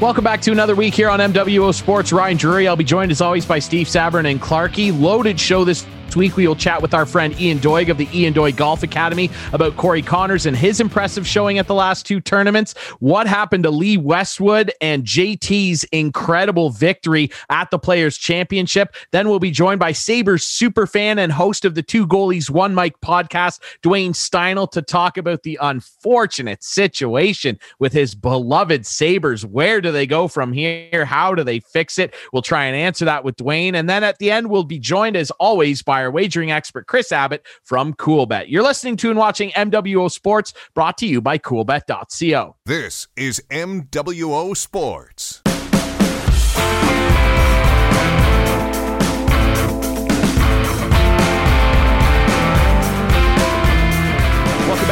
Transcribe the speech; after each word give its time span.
Welcome 0.00 0.24
back 0.24 0.40
to 0.42 0.50
another 0.50 0.74
week 0.74 0.94
here 0.94 1.10
on 1.10 1.18
MWO 1.18 1.74
Sports. 1.74 2.10
Ryan 2.10 2.38
Drury. 2.38 2.66
I'll 2.66 2.74
be 2.74 2.84
joined 2.84 3.10
as 3.10 3.20
always 3.20 3.44
by 3.44 3.58
Steve 3.58 3.86
Sabrin 3.86 4.30
and 4.30 4.40
Clarky. 4.40 4.98
Loaded 4.98 5.38
show 5.38 5.62
this 5.62 5.86
week, 6.16 6.36
we 6.36 6.46
will 6.46 6.56
chat 6.56 6.82
with 6.82 6.94
our 6.94 7.06
friend 7.06 7.38
Ian 7.40 7.58
Doig 7.58 7.88
of 7.90 7.98
the 7.98 8.08
Ian 8.12 8.34
Doig 8.34 8.56
Golf 8.56 8.82
Academy 8.82 9.30
about 9.52 9.76
Corey 9.76 10.02
Conners 10.02 10.46
and 10.46 10.56
his 10.56 10.80
impressive 10.80 11.26
showing 11.26 11.58
at 11.58 11.66
the 11.66 11.74
last 11.74 12.06
two 12.06 12.20
tournaments. 12.20 12.74
What 12.98 13.26
happened 13.26 13.64
to 13.64 13.70
Lee 13.70 13.96
Westwood 13.96 14.72
and 14.80 15.04
JT's 15.04 15.84
incredible 15.84 16.70
victory 16.70 17.30
at 17.48 17.70
the 17.70 17.78
Players 17.78 18.16
Championship. 18.16 18.94
Then 19.12 19.28
we'll 19.28 19.38
be 19.38 19.50
joined 19.50 19.80
by 19.80 19.92
Sabres 19.92 20.46
super 20.46 20.86
fan 20.86 21.18
and 21.18 21.32
host 21.32 21.64
of 21.64 21.74
the 21.74 21.82
Two 21.82 22.06
Goalies 22.06 22.50
One 22.50 22.74
Mike 22.74 23.00
podcast, 23.00 23.60
Dwayne 23.82 24.10
Steinel, 24.10 24.70
to 24.72 24.82
talk 24.82 25.16
about 25.16 25.42
the 25.42 25.58
unfortunate 25.60 26.62
situation 26.62 27.58
with 27.78 27.92
his 27.92 28.14
beloved 28.14 28.86
Sabres. 28.86 29.44
Where 29.44 29.80
do 29.80 29.92
they 29.92 30.06
go 30.06 30.28
from 30.28 30.52
here? 30.52 31.04
How 31.04 31.34
do 31.34 31.44
they 31.44 31.60
fix 31.60 31.98
it? 31.98 32.14
We'll 32.32 32.42
try 32.42 32.64
and 32.66 32.76
answer 32.76 33.04
that 33.04 33.24
with 33.24 33.36
Dwayne. 33.36 33.74
And 33.74 33.88
then 33.88 34.04
at 34.04 34.18
the 34.18 34.30
end, 34.30 34.50
we'll 34.50 34.64
be 34.64 34.78
joined 34.78 35.16
as 35.16 35.30
always 35.32 35.82
by 35.82 35.99
wagering 36.08 36.52
expert, 36.52 36.86
Chris 36.86 37.10
Abbott 37.10 37.44
from 37.64 37.94
Coolbet. 37.94 38.44
You're 38.48 38.62
listening 38.62 38.96
to 38.98 39.10
and 39.10 39.18
watching 39.18 39.50
MWO 39.50 40.08
Sports, 40.08 40.52
brought 40.72 40.96
to 40.98 41.06
you 41.06 41.20
by 41.20 41.38
coolbet.co. 41.38 42.54
This 42.64 43.08
is 43.16 43.42
MWO 43.50 44.56
Sports. 44.56 45.42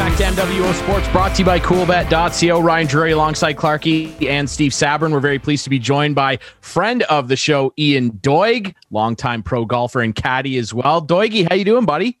Back 0.09 0.35
to 0.35 0.41
MWO 0.41 0.73
Sports, 0.73 1.07
brought 1.09 1.35
to 1.35 1.39
you 1.39 1.45
by 1.45 1.59
CoolBet.co. 1.59 2.59
Ryan 2.59 2.87
Drury 2.87 3.11
alongside 3.11 3.55
Clarky 3.57 4.27
and 4.27 4.49
Steve 4.49 4.71
Sabrin. 4.71 5.11
We're 5.11 5.19
very 5.19 5.37
pleased 5.39 5.63
to 5.65 5.69
be 5.69 5.77
joined 5.77 6.15
by 6.15 6.39
friend 6.61 7.03
of 7.03 7.27
the 7.27 7.35
show, 7.35 7.73
Ian 7.77 8.11
Doig, 8.13 8.73
longtime 8.91 9.43
pro 9.43 9.65
golfer 9.65 10.01
and 10.01 10.15
caddy 10.15 10.57
as 10.57 10.73
well. 10.73 11.01
Doigy, 11.01 11.47
how 11.47 11.55
you 11.55 11.65
doing, 11.65 11.85
buddy? 11.85 12.17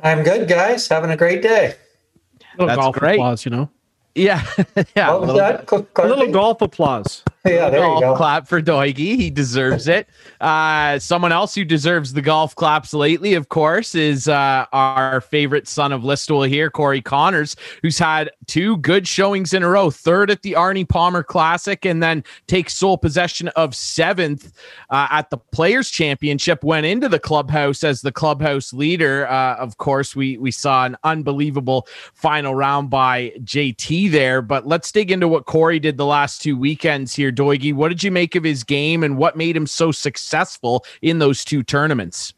I'm 0.00 0.22
good, 0.22 0.48
guys. 0.48 0.88
Having 0.88 1.10
a 1.10 1.16
great 1.16 1.42
day. 1.42 1.74
A 2.40 2.62
little 2.62 2.66
That's 2.68 2.78
golf 2.80 2.96
great. 2.96 3.14
applause, 3.16 3.44
you 3.44 3.50
know. 3.50 3.70
Yeah, 4.14 4.42
yeah. 4.96 5.12
What 5.12 5.20
was 5.22 5.36
that? 5.36 5.70
A 5.96 6.06
little 6.06 6.30
golf 6.32 6.62
applause. 6.62 7.22
Yeah, 7.46 7.70
there 7.70 7.80
you 7.80 7.86
golf 7.86 8.00
go. 8.00 8.16
clap 8.16 8.46
for 8.46 8.60
Doigy. 8.60 9.16
He 9.16 9.30
deserves 9.30 9.88
it. 9.88 10.10
Uh, 10.42 10.98
someone 10.98 11.32
else 11.32 11.54
who 11.54 11.64
deserves 11.64 12.12
the 12.12 12.20
golf 12.20 12.54
claps 12.54 12.92
lately, 12.92 13.32
of 13.32 13.48
course, 13.48 13.94
is 13.94 14.28
uh, 14.28 14.66
our 14.72 15.22
favorite 15.22 15.66
son 15.66 15.90
of 15.90 16.02
Listowel 16.02 16.46
here, 16.46 16.68
Corey 16.68 17.00
Conners, 17.00 17.56
who's 17.80 17.98
had 17.98 18.30
two 18.46 18.76
good 18.78 19.08
showings 19.08 19.54
in 19.54 19.62
a 19.62 19.68
row. 19.70 19.90
Third 19.90 20.30
at 20.30 20.42
the 20.42 20.52
Arnie 20.52 20.86
Palmer 20.86 21.22
Classic, 21.22 21.86
and 21.86 22.02
then 22.02 22.24
takes 22.46 22.74
sole 22.74 22.98
possession 22.98 23.48
of 23.48 23.74
seventh 23.74 24.52
uh, 24.90 25.08
at 25.10 25.30
the 25.30 25.38
Players 25.38 25.88
Championship. 25.88 26.62
Went 26.62 26.84
into 26.84 27.08
the 27.08 27.18
clubhouse 27.18 27.82
as 27.82 28.02
the 28.02 28.12
clubhouse 28.12 28.74
leader. 28.74 29.26
Uh, 29.28 29.56
of 29.56 29.78
course, 29.78 30.14
we 30.14 30.36
we 30.36 30.50
saw 30.50 30.84
an 30.84 30.94
unbelievable 31.04 31.88
final 32.12 32.54
round 32.54 32.90
by 32.90 33.32
JT 33.38 34.10
there. 34.10 34.42
But 34.42 34.66
let's 34.66 34.92
dig 34.92 35.10
into 35.10 35.26
what 35.26 35.46
Corey 35.46 35.78
did 35.78 35.96
the 35.96 36.04
last 36.04 36.42
two 36.42 36.58
weekends 36.58 37.14
here. 37.14 37.29
Doigy, 37.32 37.72
what 37.72 37.88
did 37.88 38.02
you 38.02 38.10
make 38.10 38.34
of 38.34 38.44
his 38.44 38.64
game, 38.64 39.02
and 39.02 39.16
what 39.16 39.36
made 39.36 39.56
him 39.56 39.66
so 39.66 39.92
successful 39.92 40.84
in 41.02 41.18
those 41.18 41.44
two 41.44 41.62
tournaments? 41.62 42.34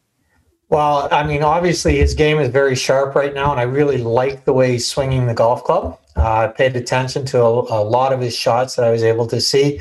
Well, 0.72 1.08
I 1.12 1.22
mean, 1.22 1.42
obviously 1.42 1.98
his 1.98 2.14
game 2.14 2.38
is 2.38 2.48
very 2.48 2.74
sharp 2.74 3.14
right 3.14 3.34
now, 3.34 3.50
and 3.50 3.60
I 3.60 3.64
really 3.64 3.98
like 3.98 4.46
the 4.46 4.54
way 4.54 4.72
he's 4.72 4.88
swinging 4.88 5.26
the 5.26 5.34
golf 5.34 5.64
club. 5.64 5.98
Uh, 6.16 6.22
I 6.22 6.46
paid 6.48 6.76
attention 6.76 7.26
to 7.26 7.42
a, 7.42 7.82
a 7.82 7.84
lot 7.84 8.12
of 8.12 8.20
his 8.20 8.34
shots 8.34 8.76
that 8.76 8.84
I 8.86 8.90
was 8.90 9.02
able 9.02 9.26
to 9.26 9.40
see. 9.40 9.80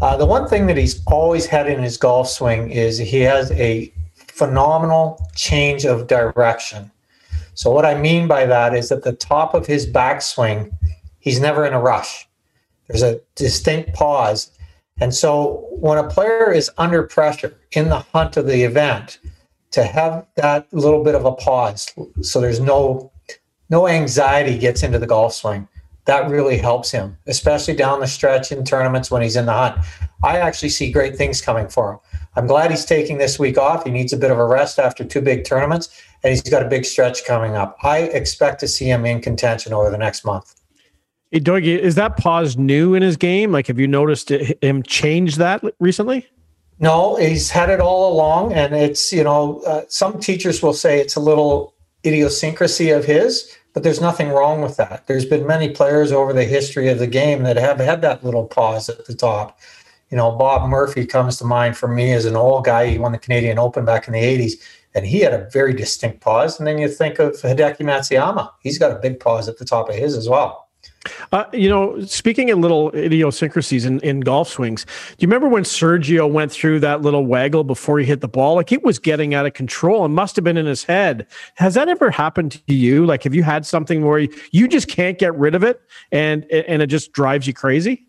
Uh, 0.00 0.16
the 0.16 0.24
one 0.24 0.48
thing 0.48 0.66
that 0.66 0.76
he's 0.78 1.02
always 1.06 1.44
had 1.44 1.68
in 1.68 1.82
his 1.82 1.98
golf 1.98 2.28
swing 2.28 2.70
is 2.70 2.96
he 2.96 3.20
has 3.20 3.50
a 3.52 3.92
phenomenal 4.16 5.22
change 5.36 5.84
of 5.84 6.06
direction. 6.06 6.90
So, 7.54 7.70
what 7.70 7.84
I 7.84 7.94
mean 7.94 8.26
by 8.26 8.46
that 8.46 8.74
is 8.74 8.90
at 8.90 9.02
the 9.02 9.12
top 9.12 9.52
of 9.52 9.66
his 9.66 9.86
backswing, 9.86 10.72
he's 11.20 11.40
never 11.40 11.66
in 11.66 11.74
a 11.74 11.80
rush. 11.80 12.26
There's 12.92 13.02
a 13.02 13.20
distinct 13.34 13.94
pause. 13.94 14.50
And 15.00 15.14
so, 15.14 15.66
when 15.70 15.98
a 15.98 16.08
player 16.08 16.52
is 16.52 16.70
under 16.78 17.02
pressure 17.02 17.56
in 17.72 17.88
the 17.88 18.00
hunt 18.00 18.36
of 18.36 18.46
the 18.46 18.62
event, 18.62 19.18
to 19.72 19.84
have 19.84 20.26
that 20.36 20.72
little 20.72 21.02
bit 21.02 21.14
of 21.14 21.24
a 21.24 21.32
pause 21.32 21.92
so 22.20 22.40
there's 22.40 22.60
no 22.60 23.10
no 23.70 23.88
anxiety 23.88 24.58
gets 24.58 24.82
into 24.82 24.98
the 24.98 25.06
golf 25.06 25.34
swing 25.34 25.66
that 26.04 26.28
really 26.30 26.58
helps 26.58 26.90
him 26.90 27.16
especially 27.26 27.74
down 27.74 28.00
the 28.00 28.06
stretch 28.06 28.52
in 28.52 28.64
tournaments 28.64 29.10
when 29.10 29.22
he's 29.22 29.36
in 29.36 29.46
the 29.46 29.52
hunt. 29.52 29.78
I 30.24 30.38
actually 30.38 30.68
see 30.68 30.92
great 30.92 31.16
things 31.16 31.40
coming 31.40 31.68
for 31.68 31.92
him. 31.92 31.98
I'm 32.36 32.46
glad 32.46 32.70
he's 32.70 32.84
taking 32.84 33.18
this 33.18 33.38
week 33.38 33.58
off. 33.58 33.84
He 33.84 33.90
needs 33.90 34.12
a 34.12 34.16
bit 34.16 34.30
of 34.30 34.38
a 34.38 34.44
rest 34.44 34.78
after 34.78 35.04
two 35.04 35.20
big 35.20 35.44
tournaments 35.44 35.88
and 36.22 36.30
he's 36.30 36.42
got 36.42 36.62
a 36.62 36.68
big 36.68 36.84
stretch 36.84 37.24
coming 37.24 37.56
up. 37.56 37.76
I 37.82 37.98
expect 37.98 38.60
to 38.60 38.68
see 38.68 38.86
him 38.86 39.04
in 39.06 39.20
contention 39.20 39.72
over 39.72 39.90
the 39.90 39.98
next 39.98 40.24
month 40.24 40.54
Hey, 41.32 41.38
is 41.38 41.94
that 41.94 42.18
pause 42.18 42.58
new 42.58 42.92
in 42.92 43.02
his 43.02 43.16
game? 43.16 43.52
Like, 43.52 43.66
have 43.68 43.78
you 43.78 43.88
noticed 43.88 44.30
it, 44.30 44.62
him 44.62 44.82
change 44.82 45.36
that 45.36 45.64
recently? 45.80 46.28
No, 46.78 47.16
he's 47.16 47.48
had 47.48 47.70
it 47.70 47.80
all 47.80 48.12
along, 48.12 48.52
and 48.52 48.74
it's 48.74 49.12
you 49.12 49.24
know 49.24 49.62
uh, 49.66 49.82
some 49.88 50.20
teachers 50.20 50.62
will 50.62 50.74
say 50.74 51.00
it's 51.00 51.16
a 51.16 51.20
little 51.20 51.74
idiosyncrasy 52.04 52.90
of 52.90 53.06
his, 53.06 53.56
but 53.72 53.82
there's 53.82 54.00
nothing 54.00 54.28
wrong 54.28 54.60
with 54.60 54.76
that. 54.76 55.06
There's 55.06 55.24
been 55.24 55.46
many 55.46 55.70
players 55.70 56.12
over 56.12 56.34
the 56.34 56.44
history 56.44 56.88
of 56.88 56.98
the 56.98 57.06
game 57.06 57.44
that 57.44 57.56
have 57.56 57.78
had 57.78 58.02
that 58.02 58.22
little 58.22 58.44
pause 58.44 58.90
at 58.90 59.06
the 59.06 59.14
top. 59.14 59.58
You 60.10 60.18
know, 60.18 60.32
Bob 60.32 60.68
Murphy 60.68 61.06
comes 61.06 61.38
to 61.38 61.44
mind 61.46 61.78
for 61.78 61.88
me 61.88 62.12
as 62.12 62.26
an 62.26 62.36
old 62.36 62.66
guy. 62.66 62.88
He 62.88 62.98
won 62.98 63.12
the 63.12 63.18
Canadian 63.18 63.58
Open 63.58 63.86
back 63.86 64.06
in 64.06 64.12
the 64.12 64.20
'80s, 64.20 64.54
and 64.94 65.06
he 65.06 65.20
had 65.20 65.32
a 65.32 65.48
very 65.50 65.72
distinct 65.72 66.20
pause. 66.20 66.58
And 66.58 66.66
then 66.66 66.76
you 66.76 66.88
think 66.88 67.18
of 67.18 67.32
Hideki 67.40 67.78
Matsuyama; 67.78 68.50
he's 68.60 68.78
got 68.78 68.92
a 68.92 69.00
big 69.00 69.18
pause 69.18 69.48
at 69.48 69.56
the 69.56 69.64
top 69.64 69.88
of 69.88 69.94
his 69.94 70.14
as 70.14 70.28
well. 70.28 70.61
Uh, 71.32 71.44
you 71.52 71.68
know, 71.68 72.00
speaking 72.04 72.50
of 72.50 72.58
little 72.58 72.94
idiosyncrasies 72.94 73.84
in, 73.84 73.98
in 74.00 74.20
golf 74.20 74.48
swings, 74.48 74.84
do 74.84 75.16
you 75.18 75.28
remember 75.28 75.48
when 75.48 75.64
Sergio 75.64 76.30
went 76.30 76.52
through 76.52 76.78
that 76.80 77.02
little 77.02 77.26
waggle 77.26 77.64
before 77.64 77.98
he 77.98 78.04
hit 78.04 78.20
the 78.20 78.28
ball? 78.28 78.54
Like 78.54 78.70
it 78.70 78.84
was 78.84 78.98
getting 78.98 79.34
out 79.34 79.44
of 79.44 79.54
control 79.54 80.04
and 80.04 80.14
must 80.14 80.36
have 80.36 80.44
been 80.44 80.56
in 80.56 80.66
his 80.66 80.84
head. 80.84 81.26
Has 81.56 81.74
that 81.74 81.88
ever 81.88 82.10
happened 82.10 82.62
to 82.66 82.74
you? 82.74 83.04
Like, 83.04 83.24
have 83.24 83.34
you 83.34 83.42
had 83.42 83.66
something 83.66 84.04
where 84.04 84.20
you, 84.20 84.32
you 84.52 84.68
just 84.68 84.88
can't 84.88 85.18
get 85.18 85.34
rid 85.34 85.54
of 85.54 85.64
it 85.64 85.80
and 86.12 86.44
and 86.50 86.82
it 86.82 86.86
just 86.86 87.12
drives 87.12 87.46
you 87.46 87.54
crazy? 87.54 88.06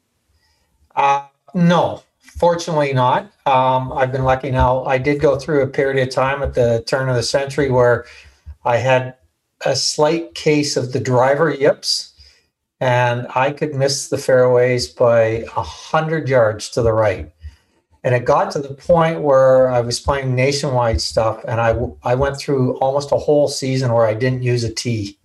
Uh, 0.95 1.25
no, 1.55 2.03
fortunately 2.19 2.93
not. 2.93 3.31
Um, 3.45 3.91
I've 3.93 4.11
been 4.11 4.23
lucky 4.23 4.51
now. 4.51 4.85
I 4.85 4.97
did 4.97 5.19
go 5.19 5.37
through 5.37 5.61
a 5.61 5.67
period 5.67 6.07
of 6.07 6.13
time 6.13 6.43
at 6.43 6.53
the 6.53 6.83
turn 6.85 7.09
of 7.09 7.15
the 7.15 7.23
century 7.23 7.71
where 7.71 8.05
I 8.65 8.77
had 8.77 9.15
a 9.65 9.75
slight 9.75 10.35
case 10.35 10.77
of 10.77 10.93
the 10.93 10.99
driver 10.99 11.53
yips, 11.53 12.12
and 12.83 13.27
I 13.33 13.51
could 13.51 13.73
miss 13.73 14.09
the 14.09 14.17
fairways 14.17 14.89
by 14.89 15.45
a 15.55 15.63
hundred 15.63 16.27
yards 16.27 16.69
to 16.71 16.81
the 16.81 16.91
right. 16.91 17.31
And 18.03 18.13
it 18.13 18.25
got 18.25 18.51
to 18.51 18.59
the 18.59 18.73
point 18.73 19.21
where 19.21 19.69
I 19.69 19.79
was 19.79 20.01
playing 20.01 20.35
nationwide 20.35 20.99
stuff, 20.99 21.41
and 21.47 21.61
I 21.61 21.69
I 22.03 22.15
went 22.15 22.37
through 22.37 22.77
almost 22.79 23.13
a 23.13 23.17
whole 23.17 23.47
season 23.47 23.93
where 23.93 24.05
I 24.05 24.13
didn't 24.13 24.43
use 24.43 24.65
a 24.65 24.73
tee. 24.73 25.17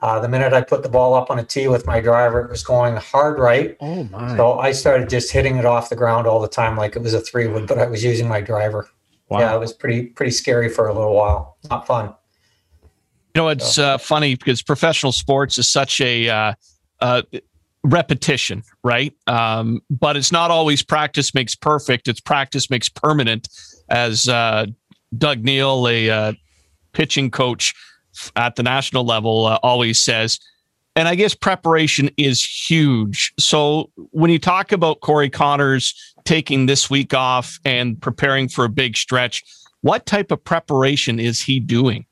Uh, 0.00 0.18
the 0.20 0.28
minute 0.28 0.54
I 0.54 0.62
put 0.62 0.82
the 0.82 0.88
ball 0.88 1.12
up 1.12 1.30
on 1.30 1.38
a 1.38 1.44
tee 1.44 1.68
with 1.68 1.86
my 1.86 2.00
driver, 2.00 2.40
it 2.40 2.50
was 2.50 2.62
going 2.62 2.96
hard 2.96 3.38
right. 3.38 3.76
Oh 3.80 4.04
my! 4.04 4.34
So 4.38 4.58
I 4.58 4.72
started 4.72 5.10
just 5.10 5.30
hitting 5.30 5.56
it 5.56 5.66
off 5.66 5.90
the 5.90 5.96
ground 5.96 6.26
all 6.26 6.40
the 6.40 6.48
time, 6.48 6.78
like 6.78 6.96
it 6.96 7.02
was 7.02 7.12
a 7.12 7.20
three 7.20 7.46
wood, 7.46 7.66
but 7.66 7.78
I 7.78 7.86
was 7.86 8.02
using 8.02 8.26
my 8.26 8.40
driver. 8.40 8.88
Wow. 9.28 9.40
Yeah, 9.40 9.54
it 9.54 9.58
was 9.58 9.74
pretty 9.74 10.06
pretty 10.06 10.32
scary 10.32 10.70
for 10.70 10.88
a 10.88 10.94
little 10.94 11.14
while. 11.14 11.58
Not 11.68 11.86
fun. 11.86 12.14
You 13.34 13.42
know, 13.42 13.48
it's 13.48 13.78
uh, 13.78 13.98
funny 13.98 14.34
because 14.34 14.62
professional 14.62 15.12
sports 15.12 15.56
is 15.58 15.68
such 15.68 16.00
a 16.00 16.28
uh, 16.28 16.54
uh, 17.00 17.22
repetition, 17.84 18.62
right? 18.82 19.14
Um, 19.26 19.80
but 19.88 20.16
it's 20.16 20.32
not 20.32 20.50
always 20.50 20.82
practice 20.82 21.34
makes 21.34 21.54
perfect. 21.54 22.08
It's 22.08 22.20
practice 22.20 22.70
makes 22.70 22.88
permanent, 22.88 23.48
as 23.88 24.28
uh, 24.28 24.66
Doug 25.16 25.44
Neal, 25.44 25.86
a 25.88 26.10
uh, 26.10 26.32
pitching 26.92 27.30
coach 27.30 27.74
at 28.36 28.56
the 28.56 28.62
national 28.62 29.04
level, 29.04 29.46
uh, 29.46 29.58
always 29.62 30.02
says. 30.02 30.38
And 30.96 31.06
I 31.06 31.14
guess 31.14 31.34
preparation 31.34 32.10
is 32.16 32.44
huge. 32.44 33.32
So 33.38 33.90
when 33.96 34.30
you 34.30 34.38
talk 34.40 34.72
about 34.72 35.00
Corey 35.00 35.30
Conners 35.30 35.94
taking 36.24 36.66
this 36.66 36.90
week 36.90 37.14
off 37.14 37.58
and 37.64 38.00
preparing 38.00 38.48
for 38.48 38.64
a 38.64 38.68
big 38.68 38.96
stretch, 38.96 39.44
what 39.82 40.04
type 40.04 40.30
of 40.30 40.42
preparation 40.42 41.20
is 41.20 41.40
he 41.40 41.60
doing? 41.60 42.06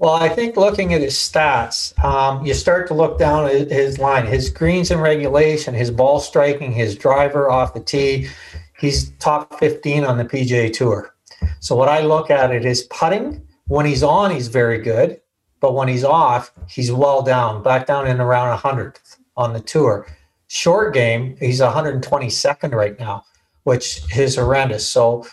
Well, 0.00 0.14
I 0.14 0.28
think 0.28 0.56
looking 0.56 0.94
at 0.94 1.00
his 1.00 1.14
stats, 1.14 1.98
um, 2.04 2.46
you 2.46 2.54
start 2.54 2.86
to 2.86 2.94
look 2.94 3.18
down 3.18 3.46
at 3.46 3.68
his 3.68 3.98
line, 3.98 4.26
his 4.26 4.48
greens 4.48 4.92
in 4.92 5.00
regulation, 5.00 5.74
his 5.74 5.90
ball 5.90 6.20
striking, 6.20 6.70
his 6.70 6.94
driver 6.94 7.50
off 7.50 7.74
the 7.74 7.80
tee. 7.80 8.28
He's 8.78 9.10
top 9.18 9.58
15 9.58 10.04
on 10.04 10.16
the 10.16 10.24
PGA 10.24 10.72
Tour. 10.72 11.12
So 11.58 11.74
what 11.74 11.88
I 11.88 12.02
look 12.02 12.30
at 12.30 12.52
it 12.52 12.64
is 12.64 12.82
putting. 12.84 13.44
When 13.66 13.86
he's 13.86 14.04
on, 14.04 14.30
he's 14.30 14.46
very 14.46 14.78
good, 14.78 15.20
but 15.58 15.74
when 15.74 15.88
he's 15.88 16.04
off, 16.04 16.52
he's 16.68 16.92
well 16.92 17.22
down, 17.22 17.64
back 17.64 17.86
down 17.86 18.06
in 18.06 18.20
around 18.20 18.50
100 18.50 19.00
on 19.36 19.52
the 19.52 19.60
tour. 19.60 20.06
short 20.46 20.94
game, 20.94 21.36
he's 21.40 21.60
122nd 21.60 22.72
right 22.72 22.98
now, 23.00 23.24
which 23.64 24.00
is 24.16 24.36
horrendous. 24.36 24.88
So, 24.88 25.26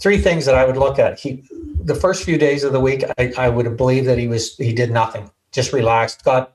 three 0.00 0.18
things 0.18 0.44
that 0.46 0.54
I 0.54 0.64
would 0.64 0.76
look 0.76 0.98
at. 0.98 1.18
He, 1.18 1.44
the 1.84 1.94
first 1.94 2.24
few 2.24 2.38
days 2.38 2.64
of 2.64 2.72
the 2.72 2.80
week, 2.80 3.04
I, 3.18 3.32
I 3.36 3.48
would 3.48 3.76
believe 3.76 4.04
that 4.04 4.18
he 4.18 4.28
was 4.28 4.56
he 4.56 4.72
did 4.72 4.90
nothing, 4.90 5.30
just 5.50 5.72
relaxed, 5.72 6.24
got 6.24 6.54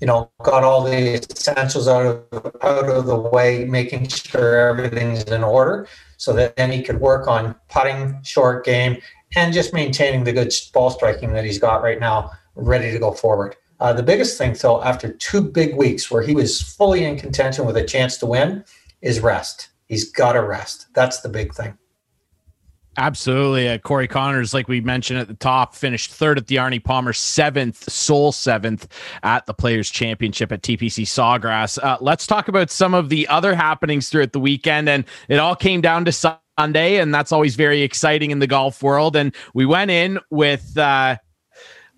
you 0.00 0.06
know, 0.06 0.30
got 0.42 0.62
all 0.62 0.82
the 0.82 1.14
essentials 1.14 1.88
out 1.88 2.04
of 2.06 2.56
out 2.62 2.88
of 2.88 3.06
the 3.06 3.16
way, 3.16 3.64
making 3.64 4.08
sure 4.08 4.68
everything's 4.68 5.24
in 5.24 5.42
order, 5.42 5.88
so 6.16 6.32
that 6.34 6.56
then 6.56 6.70
he 6.70 6.82
could 6.82 7.00
work 7.00 7.26
on 7.26 7.54
putting, 7.68 8.20
short 8.22 8.64
game, 8.64 8.98
and 9.36 9.54
just 9.54 9.72
maintaining 9.72 10.24
the 10.24 10.32
good 10.32 10.52
ball 10.72 10.90
striking 10.90 11.32
that 11.32 11.44
he's 11.44 11.58
got 11.58 11.82
right 11.82 11.98
now, 11.98 12.30
ready 12.54 12.92
to 12.92 12.98
go 12.98 13.12
forward. 13.12 13.56
Uh, 13.80 13.92
the 13.92 14.02
biggest 14.02 14.38
thing, 14.38 14.54
though, 14.60 14.82
after 14.82 15.12
two 15.12 15.40
big 15.40 15.76
weeks 15.76 16.10
where 16.10 16.22
he 16.22 16.34
was 16.34 16.60
fully 16.60 17.04
in 17.04 17.18
contention 17.18 17.66
with 17.66 17.76
a 17.76 17.84
chance 17.84 18.16
to 18.18 18.26
win, 18.26 18.64
is 19.02 19.20
rest. 19.20 19.68
He's 19.86 20.10
got 20.10 20.32
to 20.32 20.42
rest. 20.42 20.86
That's 20.94 21.20
the 21.20 21.28
big 21.28 21.54
thing. 21.54 21.76
Absolutely. 22.98 23.68
Uh, 23.68 23.78
Corey 23.78 24.08
Conners, 24.08 24.54
like 24.54 24.68
we 24.68 24.80
mentioned 24.80 25.18
at 25.18 25.28
the 25.28 25.34
top, 25.34 25.74
finished 25.74 26.10
third 26.12 26.38
at 26.38 26.46
the 26.46 26.56
Arnie 26.56 26.82
Palmer, 26.82 27.12
seventh, 27.12 27.90
sole 27.90 28.32
seventh 28.32 28.88
at 29.22 29.44
the 29.44 29.52
Players 29.52 29.90
Championship 29.90 30.50
at 30.50 30.62
TPC 30.62 31.04
Sawgrass. 31.04 31.78
Uh, 31.82 31.98
let's 32.00 32.26
talk 32.26 32.48
about 32.48 32.70
some 32.70 32.94
of 32.94 33.10
the 33.10 33.28
other 33.28 33.54
happenings 33.54 34.08
throughout 34.08 34.32
the 34.32 34.40
weekend. 34.40 34.88
And 34.88 35.04
it 35.28 35.36
all 35.36 35.54
came 35.54 35.82
down 35.82 36.06
to 36.06 36.12
Sunday, 36.12 36.96
and 36.96 37.14
that's 37.14 37.32
always 37.32 37.54
very 37.54 37.82
exciting 37.82 38.30
in 38.30 38.38
the 38.38 38.46
golf 38.46 38.82
world. 38.82 39.14
And 39.14 39.34
we 39.52 39.66
went 39.66 39.90
in 39.90 40.18
with 40.30 40.76
uh, 40.78 41.16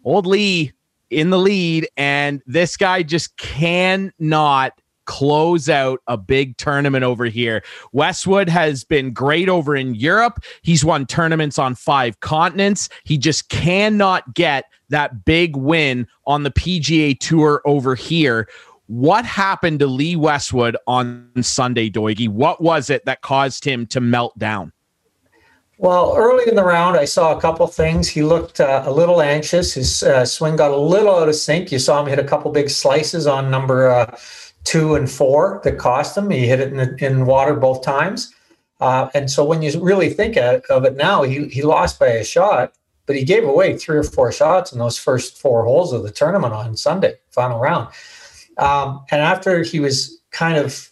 old 0.05 0.27
Lee 0.27 0.73
in 1.11 1.31
the 1.31 1.39
lead, 1.39 1.89
and 1.97 2.43
this 2.45 2.77
guy 2.77 3.05
just 3.05 3.37
cannot 3.37 4.73
close 5.09 5.71
out 5.71 6.01
a 6.07 6.19
big 6.19 6.57
tournament 6.59 7.03
over 7.03 7.25
here. 7.25 7.65
Westwood 7.93 8.49
has 8.49 8.85
been 8.85 9.11
great 9.13 9.49
over 9.49 9.75
in 9.75 9.95
Europe. 9.95 10.45
He's 10.61 10.85
won 10.85 11.07
tournaments 11.07 11.59
on 11.59 11.75
five 11.75 12.21
continents. 12.21 12.91
He 13.05 13.17
just 13.17 13.49
cannot 13.49 14.35
get 14.35 14.67
that 14.91 15.25
big 15.25 15.57
win 15.57 16.07
on 16.27 16.43
the 16.43 16.51
PGA 16.51 17.19
Tour 17.19 17.63
over 17.65 17.95
here. 17.95 18.49
What 18.87 19.25
happened 19.25 19.81
to 19.81 19.87
Lee 19.87 20.15
Westwood 20.15 20.77
on 20.87 21.31
Sunday, 21.41 21.91
Doigie? 21.91 22.29
What 22.29 22.63
was 22.63 22.91
it 22.91 23.07
that 23.07 23.23
caused 23.23 23.65
him 23.65 23.87
to 23.87 24.01
melt 24.01 24.39
down? 24.39 24.73
Well, 25.79 26.15
early 26.17 26.49
in 26.49 26.57
the 26.57 26.65
round, 26.65 26.97
I 26.97 27.05
saw 27.05 27.37
a 27.37 27.41
couple 27.41 27.67
things. 27.69 28.09
He 28.09 28.23
looked 28.23 28.61
uh, 28.61 28.83
a 28.85 28.91
little 28.91 29.23
anxious. 29.23 29.75
His 29.75 30.03
uh, 30.03 30.25
swing 30.25 30.57
got 30.57 30.73
a 30.73 30.77
little 30.77 31.17
out 31.17 31.29
of 31.29 31.37
sync. 31.37 31.71
You 31.71 31.79
saw 31.79 32.03
him 32.03 32.09
hit 32.09 32.19
a 32.19 32.25
couple 32.25 32.51
big 32.51 32.69
slices 32.69 33.27
on 33.29 33.49
number 33.51 33.89
uh, 33.89 34.19
two 34.69 34.97
and 34.97 35.11
four 35.11 35.63
that 35.65 35.79
cost 35.79 36.15
him. 36.15 36.29
He 36.29 36.47
hit 36.47 36.61
it 36.61 36.75
in, 36.75 36.99
in 36.99 37.25
water 37.25 37.55
both 37.55 37.83
times. 37.83 38.35
Uh, 38.81 39.09
and 39.15 39.31
so 39.31 39.43
when 39.43 39.63
you 39.63 39.81
really 39.81 40.11
think 40.11 40.37
of 40.37 40.85
it 40.85 40.95
now, 40.95 41.23
he, 41.23 41.49
he 41.49 41.63
lost 41.63 41.99
by 41.99 42.09
a 42.09 42.23
shot, 42.23 42.75
but 43.07 43.17
he 43.17 43.25
gave 43.25 43.45
away 43.45 43.79
three 43.79 43.97
or 43.97 44.03
four 44.03 44.31
shots 44.31 44.71
in 44.71 44.79
those 44.79 44.99
first 44.99 45.41
four 45.41 45.65
holes 45.65 45.95
of 45.95 46.03
the 46.03 46.11
tournament 46.11 46.53
on 46.53 46.77
Sunday, 46.77 47.15
final 47.31 47.59
round. 47.59 47.89
Um, 48.59 49.07
and 49.11 49.23
after 49.23 49.63
he 49.63 49.81
was 49.81 50.21
kind 50.33 50.59
of 50.59 50.91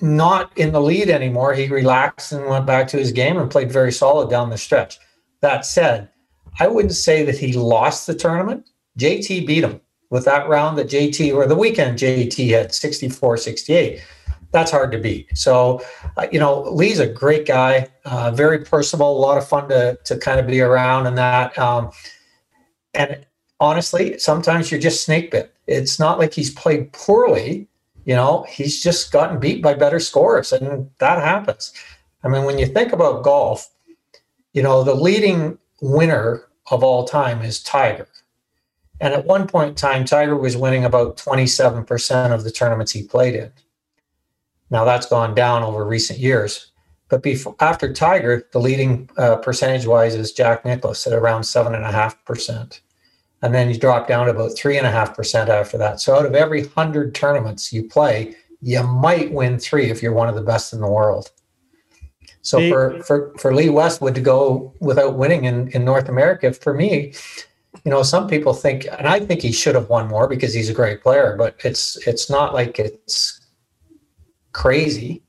not 0.00 0.50
in 0.58 0.72
the 0.72 0.80
lead 0.80 1.08
anymore, 1.08 1.54
he 1.54 1.68
relaxed 1.68 2.32
and 2.32 2.46
went 2.46 2.66
back 2.66 2.88
to 2.88 2.96
his 2.96 3.12
game 3.12 3.38
and 3.38 3.48
played 3.48 3.70
very 3.70 3.92
solid 3.92 4.28
down 4.28 4.50
the 4.50 4.58
stretch. 4.58 4.98
That 5.40 5.64
said, 5.64 6.08
I 6.58 6.66
wouldn't 6.66 6.94
say 6.94 7.24
that 7.24 7.38
he 7.38 7.52
lost 7.52 8.08
the 8.08 8.14
tournament. 8.14 8.68
JT 8.98 9.46
beat 9.46 9.62
him 9.62 9.80
with 10.12 10.26
that 10.26 10.46
round 10.46 10.76
that 10.76 10.88
JT 10.88 11.34
or 11.34 11.46
the 11.46 11.56
weekend 11.56 11.98
JT 11.98 12.50
had 12.50 12.74
64 12.74 13.38
68. 13.38 14.04
That's 14.50 14.70
hard 14.70 14.92
to 14.92 14.98
beat. 14.98 15.26
So, 15.36 15.80
uh, 16.18 16.26
you 16.30 16.38
know, 16.38 16.64
Lee's 16.64 16.98
a 16.98 17.06
great 17.06 17.46
guy, 17.46 17.88
uh, 18.04 18.30
very 18.30 18.62
personable, 18.62 19.16
a 19.16 19.18
lot 19.18 19.38
of 19.38 19.48
fun 19.48 19.70
to, 19.70 19.98
to 20.04 20.18
kind 20.18 20.38
of 20.38 20.46
be 20.46 20.60
around 20.60 21.06
and 21.06 21.16
that. 21.16 21.58
Um, 21.58 21.90
and 22.92 23.26
honestly, 23.58 24.18
sometimes 24.18 24.70
you're 24.70 24.78
just 24.78 25.02
snake 25.02 25.30
bit. 25.30 25.54
It's 25.66 25.98
not 25.98 26.18
like 26.18 26.34
he's 26.34 26.52
played 26.52 26.92
poorly. 26.92 27.66
You 28.04 28.14
know, 28.14 28.44
he's 28.46 28.82
just 28.82 29.12
gotten 29.12 29.40
beat 29.40 29.62
by 29.62 29.72
better 29.72 29.98
scores, 30.00 30.52
and 30.52 30.90
that 30.98 31.20
happens. 31.20 31.72
I 32.22 32.28
mean, 32.28 32.44
when 32.44 32.58
you 32.58 32.66
think 32.66 32.92
about 32.92 33.22
golf, 33.24 33.70
you 34.52 34.62
know, 34.62 34.84
the 34.84 34.94
leading 34.94 35.56
winner 35.80 36.42
of 36.70 36.84
all 36.84 37.06
time 37.06 37.40
is 37.40 37.62
Tiger. 37.62 38.08
And 39.02 39.12
at 39.12 39.26
one 39.26 39.48
point 39.48 39.70
in 39.70 39.74
time, 39.74 40.04
Tiger 40.04 40.36
was 40.36 40.56
winning 40.56 40.84
about 40.84 41.16
27% 41.16 42.32
of 42.32 42.44
the 42.44 42.52
tournaments 42.52 42.92
he 42.92 43.02
played 43.02 43.34
in. 43.34 43.52
Now 44.70 44.84
that's 44.84 45.06
gone 45.06 45.34
down 45.34 45.64
over 45.64 45.84
recent 45.84 46.20
years. 46.20 46.70
But 47.08 47.20
before, 47.20 47.56
after 47.58 47.92
Tiger, 47.92 48.48
the 48.52 48.60
leading 48.60 49.10
uh, 49.18 49.36
percentage 49.36 49.86
wise 49.86 50.14
is 50.14 50.32
Jack 50.32 50.64
Nicklaus 50.64 51.04
at 51.04 51.12
around 51.12 51.42
7.5%. 51.42 52.80
And 53.42 53.52
then 53.52 53.68
you 53.68 53.76
drop 53.76 54.06
down 54.06 54.26
to 54.26 54.30
about 54.30 54.52
3.5% 54.52 55.48
after 55.48 55.76
that. 55.78 56.00
So 56.00 56.14
out 56.14 56.24
of 56.24 56.36
every 56.36 56.62
100 56.62 57.12
tournaments 57.12 57.72
you 57.72 57.88
play, 57.88 58.36
you 58.60 58.84
might 58.84 59.32
win 59.32 59.58
three 59.58 59.90
if 59.90 60.00
you're 60.00 60.12
one 60.12 60.28
of 60.28 60.36
the 60.36 60.42
best 60.42 60.72
in 60.72 60.80
the 60.80 60.88
world. 60.88 61.32
So 62.42 62.68
for, 62.68 63.02
for, 63.02 63.34
for 63.36 63.52
Lee 63.52 63.68
Westwood 63.68 64.14
to 64.14 64.20
go 64.20 64.72
without 64.80 65.18
winning 65.18 65.44
in, 65.44 65.68
in 65.72 65.84
North 65.84 66.08
America, 66.08 66.52
for 66.52 66.72
me, 66.72 67.14
you 67.84 67.90
know, 67.90 68.02
some 68.02 68.28
people 68.28 68.54
think, 68.54 68.86
and 68.86 69.08
I 69.08 69.18
think 69.18 69.42
he 69.42 69.50
should 69.50 69.74
have 69.74 69.88
won 69.88 70.08
more 70.08 70.28
because 70.28 70.54
he's 70.54 70.68
a 70.68 70.74
great 70.74 71.02
player, 71.02 71.34
but 71.36 71.56
it's 71.64 71.96
it's 72.06 72.30
not 72.30 72.54
like 72.54 72.78
it's 72.78 73.40
crazy. 74.52 75.22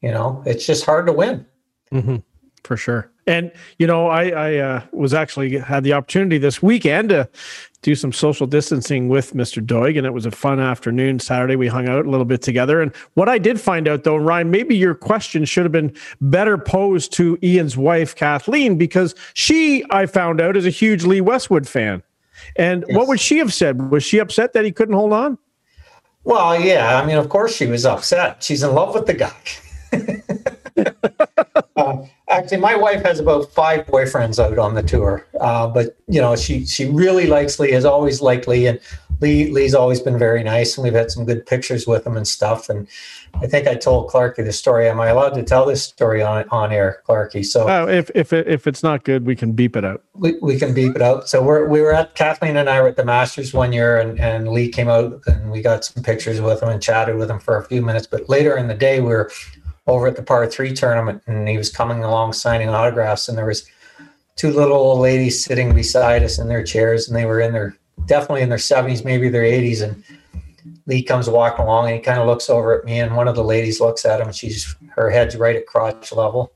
You 0.00 0.10
know, 0.10 0.42
it's 0.44 0.66
just 0.66 0.84
hard 0.84 1.06
to 1.06 1.12
win. 1.12 1.46
Mm-hmm. 1.92 2.16
For 2.64 2.76
sure. 2.76 3.11
And 3.26 3.52
you 3.78 3.86
know, 3.86 4.08
I, 4.08 4.28
I 4.28 4.56
uh, 4.56 4.82
was 4.92 5.14
actually 5.14 5.58
had 5.58 5.84
the 5.84 5.92
opportunity 5.92 6.38
this 6.38 6.62
weekend 6.62 7.10
to 7.10 7.28
do 7.82 7.94
some 7.96 8.12
social 8.12 8.46
distancing 8.46 9.08
with 9.08 9.34
Mr. 9.34 9.64
Doig, 9.64 9.98
and 9.98 10.06
it 10.06 10.12
was 10.12 10.24
a 10.24 10.30
fun 10.30 10.60
afternoon. 10.60 11.18
Saturday, 11.18 11.56
we 11.56 11.66
hung 11.66 11.88
out 11.88 12.06
a 12.06 12.10
little 12.10 12.24
bit 12.24 12.40
together. 12.40 12.80
And 12.80 12.94
what 13.14 13.28
I 13.28 13.38
did 13.38 13.60
find 13.60 13.88
out, 13.88 14.04
though, 14.04 14.16
Ryan, 14.16 14.50
maybe 14.50 14.76
your 14.76 14.94
question 14.94 15.44
should 15.44 15.64
have 15.64 15.72
been 15.72 15.92
better 16.20 16.56
posed 16.56 17.12
to 17.14 17.38
Ian's 17.42 17.76
wife, 17.76 18.14
Kathleen, 18.14 18.78
because 18.78 19.14
she, 19.34 19.84
I 19.90 20.06
found 20.06 20.40
out, 20.40 20.56
is 20.56 20.64
a 20.64 20.70
huge 20.70 21.04
Lee 21.04 21.20
Westwood 21.20 21.68
fan. 21.68 22.02
And 22.56 22.84
yes. 22.86 22.96
what 22.96 23.08
would 23.08 23.20
she 23.20 23.38
have 23.38 23.52
said? 23.52 23.90
Was 23.90 24.04
she 24.04 24.18
upset 24.18 24.52
that 24.52 24.64
he 24.64 24.72
couldn't 24.72 24.94
hold 24.94 25.12
on? 25.12 25.38
Well, 26.24 26.60
yeah. 26.60 27.00
I 27.00 27.06
mean, 27.06 27.16
of 27.16 27.28
course 27.28 27.54
she 27.54 27.66
was 27.66 27.84
upset. 27.84 28.42
She's 28.42 28.62
in 28.62 28.72
love 28.74 28.94
with 28.94 29.06
the 29.06 29.14
guy. 29.14 29.34
uh, 31.76 32.06
actually, 32.32 32.58
my 32.58 32.74
wife 32.74 33.02
has 33.02 33.20
about 33.20 33.52
five 33.52 33.86
boyfriends 33.86 34.42
out 34.42 34.58
on 34.58 34.74
the 34.74 34.82
tour, 34.82 35.26
uh, 35.40 35.66
but 35.68 35.96
you 36.08 36.20
know, 36.20 36.34
she 36.36 36.66
she 36.66 36.86
really 36.86 37.26
likes 37.26 37.58
Lee. 37.58 37.70
Has 37.72 37.84
always 37.84 38.20
liked 38.20 38.48
Lee, 38.48 38.66
and 38.66 38.80
Lee 39.20 39.50
Lee's 39.50 39.74
always 39.74 40.00
been 40.00 40.18
very 40.18 40.42
nice, 40.42 40.76
and 40.76 40.84
we've 40.84 40.94
had 40.94 41.10
some 41.10 41.24
good 41.24 41.46
pictures 41.46 41.86
with 41.86 42.06
him 42.06 42.16
and 42.16 42.26
stuff. 42.26 42.68
And 42.68 42.88
I 43.34 43.46
think 43.46 43.66
I 43.66 43.74
told 43.74 44.10
Clarky 44.10 44.44
the 44.44 44.52
story. 44.52 44.88
Am 44.88 45.00
I 45.00 45.08
allowed 45.08 45.34
to 45.34 45.42
tell 45.42 45.64
this 45.64 45.82
story 45.82 46.22
on 46.22 46.48
on 46.50 46.72
air, 46.72 47.02
Clarky? 47.06 47.44
So 47.44 47.68
oh, 47.68 47.88
if 47.88 48.10
if 48.14 48.32
it, 48.32 48.48
if 48.48 48.66
it's 48.66 48.82
not 48.82 49.04
good, 49.04 49.24
we 49.24 49.36
can 49.36 49.52
beep 49.52 49.76
it 49.76 49.84
out. 49.84 50.02
We, 50.14 50.36
we 50.42 50.58
can 50.58 50.74
beep 50.74 50.96
it 50.96 51.02
out. 51.02 51.28
So 51.28 51.42
we're 51.42 51.68
we 51.68 51.80
were 51.80 51.94
at 51.94 52.14
Kathleen 52.14 52.56
and 52.56 52.68
I 52.68 52.80
were 52.80 52.88
at 52.88 52.96
the 52.96 53.04
Masters 53.04 53.54
one 53.54 53.72
year, 53.72 53.98
and 53.98 54.18
and 54.20 54.48
Lee 54.48 54.68
came 54.68 54.88
out 54.88 55.20
and 55.26 55.50
we 55.50 55.62
got 55.62 55.84
some 55.84 56.02
pictures 56.02 56.40
with 56.40 56.62
him 56.62 56.68
and 56.68 56.82
chatted 56.82 57.16
with 57.16 57.30
him 57.30 57.38
for 57.38 57.56
a 57.56 57.64
few 57.64 57.82
minutes. 57.82 58.06
But 58.06 58.28
later 58.28 58.56
in 58.56 58.68
the 58.68 58.74
day, 58.74 59.00
we 59.00 59.08
were 59.08 59.30
over 59.86 60.06
at 60.06 60.16
the 60.16 60.22
par 60.22 60.46
three 60.46 60.72
tournament 60.72 61.22
and 61.26 61.48
he 61.48 61.56
was 61.56 61.70
coming 61.70 62.04
along 62.04 62.32
signing 62.32 62.68
autographs 62.68 63.28
and 63.28 63.36
there 63.36 63.46
was 63.46 63.66
two 64.36 64.50
little 64.50 64.76
old 64.76 65.00
ladies 65.00 65.44
sitting 65.44 65.74
beside 65.74 66.22
us 66.22 66.38
in 66.38 66.48
their 66.48 66.62
chairs 66.62 67.08
and 67.08 67.16
they 67.16 67.26
were 67.26 67.40
in 67.40 67.52
their 67.52 67.76
definitely 68.06 68.42
in 68.42 68.48
their 68.48 68.58
70s 68.58 69.04
maybe 69.04 69.28
their 69.28 69.42
80s 69.42 69.82
and 69.82 70.02
lee 70.86 71.02
comes 71.02 71.28
walking 71.28 71.64
along 71.64 71.86
and 71.86 71.96
he 71.96 72.00
kind 72.00 72.20
of 72.20 72.26
looks 72.26 72.48
over 72.48 72.78
at 72.78 72.84
me 72.84 73.00
and 73.00 73.16
one 73.16 73.28
of 73.28 73.34
the 73.34 73.44
ladies 73.44 73.80
looks 73.80 74.04
at 74.04 74.20
him 74.20 74.28
and 74.28 74.36
she's 74.36 74.74
her 74.94 75.10
head's 75.10 75.36
right 75.36 75.56
at 75.56 75.66
crotch 75.66 76.12
level 76.12 76.52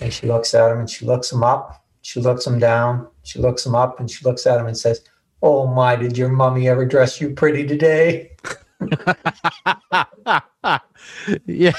and 0.00 0.12
she 0.12 0.26
looks 0.26 0.52
at 0.54 0.70
him 0.70 0.78
and 0.78 0.90
she 0.90 1.06
looks 1.06 1.32
him 1.32 1.42
up 1.42 1.84
she 2.02 2.20
looks 2.20 2.46
him 2.46 2.58
down 2.58 3.06
she 3.22 3.38
looks 3.38 3.64
him 3.64 3.74
up 3.74 4.00
and 4.00 4.10
she 4.10 4.24
looks 4.24 4.46
at 4.46 4.58
him 4.58 4.66
and 4.66 4.76
says 4.76 5.02
oh 5.42 5.66
my 5.66 5.94
did 5.94 6.18
your 6.18 6.28
mommy 6.28 6.68
ever 6.68 6.84
dress 6.84 7.20
you 7.20 7.30
pretty 7.30 7.66
today? 7.66 8.32
Yeah 11.46 11.72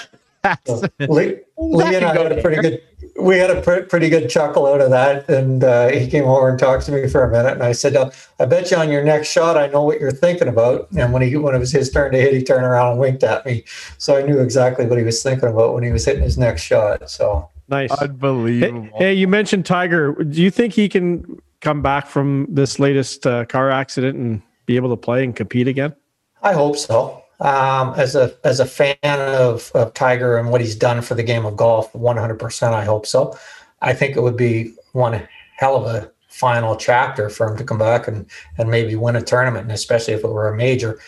so 0.65 0.81
Lee, 0.99 1.39
Lee 1.57 1.95
and 1.95 2.05
I 2.05 2.15
had 2.15 2.31
a 2.31 2.41
pretty 2.41 2.61
good. 2.61 2.81
We 3.19 3.37
had 3.37 3.51
a 3.51 3.61
pr- 3.61 3.81
pretty 3.81 4.09
good 4.09 4.29
chuckle 4.29 4.65
out 4.65 4.81
of 4.81 4.89
that, 4.91 5.29
and 5.29 5.63
uh, 5.63 5.89
he 5.89 6.07
came 6.07 6.23
over 6.23 6.49
and 6.49 6.57
talked 6.57 6.85
to 6.85 6.91
me 6.91 7.07
for 7.07 7.23
a 7.23 7.29
minute. 7.29 7.53
And 7.53 7.63
I 7.63 7.73
said, 7.73 7.95
"I 8.39 8.45
bet 8.45 8.71
you 8.71 8.77
on 8.77 8.89
your 8.89 9.03
next 9.03 9.31
shot, 9.31 9.57
I 9.57 9.67
know 9.67 9.83
what 9.83 9.99
you're 9.99 10.11
thinking 10.11 10.47
about." 10.47 10.89
And 10.91 11.13
when 11.13 11.21
he 11.21 11.35
when 11.35 11.53
it 11.53 11.59
was 11.59 11.71
his 11.71 11.91
turn 11.91 12.11
to 12.13 12.17
hit, 12.17 12.33
he 12.33 12.43
turned 12.43 12.65
around 12.65 12.91
and 12.91 12.99
winked 12.99 13.23
at 13.23 13.45
me, 13.45 13.63
so 13.97 14.17
I 14.17 14.23
knew 14.23 14.39
exactly 14.39 14.85
what 14.85 14.97
he 14.97 15.03
was 15.03 15.21
thinking 15.21 15.49
about 15.49 15.73
when 15.73 15.83
he 15.83 15.91
was 15.91 16.05
hitting 16.05 16.23
his 16.23 16.37
next 16.37 16.61
shot. 16.61 17.09
So 17.09 17.49
nice, 17.67 17.91
unbelievable. 17.91 18.89
Hey, 18.97 19.05
hey 19.05 19.13
you 19.13 19.27
mentioned 19.27 19.65
Tiger. 19.65 20.13
Do 20.23 20.41
you 20.41 20.49
think 20.49 20.73
he 20.73 20.89
can 20.89 21.41
come 21.59 21.81
back 21.81 22.07
from 22.07 22.47
this 22.49 22.79
latest 22.79 23.27
uh, 23.27 23.45
car 23.45 23.69
accident 23.69 24.17
and 24.17 24.41
be 24.65 24.75
able 24.75 24.89
to 24.89 24.97
play 24.97 25.23
and 25.23 25.35
compete 25.35 25.67
again? 25.67 25.95
I 26.41 26.53
hope 26.53 26.75
so. 26.75 27.20
Um, 27.41 27.95
as 27.95 28.15
a 28.15 28.35
as 28.43 28.59
a 28.59 28.65
fan 28.65 28.95
of, 29.03 29.71
of 29.73 29.93
Tiger 29.93 30.37
and 30.37 30.51
what 30.51 30.61
he's 30.61 30.75
done 30.75 31.01
for 31.01 31.15
the 31.15 31.23
game 31.23 31.45
of 31.45 31.57
golf, 31.57 31.91
100%. 31.93 32.73
I 32.73 32.85
hope 32.85 33.05
so. 33.05 33.37
I 33.81 33.93
think 33.93 34.15
it 34.15 34.21
would 34.21 34.37
be 34.37 34.73
one 34.93 35.27
hell 35.57 35.75
of 35.75 35.85
a 35.85 36.11
final 36.27 36.75
chapter 36.75 37.29
for 37.29 37.49
him 37.49 37.57
to 37.57 37.63
come 37.63 37.79
back 37.79 38.07
and 38.07 38.25
and 38.57 38.69
maybe 38.69 38.95
win 38.95 39.15
a 39.15 39.21
tournament, 39.21 39.63
and 39.63 39.71
especially 39.71 40.13
if 40.13 40.23
it 40.23 40.27
were 40.27 40.49
a 40.49 40.55
major. 40.55 40.99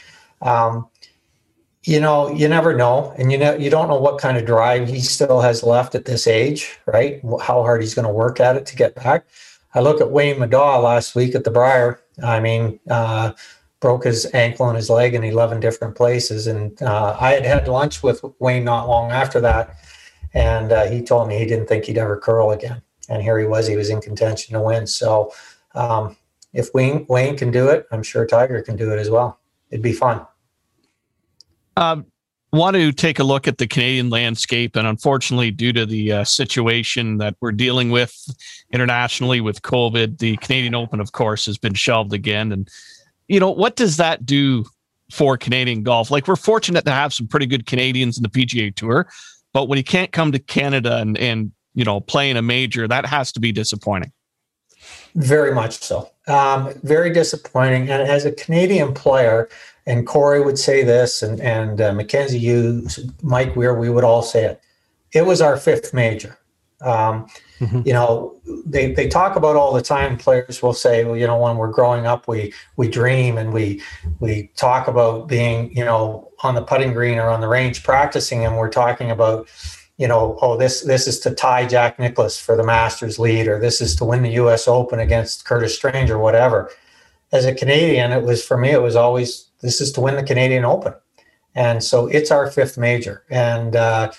Um, 0.42 0.88
you 1.84 2.00
know, 2.00 2.32
you 2.32 2.48
never 2.48 2.74
know, 2.76 3.14
and 3.18 3.32
you 3.32 3.38
know 3.38 3.56
you 3.56 3.70
don't 3.70 3.88
know 3.88 4.00
what 4.00 4.20
kind 4.20 4.38
of 4.38 4.46
drive 4.46 4.88
he 4.88 5.02
still 5.02 5.42
has 5.42 5.64
left 5.64 5.94
at 5.94 6.06
this 6.06 6.26
age, 6.26 6.80
right? 6.88 7.22
How 7.42 7.62
hard 7.62 7.82
he's 7.82 7.94
going 7.94 8.08
to 8.08 8.14
work 8.14 8.40
at 8.40 8.56
it 8.56 8.66
to 8.68 8.76
get 8.76 8.96
back. 8.96 9.26
I 9.76 9.82
look 9.82 10.02
at 10.02 10.12
Wayne 10.12 10.38
Middaugh 10.38 10.82
last 10.82 11.16
week 11.16 11.36
at 11.36 11.44
the 11.44 11.52
Brier. 11.52 12.00
I 12.24 12.40
mean, 12.40 12.80
uh, 12.90 13.34
broke 13.84 14.06
his 14.06 14.26
ankle 14.34 14.70
and 14.70 14.78
his 14.78 14.90
leg 14.90 15.14
in 15.14 15.26
11 15.26 15.60
different 15.60 15.94
places. 15.94 16.48
And 16.48 16.82
uh, 16.82 17.18
I 17.20 17.34
had 17.34 17.46
had 17.46 17.68
lunch 17.68 18.02
with 18.02 18.24
Wayne 18.40 18.64
not 18.64 18.88
long 18.88 19.12
after 19.12 19.42
that. 19.42 19.76
And 20.34 20.72
uh, 20.72 20.86
he 20.86 21.02
told 21.02 21.28
me 21.28 21.38
he 21.38 21.46
didn't 21.46 21.68
think 21.68 21.84
he'd 21.84 21.98
ever 21.98 22.18
curl 22.18 22.52
again. 22.52 22.82
And 23.10 23.22
here 23.22 23.38
he 23.38 23.46
was, 23.46 23.68
he 23.68 23.76
was 23.76 23.90
in 23.90 24.00
contention 24.00 24.54
to 24.54 24.62
win. 24.62 24.88
So 24.88 25.34
um, 25.76 26.16
if 26.54 26.74
Wayne, 26.74 27.06
Wayne 27.10 27.36
can 27.36 27.52
do 27.52 27.68
it, 27.68 27.86
I'm 27.92 28.04
sure 28.04 28.26
Tiger 28.26 28.62
can 28.62 28.78
do 28.78 28.94
it 28.94 29.00
as 29.00 29.10
well. 29.10 29.42
It'd 29.70 29.84
be 29.84 29.92
fun. 29.92 30.26
Um, 31.76 32.06
want 32.54 32.78
to 32.78 32.94
take 32.94 33.20
a 33.20 33.24
look 33.26 33.50
at 33.50 33.58
the 33.58 33.68
Canadian 33.68 34.10
landscape. 34.10 34.78
And 34.78 34.88
unfortunately, 34.88 35.52
due 35.52 35.74
to 35.74 35.86
the 35.86 36.12
uh, 36.14 36.24
situation 36.24 37.18
that 37.18 37.36
we're 37.42 37.52
dealing 37.52 37.92
with 37.92 38.16
internationally 38.72 39.42
with 39.42 39.62
COVID, 39.62 40.20
the 40.20 40.38
Canadian 40.38 40.74
Open, 40.74 41.02
of 41.02 41.12
course, 41.12 41.48
has 41.48 41.58
been 41.58 41.74
shelved 41.74 42.14
again. 42.14 42.54
And 42.54 42.70
you 43.28 43.40
know, 43.40 43.52
what 43.52 43.76
does 43.76 43.98
that 43.98 44.26
do 44.26 44.66
for 45.12 45.38
Canadian 45.38 45.84
golf? 45.84 46.12
Like 46.12 46.28
we're 46.28 46.36
fortunate 46.36 46.86
to 46.86 46.92
have 46.92 47.14
some 47.14 47.28
pretty 47.28 47.46
good 47.46 47.66
Canadians 47.66 48.18
in 48.18 48.24
the 48.24 48.30
PGA 48.30 48.76
Tour, 48.76 49.08
but 49.54 49.68
when 49.68 49.78
you 49.78 49.84
can't 49.84 50.12
come 50.12 50.32
to 50.32 50.40
Canada 50.40 50.98
and 50.98 51.18
and 51.18 51.52
you 51.74 51.86
know 51.86 52.00
play 52.00 52.30
in 52.30 52.38
a 52.38 52.42
major, 52.42 52.88
that 52.88 53.06
has 53.06 53.32
to 53.34 53.40
be 53.40 53.52
disappointing. 53.52 54.12
Very 55.16 55.54
much 55.54 55.80
so. 55.80 56.10
Um, 56.28 56.74
very 56.84 57.12
disappointing. 57.12 57.90
And 57.90 58.02
as 58.02 58.26
a 58.26 58.32
Canadian 58.32 58.94
player, 58.94 59.50
and 59.86 60.08
Corey 60.08 60.42
would 60.42 60.58
say 60.58 60.84
this, 60.84 61.22
and 61.22 61.40
and 61.42 61.82
uh, 61.82 61.94
Mackenzie 61.94 62.40
Hughes, 62.40 63.00
Mike 63.22 63.56
Weir, 63.56 63.74
we 63.74 63.90
would 63.90 64.04
all 64.04 64.22
say 64.22 64.46
it. 64.46 64.62
It 65.14 65.26
was 65.26 65.42
our 65.42 65.58
fifth 65.58 65.94
major. 65.94 66.38
Um, 66.82 67.28
mm-hmm. 67.64 67.82
You 67.86 67.94
know, 67.94 68.36
they, 68.66 68.92
they 68.92 69.08
talk 69.08 69.36
about 69.36 69.56
all 69.56 69.74
the 69.74 69.82
time. 69.82 70.18
Players 70.18 70.62
will 70.62 70.74
say, 70.74 71.04
well, 71.04 71.16
you 71.16 71.28
know, 71.28 71.38
when 71.38 71.58
we're 71.58 71.72
growing 71.72 72.06
up, 72.06 72.28
we 72.28 72.54
we 72.76 72.88
dream 72.88 73.38
and 73.38 73.54
we 73.54 73.82
we 74.20 74.52
talk 74.56 74.88
about 74.88 75.28
being, 75.28 75.76
you 75.76 75.86
know, 75.86 76.30
on 76.42 76.56
the 76.56 76.62
putting 76.62 76.94
green 76.94 77.18
or 77.18 77.30
on 77.30 77.42
the 77.42 77.48
range 77.48 77.84
practicing, 77.84 78.46
and 78.46 78.58
we're 78.58 78.70
talking 78.70 79.12
about, 79.12 79.48
you 79.98 80.08
know, 80.08 80.38
oh, 80.42 80.58
this 80.58 80.82
this 80.82 81.08
is 81.08 81.20
to 81.22 81.32
tie 81.32 81.66
Jack 81.66 82.00
Nicklaus 82.00 82.40
for 82.40 82.58
the 82.58 82.64
Masters 82.64 83.20
lead, 83.20 83.48
or 83.48 83.60
this 83.60 83.82
is 83.82 83.96
to 83.98 84.06
win 84.06 84.24
the 84.24 84.32
U.S. 84.32 84.68
Open 84.68 85.00
against 85.00 85.46
Curtis 85.46 85.76
Strange 85.76 86.10
or 86.10 86.20
whatever. 86.20 86.70
As 87.32 87.46
a 87.46 87.56
Canadian, 87.56 88.12
it 88.12 88.24
was 88.24 88.46
for 88.46 88.58
me, 88.58 88.72
it 88.72 88.82
was 88.82 88.96
always 88.96 89.48
this 89.62 89.80
is 89.82 89.92
to 89.94 90.02
win 90.02 90.16
the 90.16 90.24
Canadian 90.24 90.66
Open, 90.66 90.94
and 91.56 91.84
so 91.84 92.08
it's 92.08 92.32
our 92.32 92.52
fifth 92.52 92.78
major, 92.78 93.24
and. 93.30 93.76
Uh, 93.76 94.12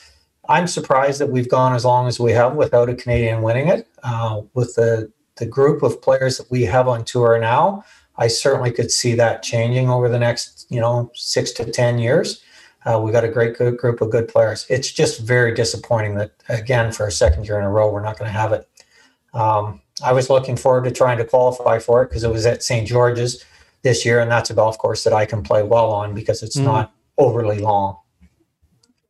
I'm 0.49 0.67
surprised 0.67 1.21
that 1.21 1.31
we've 1.31 1.49
gone 1.49 1.75
as 1.75 1.85
long 1.85 2.07
as 2.07 2.21
we 2.21 2.33
have 2.33 2.55
without 2.55 2.89
a 2.89 2.95
Canadian 2.95 3.43
winning 3.43 3.69
it. 3.69 3.89
Uh, 4.03 4.43
with 4.55 4.75
the 4.75 5.11
the 5.37 5.47
group 5.47 5.83
of 5.83 6.01
players 6.01 6.39
that 6.39 6.51
we 6.51 6.63
have 6.63 6.87
on 6.87 7.05
tour 7.05 7.39
now, 7.41 7.85
I 8.17 8.29
certainly 8.29 8.71
could 8.71 8.91
see 8.91 9.15
that 9.17 9.43
changing 9.43 9.89
over 9.89 10.09
the 10.09 10.19
next, 10.19 10.67
you 10.69 10.81
know, 10.81 11.11
six 11.15 11.51
to 11.53 11.71
ten 11.71 11.99
years. 11.99 12.43
Uh, 12.85 13.01
we 13.01 13.11
got 13.11 13.25
a 13.25 13.29
great 13.29 13.57
good 13.57 13.79
group 13.79 14.01
of 14.01 14.11
good 14.11 14.29
players. 14.29 14.67
It's 14.69 14.93
just 14.93 15.21
very 15.21 15.55
disappointing 15.55 16.17
that 16.17 16.33
again 16.49 16.93
for 16.93 17.07
a 17.07 17.13
second 17.13 17.47
year 17.47 17.59
in 17.59 17.65
a 17.65 17.71
row 17.71 17.91
we're 17.91 18.03
not 18.03 18.19
going 18.19 18.31
to 18.31 18.39
have 18.39 18.53
it. 18.53 18.69
Um, 19.33 19.81
I 20.03 20.13
was 20.13 20.29
looking 20.29 20.57
forward 20.57 20.85
to 20.85 20.91
trying 20.91 21.19
to 21.19 21.25
qualify 21.25 21.79
for 21.79 22.03
it 22.03 22.09
because 22.09 22.25
it 22.25 22.31
was 22.31 22.47
at 22.47 22.63
St. 22.63 22.87
George's 22.87 23.45
this 23.83 24.05
year, 24.05 24.21
and 24.21 24.31
that's 24.31 24.51
a 24.51 24.55
golf 24.55 24.77
course 24.79 25.05
that 25.05 25.13
I 25.13 25.25
can 25.25 25.43
play 25.43 25.63
well 25.63 25.91
on 25.91 26.15
because 26.15 26.43
it's 26.43 26.57
mm. 26.57 26.65
not 26.65 26.93
overly 27.19 27.59
long. 27.59 27.97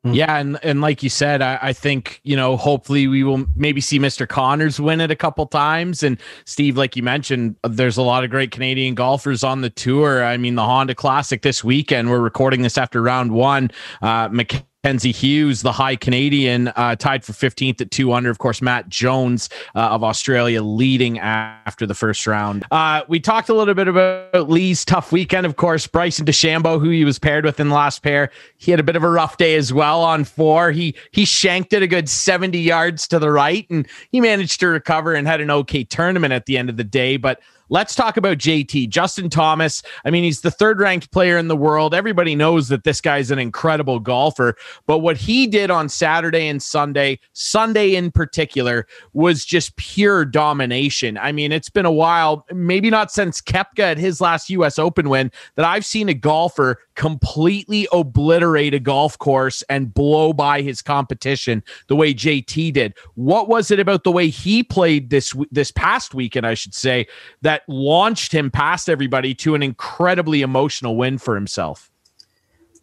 Mm. 0.05 0.15
Yeah, 0.15 0.37
and 0.37 0.59
and 0.63 0.81
like 0.83 1.03
you 1.03 1.09
said, 1.09 1.41
I, 1.41 1.59
I, 1.63 1.73
think 1.73 2.21
you 2.25 2.37
know 2.37 2.59
hopefully 2.59 3.07
we 3.07 3.25
will 3.25 3.47
maybe 3.57 3.81
see 3.81 3.99
Mr. 3.99 4.29
Conners 4.29 4.79
win 4.79 5.01
it 5.01 5.11
a 5.11 5.17
couple 5.17 5.47
times. 5.47 6.03
And 6.03 6.21
Steve, 6.45 6.77
like 6.77 6.95
you 6.95 7.03
mentioned, 7.03 7.57
there's 7.67 7.97
a 7.97 8.03
lot 8.03 8.23
of 8.23 8.29
great 8.29 8.51
Canadian 8.51 8.95
golfers 8.95 9.43
on 9.43 9.63
the 9.63 9.71
tour. 9.71 10.23
I 10.23 10.37
mean, 10.37 10.57
the 10.57 10.63
Honda 10.63 10.95
Classic 10.95 11.41
this 11.41 11.65
weekend. 11.65 12.11
We're 12.11 12.21
recording 12.21 12.61
this 12.61 12.77
after 12.77 13.01
round 13.01 13.33
one. 13.33 13.71
Uh, 14.03 14.29
McK- 14.29 14.65
Mackenzie 14.85 15.12
Hughes, 15.12 15.62
the 15.62 15.73
high 15.73 15.97
Canadian, 15.97 16.69
uh, 16.69 16.95
tied 16.95 17.25
for 17.25 17.33
15th 17.33 17.81
at 17.81 17.91
two 17.91 18.12
under. 18.12 18.29
Of 18.29 18.37
course, 18.37 18.61
Matt 18.61 18.87
Jones 18.91 19.49
uh, 19.75 19.79
of 19.79 20.05
Australia 20.05 20.62
leading 20.62 21.19
after 21.21 21.87
the 21.87 21.95
first 21.95 22.26
round. 22.26 22.67
Uh, 22.71 23.00
we 23.09 23.19
talked 23.19 23.49
a 23.49 23.55
little 23.55 23.73
bit 23.73 23.88
about 23.88 24.50
Lee's 24.50 24.85
tough 24.85 25.11
weekend. 25.11 25.47
Of 25.47 25.57
course, 25.57 25.87
Bryson 25.87 26.26
DeChambeau, 26.26 26.79
who 26.79 26.91
he 26.91 27.07
was 27.07 27.19
paired 27.19 27.47
with 27.47 27.61
in 27.61 27.71
the 27.71 27.75
last 27.75 28.03
pair, 28.03 28.31
he 28.59 28.73
had 28.73 28.79
a 28.79 28.83
bit 28.83 28.95
of 28.95 29.03
a 29.03 29.09
rough 29.09 29.38
day 29.38 29.55
as 29.55 29.73
well 29.73 30.03
on 30.03 30.23
four. 30.23 30.71
He 30.71 30.95
he 31.12 31.25
shanked 31.25 31.73
it 31.73 31.83
a 31.83 31.87
good 31.87 32.07
70 32.07 32.59
yards 32.59 33.09
to 33.09 33.19
the 33.19 33.31
right, 33.31 33.67
and 33.71 33.88
he 34.11 34.21
managed 34.21 34.61
to 34.61 34.67
recover 34.69 35.14
and 35.14 35.26
had 35.26 35.41
an 35.41 35.50
okay 35.50 35.85
tournament 35.85 36.35
at 36.35 36.45
the 36.45 36.59
end 36.59 36.69
of 36.69 36.76
the 36.76 36.85
day. 36.85 37.17
But 37.17 37.41
Let's 37.71 37.94
talk 37.94 38.16
about 38.16 38.38
JT, 38.38 38.88
Justin 38.90 39.30
Thomas. 39.30 39.83
I 40.04 40.11
mean, 40.11 40.25
he's 40.25 40.42
the 40.42 40.50
third 40.50 40.80
ranked 40.80 41.11
player 41.11 41.38
in 41.38 41.49
the 41.49 41.56
world. 41.56 41.94
Everybody 41.94 42.35
knows 42.35 42.68
that 42.68 42.85
this 42.85 43.00
guy's 43.00 43.30
an 43.30 43.38
incredible 43.38 43.99
golfer. 43.99 44.56
But 44.87 44.99
what 44.99 45.16
he 45.16 45.47
did 45.47 45.71
on 45.71 45.88
Saturday 45.88 46.49
and 46.49 46.62
Sunday, 46.62 47.18
Sunday 47.33 47.94
in 47.94 48.11
particular, 48.11 48.87
was 49.12 49.44
just 49.44 49.76
pure 49.76 50.25
domination. 50.25 51.16
I 51.18 51.33
mean, 51.33 51.52
it's 51.52 51.71
been 51.71 51.87
a 51.87 51.92
while, 51.92 52.44
maybe 52.52 52.90
not 52.90 53.11
since 53.11 53.40
Koepka 53.40 53.80
at 53.80 53.99
his 53.99 54.21
last 54.21 54.50
U.S. 54.50 54.78
Open 54.78 55.09
win, 55.09 55.33
that 55.56 55.64
I've 55.64 55.87
seen 55.87 56.09
a 56.09 56.14
golfer 56.14 56.78
completely 56.97 57.88
obliterate 57.92 58.75
a 58.75 58.78
golf 58.78 59.18
course 59.18 59.62
and 59.68 59.92
blow 59.92 60.33
by 60.33 60.62
his 60.62 60.80
competition 60.83 61.62
the 61.88 61.97
way 61.97 62.14
JT 62.14 62.73
did. 62.73 62.94
What 63.14 63.49
was 63.49 63.71
it 63.71 63.80
about 63.80 64.04
the 64.04 64.12
way 64.12 64.28
he 64.28 64.62
played 64.62 65.11
this 65.11 65.35
this 65.50 65.71
past 65.71 66.14
weekend, 66.14 66.47
I 66.47 66.54
should 66.54 66.75
say, 66.75 67.06
that 67.42 67.54
launched 67.69 68.33
him 68.33 68.51
past 68.51 68.89
everybody 68.89 69.35
to 69.37 69.55
an 69.55 69.63
incredibly 69.63 70.43
emotional 70.43 70.97
win 70.97 71.19
for 71.19 71.35
himself? 71.35 71.91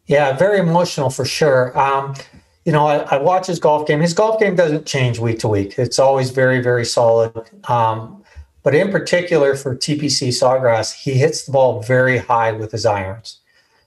Yeah, 0.08 0.36
very 0.36 0.60
emotional 0.60 1.10
for 1.10 1.26
sure. 1.26 1.78
Um, 1.80 2.16
you 2.66 2.72
know, 2.72 2.86
I, 2.86 2.98
I, 3.16 3.18
watch 3.18 3.48
his 3.48 3.60
golf 3.60 3.88
game. 3.88 4.02
His 4.02 4.14
golf 4.14 4.40
game 4.40 4.56
doesn't 4.56 4.86
change 4.86 5.20
week 5.20 5.40
to 5.40 5.48
week. 5.48 5.80
It's 5.80 6.00
always 6.00 6.30
very, 6.30 6.62
very 6.62 6.86
solid. 6.86 7.50
Um, 7.70 8.24
but 8.64 8.76
in 8.76 8.92
particular 8.92 9.56
for 9.56 9.76
TPC 9.76 10.30
Sawgrass, 10.30 10.94
he 10.94 11.14
hits 11.14 11.46
the 11.46 11.52
ball 11.52 11.82
very 11.82 12.18
high 12.18 12.52
with 12.52 12.72
his 12.72 12.86
irons. 12.86 13.40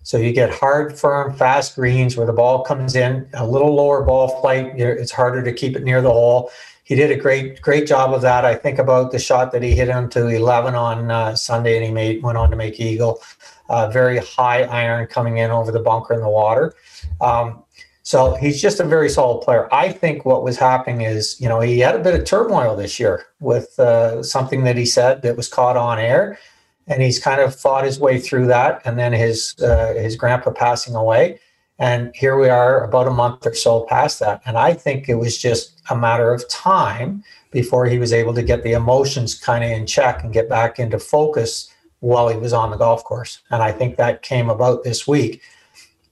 So 0.02 0.18
you 0.18 0.32
get 0.32 0.50
hard, 0.50 0.98
firm, 0.98 1.34
fast 1.34 1.76
greens 1.76 2.16
where 2.16 2.26
the 2.26 2.32
ball 2.32 2.62
comes 2.62 2.94
in 2.94 3.26
a 3.32 3.46
little 3.46 3.74
lower 3.74 4.02
ball 4.02 4.40
flight. 4.40 4.78
It's 4.78 5.12
harder 5.12 5.42
to 5.42 5.52
keep 5.52 5.76
it 5.76 5.82
near 5.82 6.02
the 6.02 6.12
hole. 6.12 6.50
He 6.84 6.94
did 6.94 7.10
a 7.10 7.16
great, 7.16 7.60
great 7.60 7.86
job 7.86 8.12
of 8.12 8.22
that. 8.22 8.44
I 8.44 8.54
think 8.54 8.78
about 8.78 9.10
the 9.10 9.18
shot 9.18 9.52
that 9.52 9.62
he 9.62 9.74
hit 9.74 9.88
into 9.88 10.28
11 10.28 10.74
on 10.74 11.10
uh, 11.10 11.34
Sunday, 11.34 11.76
and 11.76 11.84
he 11.84 11.90
made 11.90 12.22
went 12.22 12.38
on 12.38 12.50
to 12.50 12.56
make 12.56 12.78
eagle. 12.78 13.20
Uh, 13.68 13.88
very 13.88 14.18
high 14.18 14.64
iron 14.64 15.06
coming 15.06 15.38
in 15.38 15.50
over 15.50 15.72
the 15.72 15.80
bunker 15.80 16.12
in 16.12 16.20
the 16.20 16.28
water. 16.28 16.74
Um, 17.20 17.64
so 18.02 18.34
he's 18.34 18.60
just 18.60 18.80
a 18.80 18.84
very 18.84 19.08
solid 19.08 19.42
player. 19.42 19.66
I 19.72 19.90
think 19.90 20.26
what 20.26 20.44
was 20.44 20.58
happening 20.58 21.00
is, 21.00 21.40
you 21.40 21.48
know, 21.48 21.60
he 21.60 21.78
had 21.78 21.94
a 21.94 21.98
bit 21.98 22.14
of 22.14 22.26
turmoil 22.26 22.76
this 22.76 23.00
year 23.00 23.24
with 23.40 23.78
uh, 23.78 24.22
something 24.22 24.64
that 24.64 24.76
he 24.76 24.84
said 24.84 25.22
that 25.22 25.38
was 25.38 25.48
caught 25.48 25.78
on 25.78 25.98
air 25.98 26.38
and 26.86 27.02
he's 27.02 27.18
kind 27.18 27.40
of 27.40 27.54
fought 27.54 27.84
his 27.84 27.98
way 27.98 28.20
through 28.20 28.46
that. 28.48 28.82
And 28.84 28.98
then 28.98 29.12
his 29.12 29.58
uh, 29.60 29.94
his 29.94 30.16
grandpa 30.16 30.50
passing 30.50 30.94
away, 30.94 31.40
and 31.78 32.14
here 32.14 32.38
we 32.38 32.48
are 32.48 32.84
about 32.84 33.08
a 33.08 33.12
month 33.12 33.46
or 33.46 33.54
so 33.54 33.84
past 33.88 34.20
that. 34.20 34.40
And 34.46 34.56
I 34.56 34.74
think 34.74 35.08
it 35.08 35.16
was 35.16 35.38
just 35.38 35.80
a 35.90 35.96
matter 35.96 36.32
of 36.32 36.48
time 36.48 37.24
before 37.50 37.86
he 37.86 37.98
was 37.98 38.12
able 38.12 38.34
to 38.34 38.42
get 38.42 38.62
the 38.62 38.72
emotions 38.72 39.34
kind 39.38 39.64
of 39.64 39.70
in 39.70 39.86
check 39.86 40.22
and 40.22 40.32
get 40.32 40.48
back 40.48 40.78
into 40.78 40.98
focus 40.98 41.72
while 42.00 42.28
he 42.28 42.36
was 42.36 42.52
on 42.52 42.70
the 42.70 42.76
golf 42.76 43.02
course. 43.02 43.40
And 43.50 43.62
I 43.62 43.72
think 43.72 43.96
that 43.96 44.22
came 44.22 44.50
about 44.50 44.84
this 44.84 45.06
week. 45.06 45.42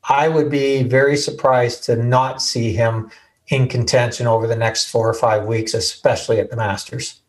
I 0.08 0.28
would 0.28 0.50
be 0.50 0.82
very 0.82 1.16
surprised 1.16 1.84
to 1.84 1.96
not 1.96 2.42
see 2.42 2.72
him 2.72 3.10
in 3.48 3.68
contention 3.68 4.26
over 4.26 4.46
the 4.46 4.56
next 4.56 4.90
four 4.90 5.08
or 5.08 5.14
five 5.14 5.44
weeks, 5.44 5.74
especially 5.74 6.40
at 6.40 6.50
the 6.50 6.56
Masters. 6.56 7.21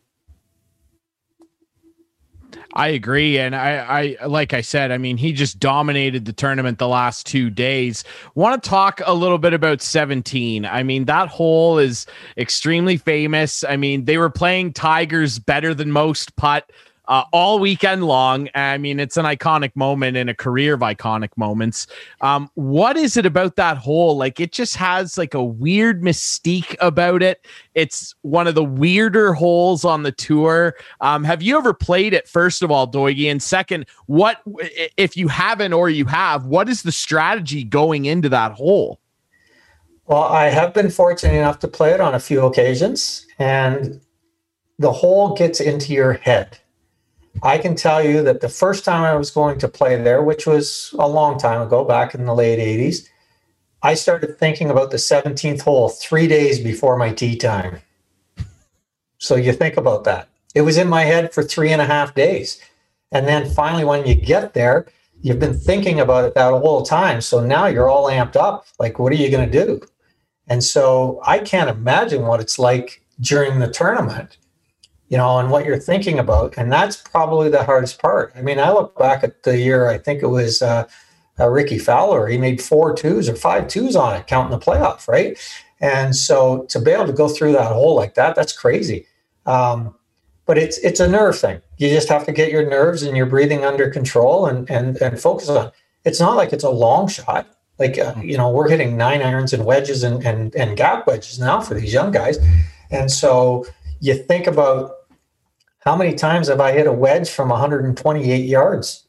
I 2.74 2.88
agree. 2.88 3.38
And 3.38 3.54
I, 3.54 4.16
I, 4.20 4.26
like 4.26 4.52
I 4.52 4.60
said, 4.60 4.90
I 4.90 4.98
mean, 4.98 5.16
he 5.16 5.32
just 5.32 5.60
dominated 5.60 6.24
the 6.24 6.32
tournament 6.32 6.78
the 6.78 6.88
last 6.88 7.24
two 7.24 7.48
days. 7.48 8.02
Want 8.34 8.60
to 8.60 8.68
talk 8.68 9.00
a 9.06 9.14
little 9.14 9.38
bit 9.38 9.54
about 9.54 9.80
17. 9.80 10.66
I 10.66 10.82
mean, 10.82 11.04
that 11.04 11.28
hole 11.28 11.78
is 11.78 12.06
extremely 12.36 12.96
famous. 12.96 13.62
I 13.62 13.76
mean, 13.76 14.06
they 14.06 14.18
were 14.18 14.30
playing 14.30 14.72
Tigers 14.72 15.38
better 15.38 15.72
than 15.72 15.92
most 15.92 16.34
putt 16.34 16.70
uh, 17.06 17.24
all 17.32 17.58
weekend 17.58 18.04
long. 18.04 18.48
I 18.54 18.78
mean, 18.78 19.00
it's 19.00 19.16
an 19.16 19.24
iconic 19.24 19.74
moment 19.74 20.16
in 20.16 20.28
a 20.28 20.34
career 20.34 20.74
of 20.74 20.80
iconic 20.80 21.30
moments. 21.36 21.86
Um, 22.20 22.50
what 22.54 22.96
is 22.96 23.16
it 23.16 23.26
about 23.26 23.56
that 23.56 23.76
hole? 23.76 24.16
Like, 24.16 24.40
it 24.40 24.52
just 24.52 24.76
has 24.76 25.18
like 25.18 25.34
a 25.34 25.44
weird 25.44 26.02
mystique 26.02 26.74
about 26.80 27.22
it. 27.22 27.44
It's 27.74 28.14
one 28.22 28.46
of 28.46 28.54
the 28.54 28.64
weirder 28.64 29.34
holes 29.34 29.84
on 29.84 30.02
the 30.02 30.12
tour. 30.12 30.74
Um, 31.00 31.24
have 31.24 31.42
you 31.42 31.58
ever 31.58 31.74
played 31.74 32.14
it? 32.14 32.28
First 32.28 32.62
of 32.62 32.70
all, 32.70 32.90
Doigie, 32.90 33.30
and 33.30 33.42
second, 33.42 33.86
what 34.06 34.40
if 34.96 35.16
you 35.16 35.28
haven't 35.28 35.72
or 35.72 35.90
you 35.90 36.06
have? 36.06 36.46
What 36.46 36.68
is 36.68 36.82
the 36.82 36.92
strategy 36.92 37.64
going 37.64 38.06
into 38.06 38.28
that 38.30 38.52
hole? 38.52 39.00
Well, 40.06 40.24
I 40.24 40.46
have 40.46 40.74
been 40.74 40.90
fortunate 40.90 41.34
enough 41.34 41.60
to 41.60 41.68
play 41.68 41.92
it 41.92 42.00
on 42.00 42.14
a 42.14 42.20
few 42.20 42.44
occasions, 42.44 43.26
and 43.38 44.00
the 44.78 44.92
hole 44.92 45.34
gets 45.34 45.60
into 45.60 45.94
your 45.94 46.14
head. 46.14 46.58
I 47.42 47.58
can 47.58 47.74
tell 47.74 48.02
you 48.02 48.22
that 48.22 48.40
the 48.40 48.48
first 48.48 48.84
time 48.84 49.02
I 49.02 49.14
was 49.14 49.30
going 49.30 49.58
to 49.58 49.68
play 49.68 50.00
there, 50.00 50.22
which 50.22 50.46
was 50.46 50.94
a 50.98 51.08
long 51.08 51.38
time 51.38 51.60
ago, 51.60 51.84
back 51.84 52.14
in 52.14 52.24
the 52.24 52.34
late 52.34 52.58
80s, 52.58 53.08
I 53.82 53.94
started 53.94 54.38
thinking 54.38 54.70
about 54.70 54.90
the 54.90 54.96
17th 54.96 55.60
hole 55.60 55.90
three 55.90 56.26
days 56.26 56.58
before 56.58 56.96
my 56.96 57.12
tee 57.12 57.36
time. 57.36 57.80
So 59.18 59.36
you 59.36 59.52
think 59.52 59.76
about 59.76 60.04
that. 60.04 60.28
It 60.54 60.62
was 60.62 60.78
in 60.78 60.88
my 60.88 61.02
head 61.02 61.34
for 61.34 61.42
three 61.42 61.72
and 61.72 61.82
a 61.82 61.86
half 61.86 62.14
days. 62.14 62.60
And 63.12 63.28
then 63.28 63.50
finally, 63.50 63.84
when 63.84 64.06
you 64.06 64.14
get 64.14 64.54
there, 64.54 64.86
you've 65.20 65.38
been 65.38 65.58
thinking 65.58 66.00
about 66.00 66.24
it 66.24 66.34
that 66.34 66.50
whole 66.50 66.82
time. 66.82 67.20
So 67.20 67.44
now 67.44 67.66
you're 67.66 67.88
all 67.88 68.06
amped 68.06 68.36
up. 68.36 68.66
Like, 68.78 68.98
what 68.98 69.12
are 69.12 69.16
you 69.16 69.30
going 69.30 69.50
to 69.50 69.64
do? 69.66 69.80
And 70.48 70.62
so 70.62 71.20
I 71.24 71.38
can't 71.38 71.70
imagine 71.70 72.22
what 72.22 72.40
it's 72.40 72.58
like 72.58 73.02
during 73.20 73.58
the 73.58 73.70
tournament, 73.70 74.36
you 75.08 75.16
know, 75.16 75.38
and 75.38 75.50
what 75.50 75.64
you're 75.64 75.78
thinking 75.78 76.18
about. 76.18 76.54
And 76.56 76.72
that's 76.72 76.96
probably 76.96 77.48
the 77.48 77.64
hardest 77.64 78.00
part. 78.00 78.32
I 78.34 78.42
mean, 78.42 78.58
I 78.58 78.70
look 78.72 78.98
back 78.98 79.22
at 79.22 79.42
the 79.42 79.58
year, 79.58 79.88
I 79.88 79.98
think 79.98 80.22
it 80.22 80.28
was 80.28 80.62
uh, 80.62 80.88
uh, 81.38 81.48
Rickie 81.48 81.78
Fowler, 81.78 82.26
he 82.26 82.38
made 82.38 82.62
four 82.62 82.94
twos 82.94 83.28
or 83.28 83.34
five 83.34 83.68
twos 83.68 83.96
on 83.96 84.16
it, 84.16 84.26
counting 84.26 84.56
the 84.56 84.64
playoff, 84.64 85.08
right? 85.08 85.38
And 85.80 86.14
so 86.14 86.64
to 86.70 86.80
be 86.80 86.92
able 86.92 87.06
to 87.06 87.12
go 87.12 87.28
through 87.28 87.52
that 87.52 87.72
hole 87.72 87.94
like 87.94 88.14
that, 88.14 88.34
that's 88.34 88.52
crazy. 88.52 89.06
Um, 89.46 89.94
but 90.46 90.58
it's 90.58 90.78
it's 90.78 91.00
a 91.00 91.08
nerve 91.08 91.38
thing. 91.38 91.60
You 91.78 91.88
just 91.88 92.08
have 92.08 92.24
to 92.26 92.32
get 92.32 92.50
your 92.50 92.68
nerves 92.68 93.02
and 93.02 93.16
your 93.16 93.26
breathing 93.26 93.64
under 93.64 93.90
control 93.90 94.46
and 94.46 94.70
and 94.70 94.96
and 95.00 95.20
focus 95.20 95.48
on. 95.48 95.68
It. 95.68 95.72
It's 96.04 96.20
not 96.20 96.36
like 96.36 96.52
it's 96.52 96.64
a 96.64 96.70
long 96.70 97.08
shot. 97.08 97.46
Like 97.78 97.98
uh, 97.98 98.14
you 98.22 98.36
know, 98.36 98.50
we're 98.50 98.68
hitting 98.68 98.96
nine 98.96 99.22
irons 99.22 99.52
and 99.52 99.64
wedges 99.64 100.04
and, 100.04 100.24
and 100.24 100.54
and 100.54 100.76
gap 100.76 101.06
wedges 101.06 101.38
now 101.38 101.60
for 101.60 101.74
these 101.74 101.92
young 101.92 102.12
guys, 102.12 102.38
and 102.90 103.10
so 103.10 103.66
you 104.04 104.14
think 104.14 104.46
about 104.46 104.92
how 105.80 105.96
many 105.96 106.14
times 106.14 106.48
have 106.48 106.60
I 106.60 106.72
hit 106.72 106.86
a 106.86 106.92
wedge 106.92 107.30
from 107.30 107.48
128 107.48 108.36
yards 108.44 109.04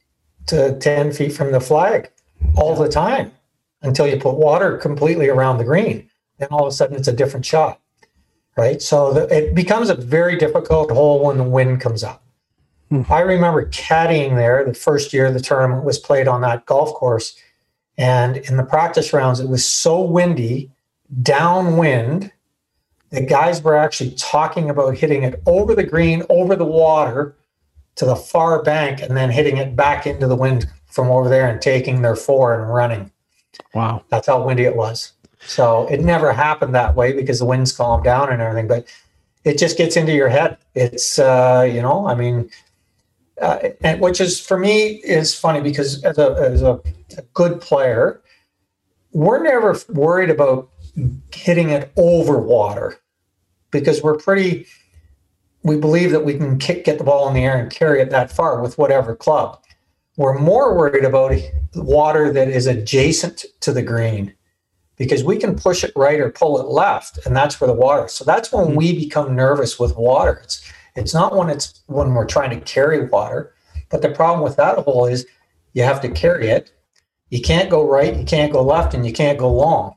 to 0.47 0.77
10 0.77 1.11
feet 1.11 1.33
from 1.33 1.51
the 1.51 1.59
flag 1.59 2.11
all 2.55 2.75
the 2.75 2.89
time 2.89 3.31
until 3.81 4.07
you 4.07 4.17
put 4.17 4.35
water 4.35 4.77
completely 4.77 5.29
around 5.29 5.57
the 5.57 5.63
green. 5.63 6.09
Then 6.37 6.49
all 6.51 6.65
of 6.65 6.67
a 6.67 6.75
sudden 6.75 6.95
it's 6.95 7.07
a 7.07 7.13
different 7.13 7.45
shot, 7.45 7.79
right? 8.57 8.81
So 8.81 9.13
the, 9.13 9.35
it 9.35 9.55
becomes 9.55 9.89
a 9.89 9.95
very 9.95 10.37
difficult 10.37 10.91
hole 10.91 11.23
when 11.25 11.37
the 11.37 11.43
wind 11.43 11.81
comes 11.81 12.03
up. 12.03 12.23
Hmm. 12.89 13.01
I 13.09 13.21
remember 13.21 13.69
caddying 13.69 14.35
there 14.35 14.63
the 14.63 14.73
first 14.73 15.13
year 15.13 15.31
the 15.31 15.39
tournament 15.39 15.83
was 15.83 15.97
played 15.97 16.27
on 16.27 16.41
that 16.41 16.65
golf 16.65 16.93
course 16.93 17.37
and 17.97 18.37
in 18.37 18.57
the 18.57 18.63
practice 18.63 19.13
rounds, 19.13 19.39
it 19.39 19.47
was 19.47 19.65
so 19.65 20.01
windy, 20.01 20.71
downwind, 21.21 22.31
that 23.15 23.29
guys 23.29 23.61
were 23.61 23.75
actually 23.75 24.11
talking 24.11 24.69
about 24.69 24.97
hitting 24.97 25.23
it 25.23 25.41
over 25.45 25.73
the 25.73 25.83
green, 25.83 26.23
over 26.29 26.55
the 26.55 26.65
water 26.65 27.35
to 27.95 28.05
the 28.05 28.15
far 28.15 28.61
bank, 28.61 29.01
and 29.01 29.15
then 29.15 29.31
hitting 29.31 29.57
it 29.57 29.75
back 29.75 30.05
into 30.05 30.27
the 30.27 30.35
wind 30.35 30.67
from 30.87 31.09
over 31.09 31.29
there 31.29 31.47
and 31.47 31.61
taking 31.61 32.01
their 32.01 32.15
four 32.15 32.59
and 32.59 32.73
running. 32.73 33.11
Wow. 33.73 34.03
That's 34.09 34.27
how 34.27 34.45
windy 34.45 34.63
it 34.63 34.75
was. 34.75 35.13
So 35.39 35.87
it 35.87 36.01
never 36.01 36.33
happened 36.33 36.75
that 36.75 36.95
way 36.95 37.13
because 37.13 37.39
the 37.39 37.45
winds 37.45 37.71
calmed 37.71 38.03
down 38.03 38.31
and 38.31 38.41
everything, 38.41 38.67
but 38.67 38.85
it 39.43 39.57
just 39.57 39.77
gets 39.77 39.95
into 39.95 40.13
your 40.13 40.29
head. 40.29 40.57
It's, 40.73 41.19
uh, 41.19 41.69
you 41.71 41.81
know, 41.81 42.07
I 42.07 42.15
mean, 42.15 42.49
uh, 43.41 43.59
and 43.81 44.01
which 44.01 44.19
is 44.19 44.39
for 44.39 44.57
me 44.57 45.01
is 45.03 45.37
funny 45.37 45.61
because 45.61 46.03
as 46.03 46.17
a, 46.17 46.31
as 46.31 46.61
a, 46.61 46.81
a 47.17 47.21
good 47.33 47.61
player, 47.61 48.21
we're 49.11 49.41
never 49.41 49.77
worried 49.89 50.29
about 50.29 50.69
hitting 51.31 51.69
it 51.69 51.91
over 51.95 52.39
water 52.39 52.99
because 53.79 54.01
we're 54.01 54.17
pretty 54.17 54.65
we 55.63 55.77
believe 55.77 56.11
that 56.11 56.23
we 56.23 56.37
can 56.37 56.59
kick, 56.59 56.85
get 56.85 56.99
the 56.99 57.03
ball 57.03 57.27
in 57.27 57.33
the 57.33 57.43
air 57.43 57.57
and 57.57 57.71
carry 57.71 57.99
it 57.99 58.11
that 58.11 58.31
far 58.31 58.61
with 58.61 58.77
whatever 58.77 59.15
club. 59.15 59.59
We're 60.15 60.37
more 60.37 60.77
worried 60.77 61.03
about 61.03 61.33
water 61.73 62.31
that 62.31 62.47
is 62.47 62.67
adjacent 62.67 63.45
to 63.61 63.73
the 63.73 63.81
green 63.81 64.33
because 64.95 65.23
we 65.23 65.37
can 65.37 65.55
push 65.55 65.83
it 65.83 65.91
right 65.95 66.19
or 66.19 66.29
pull 66.29 66.59
it 66.61 66.67
left, 66.67 67.25
and 67.25 67.35
that's 67.35 67.59
where 67.59 67.67
the 67.67 67.73
water. 67.73 68.07
So 68.07 68.23
that's 68.23 68.51
when 68.51 68.67
mm-hmm. 68.67 68.75
we 68.75 68.95
become 68.95 69.35
nervous 69.35 69.79
with 69.79 69.97
water. 69.97 70.39
It's 70.43 70.71
it's 70.95 71.13
not 71.13 71.35
when 71.35 71.49
it's 71.49 71.81
when 71.87 72.13
we're 72.13 72.27
trying 72.27 72.51
to 72.51 72.63
carry 72.63 73.07
water, 73.07 73.53
but 73.89 74.01
the 74.01 74.11
problem 74.11 74.43
with 74.43 74.55
that 74.57 74.77
hole 74.77 75.07
is 75.07 75.25
you 75.73 75.83
have 75.83 75.99
to 76.01 76.09
carry 76.09 76.47
it. 76.47 76.71
You 77.31 77.41
can't 77.41 77.71
go 77.71 77.89
right, 77.89 78.15
you 78.15 78.23
can't 78.23 78.53
go 78.53 78.61
left, 78.61 78.93
and 78.93 79.05
you 79.05 79.11
can't 79.11 79.39
go 79.39 79.51
long, 79.51 79.95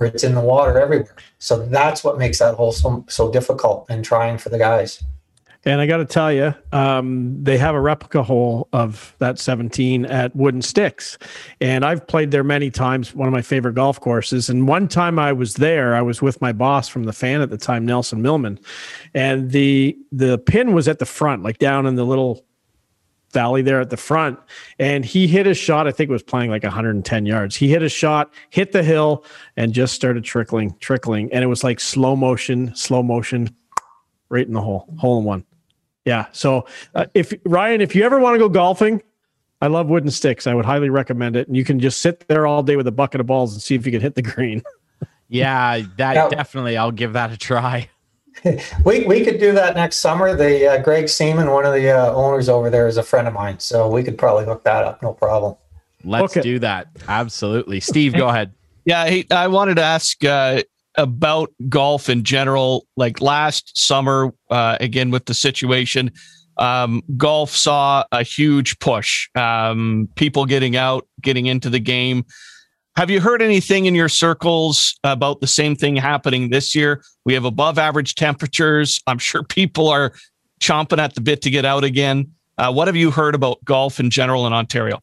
or 0.00 0.06
it's 0.06 0.24
in 0.24 0.34
the 0.34 0.40
water 0.40 0.78
everywhere. 0.78 1.14
So 1.38 1.64
that's 1.66 2.04
what 2.04 2.18
makes 2.18 2.38
that 2.38 2.54
hole 2.54 2.72
so 2.72 3.04
so 3.08 3.30
difficult 3.30 3.86
and 3.88 4.04
trying 4.04 4.38
for 4.38 4.48
the 4.48 4.58
guys. 4.58 5.02
And 5.66 5.80
I 5.80 5.86
got 5.86 5.96
to 5.96 6.04
tell 6.04 6.32
you, 6.32 6.54
um, 6.70 7.42
they 7.42 7.58
have 7.58 7.74
a 7.74 7.80
replica 7.80 8.22
hole 8.22 8.68
of 8.72 9.16
that 9.18 9.40
17 9.40 10.06
at 10.06 10.34
Wooden 10.36 10.62
Sticks. 10.62 11.18
And 11.60 11.84
I've 11.84 12.06
played 12.06 12.30
there 12.30 12.44
many 12.44 12.70
times, 12.70 13.12
one 13.16 13.26
of 13.26 13.32
my 13.32 13.42
favorite 13.42 13.74
golf 13.74 14.00
courses. 14.00 14.48
And 14.48 14.68
one 14.68 14.86
time 14.86 15.18
I 15.18 15.32
was 15.32 15.54
there, 15.54 15.96
I 15.96 16.02
was 16.02 16.22
with 16.22 16.40
my 16.40 16.52
boss 16.52 16.86
from 16.86 17.02
the 17.02 17.12
fan 17.12 17.40
at 17.40 17.50
the 17.50 17.58
time, 17.58 17.84
Nelson 17.84 18.22
Millman. 18.22 18.60
And 19.12 19.50
the 19.50 19.98
the 20.12 20.38
pin 20.38 20.72
was 20.72 20.86
at 20.86 21.00
the 21.00 21.04
front, 21.04 21.42
like 21.42 21.58
down 21.58 21.84
in 21.84 21.96
the 21.96 22.04
little 22.04 22.44
valley 23.36 23.60
there 23.60 23.82
at 23.82 23.90
the 23.90 23.98
front. 23.98 24.38
And 24.78 25.04
he 25.04 25.26
hit 25.26 25.46
a 25.46 25.52
shot, 25.52 25.86
I 25.86 25.92
think 25.92 26.08
it 26.08 26.12
was 26.12 26.22
playing 26.22 26.50
like 26.50 26.62
110 26.62 27.26
yards. 27.26 27.54
He 27.54 27.68
hit 27.68 27.82
a 27.82 27.88
shot, 27.90 28.32
hit 28.48 28.72
the 28.72 28.82
hill, 28.82 29.26
and 29.58 29.74
just 29.74 29.94
started 29.94 30.24
trickling, 30.24 30.74
trickling. 30.80 31.30
And 31.34 31.44
it 31.44 31.46
was 31.46 31.62
like 31.62 31.78
slow 31.78 32.16
motion, 32.16 32.74
slow 32.74 33.02
motion, 33.02 33.54
right 34.30 34.46
in 34.46 34.54
the 34.54 34.62
hole, 34.62 34.88
hole 34.98 35.18
in 35.18 35.24
one. 35.24 35.44
Yeah. 36.06 36.26
So 36.32 36.66
uh, 36.94 37.04
if 37.12 37.34
Ryan, 37.44 37.82
if 37.82 37.94
you 37.94 38.04
ever 38.04 38.18
want 38.18 38.36
to 38.36 38.38
go 38.38 38.48
golfing, 38.48 39.02
I 39.60 39.66
love 39.66 39.88
wooden 39.88 40.10
sticks. 40.10 40.46
I 40.46 40.54
would 40.54 40.64
highly 40.64 40.88
recommend 40.88 41.36
it. 41.36 41.46
And 41.46 41.56
you 41.56 41.64
can 41.64 41.78
just 41.78 42.00
sit 42.00 42.26
there 42.28 42.46
all 42.46 42.62
day 42.62 42.76
with 42.76 42.86
a 42.86 42.92
bucket 42.92 43.20
of 43.20 43.26
balls 43.26 43.52
and 43.52 43.60
see 43.60 43.74
if 43.74 43.84
you 43.84 43.92
can 43.92 44.00
hit 44.00 44.14
the 44.14 44.22
green. 44.22 44.62
yeah, 45.28 45.82
that 45.98 46.14
now, 46.14 46.28
definitely. 46.30 46.78
I'll 46.78 46.90
give 46.90 47.12
that 47.12 47.32
a 47.32 47.36
try. 47.36 47.90
we 48.84 49.04
we 49.04 49.24
could 49.24 49.38
do 49.38 49.52
that 49.52 49.74
next 49.76 49.96
summer. 49.96 50.34
The 50.34 50.66
uh, 50.66 50.82
Greg 50.82 51.08
Seaman, 51.08 51.50
one 51.50 51.64
of 51.64 51.72
the 51.72 51.90
uh, 51.90 52.12
owners 52.12 52.48
over 52.48 52.70
there, 52.70 52.86
is 52.86 52.96
a 52.96 53.02
friend 53.02 53.26
of 53.26 53.34
mine, 53.34 53.58
so 53.58 53.88
we 53.88 54.02
could 54.02 54.18
probably 54.18 54.44
hook 54.44 54.64
that 54.64 54.84
up. 54.84 55.02
No 55.02 55.12
problem. 55.12 55.56
Let's 56.04 56.36
okay. 56.36 56.42
do 56.42 56.58
that. 56.60 56.88
Absolutely, 57.08 57.80
Steve. 57.80 58.14
Go 58.14 58.28
ahead. 58.28 58.52
Yeah, 58.88 59.04
hey, 59.06 59.24
I 59.32 59.48
wanted 59.48 59.78
to 59.78 59.82
ask 59.82 60.24
uh, 60.24 60.62
about 60.96 61.52
golf 61.68 62.08
in 62.08 62.22
general. 62.22 62.86
Like 62.96 63.20
last 63.20 63.76
summer, 63.76 64.32
uh, 64.48 64.76
again 64.78 65.10
with 65.10 65.26
the 65.26 65.34
situation, 65.34 66.12
um, 66.56 67.02
golf 67.16 67.50
saw 67.50 68.04
a 68.12 68.22
huge 68.22 68.78
push. 68.78 69.28
Um, 69.34 70.08
people 70.14 70.46
getting 70.46 70.76
out, 70.76 71.04
getting 71.20 71.46
into 71.46 71.68
the 71.68 71.80
game. 71.80 72.24
Have 72.96 73.10
you 73.10 73.20
heard 73.20 73.42
anything 73.42 73.84
in 73.84 73.94
your 73.94 74.08
circles 74.08 74.98
about 75.04 75.40
the 75.42 75.46
same 75.46 75.76
thing 75.76 75.96
happening 75.96 76.48
this 76.48 76.74
year? 76.74 77.02
We 77.26 77.34
have 77.34 77.44
above 77.44 77.78
average 77.78 78.14
temperatures. 78.14 79.02
I'm 79.06 79.18
sure 79.18 79.42
people 79.48 79.88
are 79.88 80.14
chomping 80.60 80.98
at 80.98 81.14
the 81.14 81.20
bit 81.20 81.42
to 81.42 81.50
get 81.50 81.66
out 81.66 81.84
again. 81.84 82.32
Uh, 82.56 82.72
what 82.72 82.88
have 82.88 82.96
you 82.96 83.10
heard 83.10 83.34
about 83.34 83.62
golf 83.66 84.00
in 84.00 84.08
general 84.08 84.46
in 84.46 84.54
Ontario? 84.54 85.00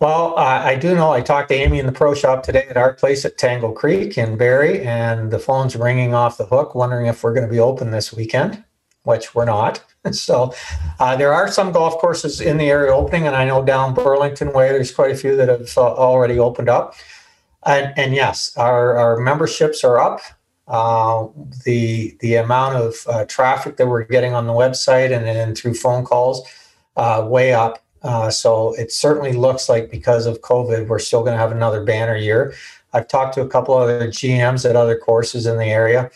Well, 0.00 0.34
I 0.38 0.76
do 0.76 0.94
know 0.94 1.10
I 1.12 1.20
talked 1.20 1.50
to 1.50 1.54
Amy 1.54 1.78
in 1.78 1.84
the 1.84 1.92
pro 1.92 2.14
shop 2.14 2.42
today 2.42 2.66
at 2.70 2.78
our 2.78 2.94
place 2.94 3.26
at 3.26 3.36
Tangle 3.36 3.72
Creek 3.72 4.16
in 4.16 4.38
Barrie, 4.38 4.80
and 4.80 5.30
the 5.30 5.38
phone's 5.38 5.76
ringing 5.76 6.14
off 6.14 6.38
the 6.38 6.46
hook, 6.46 6.74
wondering 6.74 7.04
if 7.04 7.22
we're 7.22 7.34
going 7.34 7.46
to 7.46 7.52
be 7.52 7.60
open 7.60 7.90
this 7.90 8.10
weekend, 8.10 8.64
which 9.04 9.34
we're 9.34 9.44
not. 9.44 9.84
So 10.12 10.54
uh, 10.98 11.14
there 11.16 11.34
are 11.34 11.52
some 11.52 11.72
golf 11.72 11.98
courses 11.98 12.40
in 12.40 12.56
the 12.56 12.70
area 12.70 12.90
opening, 12.90 13.26
and 13.26 13.36
I 13.36 13.44
know 13.44 13.62
down 13.62 13.92
Burlington 13.92 14.50
Way, 14.54 14.70
there's 14.70 14.90
quite 14.90 15.10
a 15.10 15.14
few 15.14 15.36
that 15.36 15.50
have 15.50 15.76
uh, 15.76 15.92
already 15.92 16.38
opened 16.38 16.70
up. 16.70 16.94
And, 17.66 17.92
and, 17.98 18.14
yes, 18.14 18.56
our, 18.56 18.96
our 18.96 19.18
memberships 19.18 19.84
are 19.84 20.00
up. 20.00 20.20
Uh, 20.66 21.26
the 21.66 22.16
the 22.20 22.36
amount 22.36 22.76
of 22.76 22.94
uh, 23.08 23.26
traffic 23.26 23.76
that 23.76 23.88
we're 23.88 24.04
getting 24.04 24.32
on 24.32 24.46
the 24.46 24.54
website 24.54 25.14
and, 25.14 25.26
then 25.26 25.54
through 25.54 25.74
phone 25.74 26.02
calls 26.02 26.48
uh, 26.96 27.22
way 27.28 27.52
up 27.52 27.82
uh, 28.02 28.30
so 28.30 28.74
it 28.74 28.92
certainly 28.92 29.32
looks 29.32 29.68
like 29.68 29.90
because 29.90 30.26
of 30.26 30.40
COVID, 30.40 30.88
we're 30.88 30.98
still 30.98 31.20
going 31.20 31.34
to 31.34 31.38
have 31.38 31.52
another 31.52 31.84
banner 31.84 32.16
year. 32.16 32.54
I've 32.92 33.08
talked 33.08 33.34
to 33.34 33.42
a 33.42 33.48
couple 33.48 33.74
other 33.74 34.08
GMs 34.08 34.68
at 34.68 34.74
other 34.74 34.96
courses 34.96 35.46
in 35.46 35.58
the 35.58 35.66
area. 35.66 36.10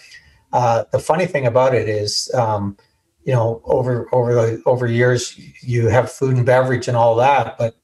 Uh, 0.54 0.84
the 0.92 1.00
funny 1.00 1.26
thing 1.26 1.46
about 1.46 1.74
it 1.74 1.88
is, 1.88 2.30
um, 2.32 2.76
you 3.24 3.32
know, 3.32 3.60
over 3.64 4.08
over 4.12 4.32
the 4.32 4.62
over 4.66 4.86
years, 4.86 5.38
you 5.60 5.88
have 5.88 6.10
food 6.10 6.36
and 6.36 6.46
beverage 6.46 6.86
and 6.86 6.96
all 6.96 7.16
that, 7.16 7.58
but 7.58 7.74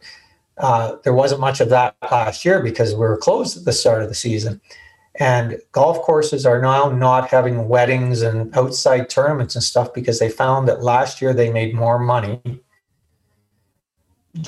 uh, 0.58 0.96
there 1.02 1.12
wasn't 1.12 1.40
much 1.40 1.60
of 1.60 1.68
that 1.70 1.96
last 2.10 2.44
year 2.44 2.62
because 2.62 2.92
we 2.92 3.00
were 3.00 3.16
closed 3.16 3.58
at 3.58 3.64
the 3.64 3.72
start 3.72 4.02
of 4.02 4.08
the 4.08 4.14
season. 4.14 4.60
And 5.18 5.58
golf 5.72 6.00
courses 6.02 6.46
are 6.46 6.62
now 6.62 6.90
not 6.90 7.28
having 7.28 7.68
weddings 7.68 8.22
and 8.22 8.56
outside 8.56 9.10
tournaments 9.10 9.56
and 9.56 9.64
stuff 9.64 9.92
because 9.92 10.20
they 10.20 10.28
found 10.28 10.68
that 10.68 10.82
last 10.82 11.20
year 11.20 11.34
they 11.34 11.50
made 11.50 11.74
more 11.74 11.98
money 11.98 12.40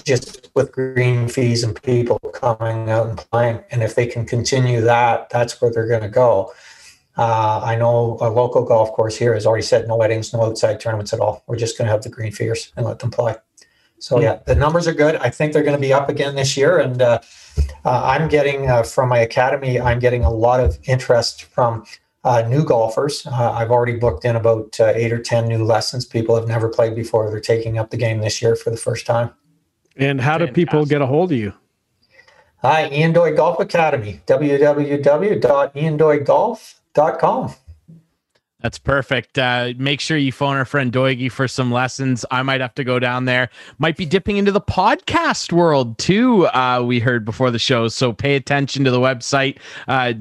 just 0.05 0.49
with 0.55 0.71
green 0.71 1.29
fees 1.29 1.65
and 1.65 1.83
people 1.83 2.21
coming 2.33 2.89
out 2.89 3.09
and 3.09 3.19
playing. 3.19 3.65
And 3.73 3.83
if 3.83 3.97
they 3.97 4.07
can 4.07 4.25
continue 4.25 4.81
that, 4.83 5.29
that's 5.31 5.61
where 5.61 5.73
they're 5.73 5.89
going 5.89 6.03
to 6.03 6.09
go. 6.09 6.53
Uh, 7.17 7.61
I 7.63 7.77
know 7.77 8.17
a 8.21 8.31
local 8.31 8.65
golf 8.65 8.93
course 8.93 9.17
here 9.17 9.35
has 9.35 9.47
already 9.47 9.63
said 9.63 9.87
no 9.87 9.97
weddings, 9.97 10.33
no 10.33 10.43
outside 10.43 10.81
tournaments 10.81 11.13
at 11.13 11.21
all. 11.21 11.45
We're 11.47 11.57
just 11.57 11.77
going 11.77 11.87
to 11.87 11.93
have 11.93 12.03
the 12.03 12.09
green 12.09 12.33
feers 12.33 12.73
and 12.77 12.87
let 12.87 13.01
them 13.01 13.11
play. 13.11 13.35
So 13.99 14.21
yeah, 14.21 14.41
the 14.47 14.57
numbers 14.57 14.89
are 14.89 14.95
good. 14.95 15.17
I 15.17 15.31
think 15.31 15.53
they're 15.53 15.63
going 15.63 15.77
to 15.77 15.81
be 15.81 15.93
up 15.93 16.09
again 16.09 16.35
this 16.35 16.57
year, 16.57 16.79
and 16.79 17.01
uh, 17.01 17.21
uh, 17.85 18.03
I'm 18.05 18.29
getting 18.29 18.69
uh, 18.69 18.83
from 18.83 19.09
my 19.09 19.19
academy. 19.19 19.79
I'm 19.79 20.01
getting 20.01 20.25
a 20.25 20.31
lot 20.31 20.59
of 20.59 20.77
interest 20.85 21.45
from 21.45 21.85
uh, 22.25 22.43
new 22.43 22.65
golfers. 22.65 23.25
Uh, 23.27 23.53
I've 23.53 23.71
already 23.71 23.97
booked 23.97 24.25
in 24.25 24.35
about 24.35 24.81
uh, 24.81 24.93
eight 24.97 25.13
or 25.13 25.21
ten 25.21 25.47
new 25.47 25.63
lessons. 25.63 26.05
People 26.05 26.35
have 26.35 26.49
never 26.49 26.69
played 26.69 26.97
before. 26.97 27.31
They're 27.31 27.39
taking 27.39 27.79
up 27.79 27.91
the 27.91 27.97
game 27.97 28.19
this 28.19 28.43
year 28.43 28.57
for 28.57 28.71
the 28.71 28.77
first 28.77 29.07
time. 29.07 29.31
And 29.97 30.21
how 30.21 30.37
do 30.37 30.49
people 30.49 30.85
get 30.85 31.01
a 31.01 31.07
hold 31.07 31.31
of 31.31 31.39
you? 31.39 31.53
Hi, 32.63 32.89
Ian 32.91 33.13
Doig 33.13 33.37
Golf 33.37 33.61
Academy. 33.61 34.21
www.iandoiggolf.com. 36.95 37.62
That's 38.63 38.79
perfect. 38.79 39.39
Uh, 39.39 39.73
make 39.77 40.01
sure 40.01 40.17
you 40.17 40.31
phone 40.31 40.57
our 40.57 40.65
friend 40.65 40.93
Doigie 40.93 41.33
for 41.33 41.49
some 41.49 41.73
lessons. 41.73 42.25
I 42.31 42.43
might 42.43 42.61
have 42.61 42.75
to 42.77 42.85
go 42.85 43.01
down 43.01 43.25
there. 43.25 43.51
Might 43.79 43.97
be 43.97 44.07
dipping 44.07 44.37
into 44.37 44.53
the 44.53 44.61
podcast 44.61 45.53
world 45.53 45.99
too. 45.99 46.47
Uh, 46.47 46.81
we 46.87 47.01
heard 47.01 47.25
before 47.25 47.51
the 47.51 47.59
show, 47.59 47.89
so 47.89 48.13
pay 48.13 48.37
attention 48.37 48.85
to 48.85 48.93
the 48.93 49.01
website. 49.01 49.59
Uh, 49.89 50.13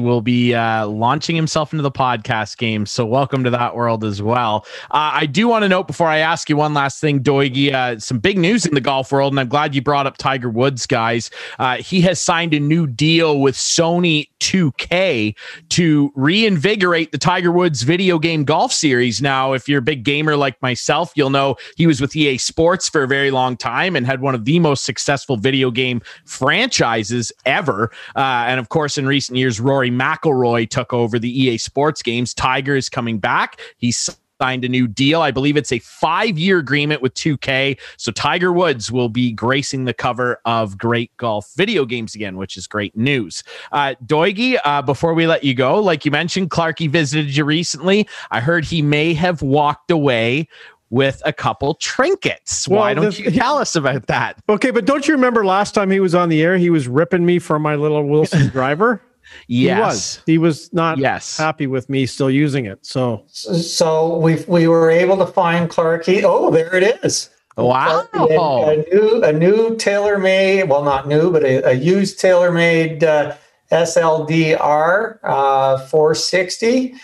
will 0.00 0.20
be 0.20 0.54
uh, 0.54 0.86
launching 0.86 1.34
himself 1.34 1.72
into 1.72 1.82
the 1.82 1.90
podcast 1.90 2.58
game. 2.58 2.86
So 2.86 3.04
welcome 3.04 3.42
to 3.42 3.50
that 3.50 3.74
world 3.74 4.04
as 4.04 4.22
well. 4.22 4.66
Uh, 4.92 5.10
I 5.14 5.26
do 5.26 5.48
want 5.48 5.64
to 5.64 5.68
note 5.68 5.88
before 5.88 6.06
I 6.06 6.18
ask 6.18 6.48
you 6.48 6.56
one 6.56 6.74
last 6.74 7.00
thing, 7.00 7.20
Doigie. 7.20 7.72
Uh, 7.72 7.98
some 7.98 8.20
big 8.20 8.38
news 8.38 8.66
in 8.66 8.74
the 8.74 8.80
golf 8.80 9.10
world, 9.10 9.32
and 9.32 9.40
I'm 9.40 9.48
glad 9.48 9.74
you 9.74 9.82
brought 9.82 10.06
up 10.06 10.16
Tiger 10.16 10.48
Woods, 10.48 10.86
guys. 10.86 11.28
Uh, 11.58 11.78
he 11.78 12.00
has 12.02 12.20
signed 12.20 12.54
a 12.54 12.60
new 12.60 12.86
deal 12.86 13.40
with 13.40 13.56
Sony 13.56 14.28
2K 14.38 15.34
to 15.70 16.12
reinvigorate 16.14 17.10
the 17.10 17.18
Tiger 17.18 17.50
Woods 17.50 17.79
video 17.82 18.18
game 18.18 18.44
golf 18.44 18.72
series. 18.72 19.20
Now, 19.22 19.52
if 19.52 19.68
you're 19.68 19.78
a 19.78 19.82
big 19.82 20.04
gamer 20.04 20.36
like 20.36 20.60
myself, 20.62 21.12
you'll 21.14 21.30
know 21.30 21.56
he 21.76 21.86
was 21.86 22.00
with 22.00 22.14
EA 22.14 22.38
Sports 22.38 22.88
for 22.88 23.02
a 23.02 23.08
very 23.08 23.30
long 23.30 23.56
time 23.56 23.96
and 23.96 24.06
had 24.06 24.20
one 24.20 24.34
of 24.34 24.44
the 24.44 24.58
most 24.58 24.84
successful 24.84 25.36
video 25.36 25.70
game 25.70 26.00
franchises 26.24 27.32
ever. 27.46 27.90
Uh, 28.16 28.44
and 28.46 28.60
of 28.60 28.68
course, 28.68 28.98
in 28.98 29.06
recent 29.06 29.38
years, 29.38 29.60
Rory 29.60 29.90
McIlroy 29.90 30.68
took 30.68 30.92
over 30.92 31.18
the 31.18 31.30
EA 31.30 31.58
Sports 31.58 32.02
games. 32.02 32.34
Tiger 32.34 32.76
is 32.76 32.88
coming 32.88 33.18
back. 33.18 33.60
He's 33.78 34.10
signed 34.40 34.64
a 34.64 34.68
new 34.68 34.88
deal. 34.88 35.20
I 35.20 35.30
believe 35.30 35.56
it's 35.56 35.72
a 35.72 35.78
five 35.80 36.38
year 36.38 36.58
agreement 36.58 37.02
with 37.02 37.14
2K. 37.14 37.78
So 37.98 38.10
Tiger 38.10 38.52
Woods 38.52 38.90
will 38.90 39.10
be 39.10 39.32
gracing 39.32 39.84
the 39.84 39.92
cover 39.92 40.40
of 40.46 40.78
Great 40.78 41.14
Golf 41.18 41.52
video 41.56 41.84
games 41.84 42.14
again, 42.14 42.36
which 42.36 42.56
is 42.56 42.66
great 42.66 42.96
news. 42.96 43.44
Uh, 43.72 43.94
Doigie, 44.04 44.58
uh, 44.64 44.80
before 44.82 45.12
we 45.12 45.26
let 45.26 45.44
you 45.44 45.54
go, 45.54 45.78
like 45.78 46.04
you 46.04 46.10
mentioned, 46.10 46.50
Clarky 46.50 46.88
visited 46.88 47.36
you 47.36 47.44
recently. 47.44 48.08
I 48.30 48.40
heard 48.40 48.64
he 48.64 48.80
may 48.80 49.12
have 49.14 49.42
walked 49.42 49.90
away 49.90 50.48
with 50.88 51.22
a 51.24 51.32
couple 51.32 51.74
trinkets. 51.74 52.66
Well, 52.66 52.80
Why 52.80 52.94
don't 52.94 53.04
this, 53.04 53.18
you 53.18 53.30
tell 53.30 53.58
us 53.58 53.76
about 53.76 54.06
that? 54.06 54.42
Okay, 54.48 54.70
but 54.70 54.86
don't 54.86 55.06
you 55.06 55.14
remember 55.14 55.44
last 55.44 55.74
time 55.74 55.90
he 55.90 56.00
was 56.00 56.14
on 56.14 56.30
the 56.30 56.42
air, 56.42 56.56
he 56.56 56.70
was 56.70 56.88
ripping 56.88 57.24
me 57.24 57.38
for 57.38 57.58
my 57.58 57.76
little 57.76 58.04
Wilson 58.08 58.48
driver? 58.52 59.02
Yes. 59.46 60.22
He 60.26 60.38
was. 60.38 60.60
He 60.60 60.66
was 60.66 60.72
not 60.72 60.98
yes. 60.98 61.36
happy 61.36 61.66
with 61.66 61.88
me 61.88 62.06
still 62.06 62.30
using 62.30 62.66
it. 62.66 62.84
So 62.86 63.24
so 63.26 64.16
we 64.16 64.42
we 64.46 64.66
were 64.66 64.90
able 64.90 65.16
to 65.18 65.26
find 65.26 65.68
Clark 65.68 65.90
Clarky. 65.90 66.22
Oh, 66.24 66.50
there 66.50 66.74
it 66.74 67.04
is. 67.04 67.30
Wow. 67.56 68.06
A, 68.14 68.22
a 68.22 68.76
new 68.76 69.22
a 69.22 69.32
new 69.32 69.70
TaylorMade, 69.76 70.68
well 70.68 70.84
not 70.84 71.08
new, 71.08 71.30
but 71.30 71.44
a, 71.44 71.70
a 71.70 71.72
used 71.72 72.20
TaylorMade 72.20 73.02
uh, 73.02 73.34
SLDR 73.70 75.18
uh, 75.22 75.78
460 75.78 76.94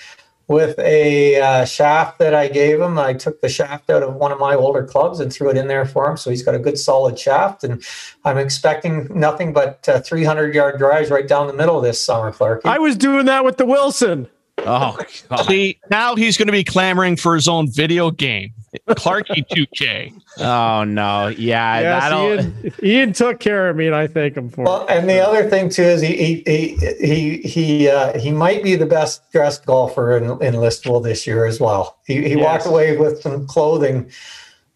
with 0.48 0.78
a 0.78 1.40
uh, 1.40 1.64
shaft 1.64 2.18
that 2.18 2.34
I 2.34 2.48
gave 2.48 2.80
him. 2.80 2.98
I 2.98 3.14
took 3.14 3.40
the 3.40 3.48
shaft 3.48 3.90
out 3.90 4.02
of 4.02 4.14
one 4.14 4.30
of 4.30 4.38
my 4.38 4.54
older 4.54 4.84
clubs 4.84 5.18
and 5.18 5.32
threw 5.32 5.50
it 5.50 5.56
in 5.56 5.66
there 5.66 5.84
for 5.84 6.08
him. 6.08 6.16
So 6.16 6.30
he's 6.30 6.42
got 6.42 6.54
a 6.54 6.58
good 6.58 6.78
solid 6.78 7.18
shaft. 7.18 7.64
And 7.64 7.84
I'm 8.24 8.38
expecting 8.38 9.08
nothing 9.12 9.52
but 9.52 9.88
uh, 9.88 10.00
300 10.00 10.54
yard 10.54 10.78
drives 10.78 11.10
right 11.10 11.26
down 11.26 11.46
the 11.48 11.52
middle 11.52 11.80
this 11.80 12.00
summer, 12.00 12.32
Clark. 12.32 12.62
I 12.64 12.78
was 12.78 12.96
doing 12.96 13.26
that 13.26 13.44
with 13.44 13.56
the 13.56 13.66
Wilson. 13.66 14.28
Oh, 14.58 14.98
God. 15.28 15.44
see, 15.44 15.78
now 15.90 16.16
he's 16.16 16.36
going 16.36 16.46
to 16.46 16.52
be 16.52 16.64
clamoring 16.64 17.16
for 17.16 17.34
his 17.34 17.46
own 17.46 17.70
video 17.70 18.10
game, 18.10 18.52
Clarky 18.88 19.46
2K. 19.48 20.12
Oh 20.38 20.84
no, 20.84 21.28
yeah, 21.28 21.80
yes, 21.80 22.12
Ian, 22.12 22.72
Ian, 22.82 23.12
took 23.12 23.40
care 23.40 23.70
of 23.70 23.76
me, 23.76 23.86
and 23.86 23.94
I 23.94 24.06
thank 24.06 24.36
him 24.36 24.50
for 24.50 24.64
well, 24.64 24.86
it. 24.86 24.90
And 24.90 25.08
the 25.08 25.18
other 25.18 25.48
thing 25.48 25.70
too 25.70 25.82
is 25.82 26.02
he 26.02 26.42
he 26.46 26.76
he 27.00 27.38
he 27.38 27.88
uh, 27.88 28.18
he 28.18 28.32
might 28.32 28.62
be 28.62 28.76
the 28.76 28.86
best 28.86 29.30
dressed 29.32 29.64
golfer 29.64 30.16
in, 30.16 30.24
in 30.42 30.54
Listowel 30.54 31.02
this 31.02 31.26
year 31.26 31.46
as 31.46 31.58
well. 31.58 31.98
He 32.06 32.22
he 32.22 32.34
yes. 32.34 32.44
walked 32.44 32.66
away 32.66 32.96
with 32.96 33.22
some 33.22 33.46
clothing 33.46 34.10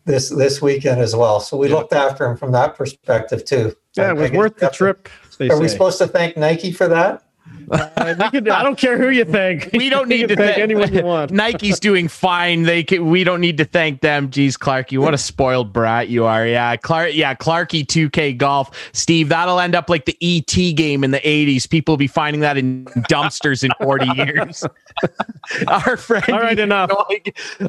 this 0.07 0.31
this 0.31 0.63
weekend 0.63 1.01
as 1.01 1.15
well. 1.15 1.41
So 1.41 1.57
we 1.57 1.69
yeah. 1.69 1.77
looked 1.77 1.93
after 1.93 2.25
him 2.25 2.37
from 2.37 2.53
that 2.53 2.77
perspective 2.77 3.45
too. 3.45 3.75
Yeah, 3.97 4.11
it 4.11 4.17
was 4.17 4.31
worth 4.31 4.57
the 4.57 4.71
trip. 4.71 5.09
Are 5.41 5.49
say. 5.49 5.59
we 5.59 5.69
supposed 5.69 5.99
to 5.99 6.07
thank 6.07 6.37
Nike 6.37 6.73
for 6.73 6.89
that? 6.89 7.23
Uh, 7.71 7.89
I 7.97 8.63
don't 8.63 8.77
care 8.77 8.99
who 8.99 9.11
you 9.11 9.25
think. 9.25 9.71
We 9.81 9.89
don't 9.89 10.09
need 10.09 10.29
to 10.29 10.37
thank 10.37 10.57
th- 10.57 10.63
anyone 10.63 10.93
you 10.93 11.03
want. 11.05 11.31
Nike's 11.31 11.79
doing 11.79 12.09
fine. 12.09 12.63
They 12.65 12.83
can, 12.83 13.09
we 13.09 13.25
don't 13.25 13.41
need 13.41 13.57
to 13.59 13.65
thank 13.65 14.01
them. 14.01 14.29
Geez, 14.31 14.57
Clarky, 14.57 14.99
what 14.99 15.15
a 15.15 15.19
spoiled 15.19 15.73
brat 15.73 16.09
you 16.09 16.25
are. 16.25 16.47
Yeah, 16.47 16.77
Clark. 16.77 17.15
Yeah, 17.15 17.35
Clarky 17.35 17.85
2K 17.87 18.37
golf. 18.37 18.91
Steve, 18.93 19.29
that'll 19.29 19.61
end 19.61 19.75
up 19.75 19.89
like 19.89 20.05
the 20.05 20.17
ET 20.21 20.77
game 20.77 21.05
in 21.05 21.13
the 21.13 21.21
80s. 21.21 21.69
People 21.71 21.93
will 21.93 21.97
be 21.99 22.07
finding 22.09 22.41
that 22.41 22.59
in 22.59 22.85
dumpsters 23.09 23.63
in 23.65 23.71
40 23.81 24.07
years. 24.17 24.65
Our 25.69 25.97
friend 25.97 26.25
All 26.29 26.41
right, 26.41 26.59
Ian 26.59 26.69
enough. 26.71 26.91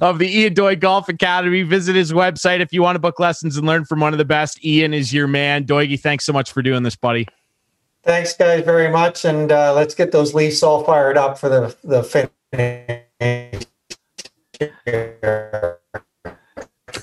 of 0.02 0.20
the 0.20 0.28
Ian 0.28 0.54
Doig 0.54 0.80
Golf 0.80 1.08
Academy. 1.10 1.62
Visit 1.62 1.96
his 1.96 2.12
website 2.12 2.60
if 2.60 2.74
you 2.74 2.82
want 2.82 2.96
to 2.96 3.00
book 3.00 3.20
lessons 3.20 3.56
and 3.56 3.66
learn 3.68 3.86
from 3.86 4.00
one 4.00 4.14
of 4.14 4.18
the 4.18 4.26
best. 4.26 4.64
Ian 4.66 4.94
is 4.94 5.14
your 5.14 5.28
man. 5.28 5.66
Doigie, 5.66 6.00
thanks 6.00 6.26
so 6.26 6.34
much 6.34 6.52
for 6.52 6.62
doing 6.62 6.84
this, 6.84 6.96
buddy. 6.96 7.28
Thanks, 8.04 8.34
guys, 8.34 8.64
very 8.66 8.90
much, 8.90 9.26
and 9.26 9.52
uh, 9.52 9.74
let's 9.76 9.94
get 9.94 10.12
those 10.12 10.34
Leafs 10.34 10.64
all 10.64 10.84
fired 10.84 11.18
up 11.18 11.38
for 11.38 11.50
the 11.50 11.76
the 11.84 12.04
finish. 12.04 12.32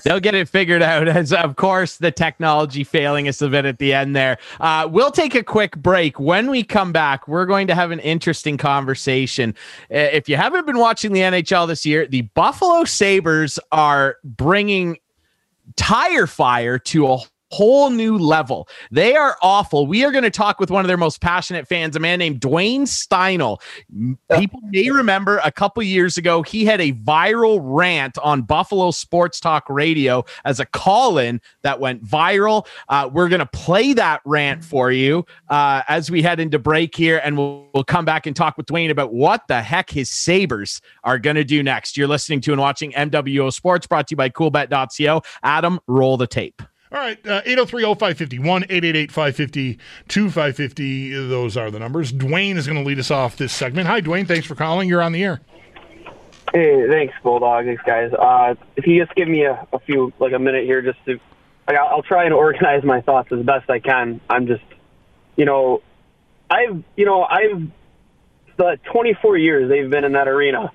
They'll 0.03 0.19
get 0.19 0.35
it 0.35 0.49
figured 0.49 0.81
out, 0.81 1.07
as 1.17 1.31
of 1.31 1.55
course 1.55 1.97
the 1.97 2.11
technology 2.11 2.83
failing 2.83 3.27
us 3.27 3.41
a 3.41 3.49
bit 3.49 3.65
at 3.65 3.79
the 3.79 3.93
end 3.93 4.15
there. 4.15 4.37
Uh, 4.59 4.87
we'll 4.89 5.11
take 5.11 5.35
a 5.35 5.43
quick 5.43 5.77
break. 5.77 6.19
When 6.19 6.49
we 6.49 6.63
come 6.63 6.91
back, 6.91 7.27
we're 7.27 7.45
going 7.45 7.67
to 7.67 7.75
have 7.75 7.91
an 7.91 7.99
interesting 7.99 8.57
conversation. 8.57 9.55
If 9.89 10.27
you 10.27 10.35
haven't 10.35 10.65
been 10.65 10.79
watching 10.79 11.13
the 11.13 11.21
NHL 11.21 11.67
this 11.67 11.85
year, 11.85 12.07
the 12.07 12.21
Buffalo 12.21 12.83
Sabres 12.83 13.59
are 13.71 14.17
bringing 14.23 14.97
tire 15.75 16.27
fire 16.27 16.79
to 16.79 17.07
a 17.07 17.19
whole 17.51 17.89
new 17.89 18.17
level. 18.17 18.67
They 18.91 19.15
are 19.15 19.37
awful. 19.41 19.87
We 19.87 20.05
are 20.05 20.11
going 20.11 20.23
to 20.23 20.29
talk 20.29 20.59
with 20.59 20.69
one 20.69 20.83
of 20.83 20.87
their 20.87 20.97
most 20.97 21.21
passionate 21.21 21.67
fans, 21.67 21.95
a 21.95 21.99
man 21.99 22.19
named 22.19 22.41
Dwayne 22.41 22.81
Steinel. 22.81 23.61
People 24.37 24.59
may 24.65 24.89
remember 24.89 25.39
a 25.43 25.51
couple 25.51 25.81
years 25.83 26.17
ago, 26.17 26.43
he 26.43 26.65
had 26.65 26.79
a 26.81 26.93
viral 26.93 27.59
rant 27.61 28.17
on 28.19 28.43
Buffalo 28.43 28.91
Sports 28.91 29.39
Talk 29.39 29.69
Radio 29.69 30.25
as 30.45 30.59
a 30.59 30.65
call 30.65 31.17
in 31.17 31.41
that 31.63 31.79
went 31.79 32.03
viral. 32.03 32.67
Uh, 32.87 33.09
we're 33.11 33.29
going 33.29 33.39
to 33.39 33.45
play 33.45 33.93
that 33.93 34.21
rant 34.25 34.63
for 34.63 34.91
you 34.91 35.25
uh, 35.49 35.81
as 35.87 36.11
we 36.11 36.21
head 36.21 36.39
into 36.39 36.59
break 36.59 36.95
here, 36.95 37.21
and 37.23 37.37
we'll, 37.37 37.67
we'll 37.73 37.83
come 37.83 38.05
back 38.05 38.27
and 38.27 38.35
talk 38.35 38.57
with 38.57 38.67
Dwayne 38.67 38.89
about 38.89 39.13
what 39.13 39.47
the 39.47 39.61
heck 39.61 39.89
his 39.89 40.09
Sabres 40.09 40.81
are 41.03 41.17
going 41.17 41.35
to 41.35 41.43
do 41.43 41.63
next. 41.63 41.97
You're 41.97 42.07
listening 42.07 42.41
to 42.41 42.51
and 42.51 42.61
watching 42.61 42.91
MWO 42.91 43.51
Sports 43.51 43.87
brought 43.87 44.07
to 44.07 44.13
you 44.13 44.17
by 44.17 44.29
coolbet.co. 44.29 45.21
Adam, 45.43 45.79
roll 45.87 46.17
the 46.17 46.27
tape. 46.27 46.61
All 46.91 46.97
right, 46.97 47.19
uh, 47.27 47.41
803 47.45 47.83
0550 47.83 48.39
1 48.39 48.63
888 48.63 49.11
550 49.11 49.79
2550. 50.07 51.27
Those 51.27 51.55
are 51.55 51.69
the 51.69 51.77
numbers. 51.77 52.11
Dwayne 52.11 52.55
is 52.55 52.65
going 52.65 52.79
to 52.79 52.87
lead 52.87 52.97
us 52.97 53.11
off 53.11 53.37
this 53.37 53.53
segment. 53.53 53.87
Hi, 53.87 54.01
Dwayne. 54.01 54.27
Thanks 54.27 54.47
for 54.47 54.55
calling. 54.55 54.89
You're 54.89 55.03
on 55.03 55.11
the 55.11 55.23
air. 55.23 55.39
Hey, 56.51 56.87
thanks, 56.87 57.13
Bulldog. 57.21 57.65
Thanks, 57.65 57.83
guys. 57.83 58.11
Uh, 58.11 58.55
if 58.75 58.87
you 58.87 59.03
just 59.03 59.15
give 59.15 59.27
me 59.27 59.43
a, 59.43 59.67
a, 59.71 59.77
few, 59.77 60.11
like 60.17 60.33
a 60.33 60.39
minute 60.39 60.65
here, 60.65 60.81
just 60.81 60.97
to, 61.05 61.19
like, 61.67 61.77
I'll 61.77 62.01
try 62.01 62.25
and 62.25 62.33
organize 62.33 62.83
my 62.83 63.01
thoughts 63.01 63.31
as 63.31 63.45
best 63.45 63.69
I 63.69 63.77
can. 63.77 64.19
I'm 64.27 64.47
just, 64.47 64.63
you 65.35 65.45
know, 65.45 65.83
I've, 66.49 66.83
you 66.97 67.05
know, 67.05 67.21
I've, 67.21 67.69
the 68.57 68.79
24 68.91 69.37
years 69.37 69.69
they've 69.69 69.91
been 69.91 70.05
in 70.05 70.13
that 70.13 70.27
arena, 70.27 70.71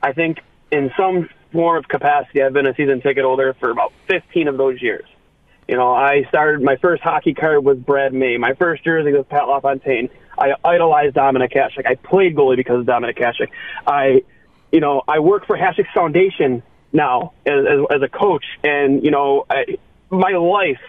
I 0.00 0.12
think 0.12 0.42
in 0.70 0.92
some 0.96 1.28
form 1.50 1.78
of 1.78 1.88
capacity, 1.88 2.40
I've 2.40 2.52
been 2.52 2.66
a 2.66 2.74
season 2.76 3.00
ticket 3.00 3.24
holder 3.24 3.52
for 3.58 3.70
about 3.70 3.92
15 4.06 4.46
of 4.46 4.58
those 4.58 4.80
years. 4.80 5.06
You 5.68 5.76
know, 5.76 5.92
I 5.92 6.24
started 6.28 6.62
my 6.62 6.76
first 6.76 7.02
hockey 7.02 7.34
card 7.34 7.64
was 7.64 7.78
Brad 7.78 8.14
May. 8.14 8.36
My 8.36 8.54
first 8.54 8.84
jersey 8.84 9.12
was 9.12 9.26
Pat 9.28 9.48
LaFontaine. 9.48 10.10
I 10.38 10.54
idolized 10.64 11.16
Dominik 11.16 11.52
Hasek. 11.52 11.86
I 11.86 11.96
played 11.96 12.36
goalie 12.36 12.56
because 12.56 12.80
of 12.80 12.86
Dominik 12.86 13.18
Hasek. 13.18 13.48
I, 13.86 14.22
you 14.70 14.80
know, 14.80 15.02
I 15.08 15.18
work 15.18 15.46
for 15.46 15.56
Hasek's 15.56 15.92
Foundation 15.92 16.62
now 16.92 17.32
as, 17.44 17.66
as, 17.66 17.80
as 17.96 18.02
a 18.02 18.08
coach, 18.08 18.44
and 18.62 19.04
you 19.04 19.10
know, 19.10 19.44
I, 19.50 19.78
my 20.08 20.32
life 20.32 20.80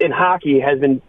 in 0.00 0.10
hockey 0.10 0.60
has 0.60 0.80
been 0.80 1.02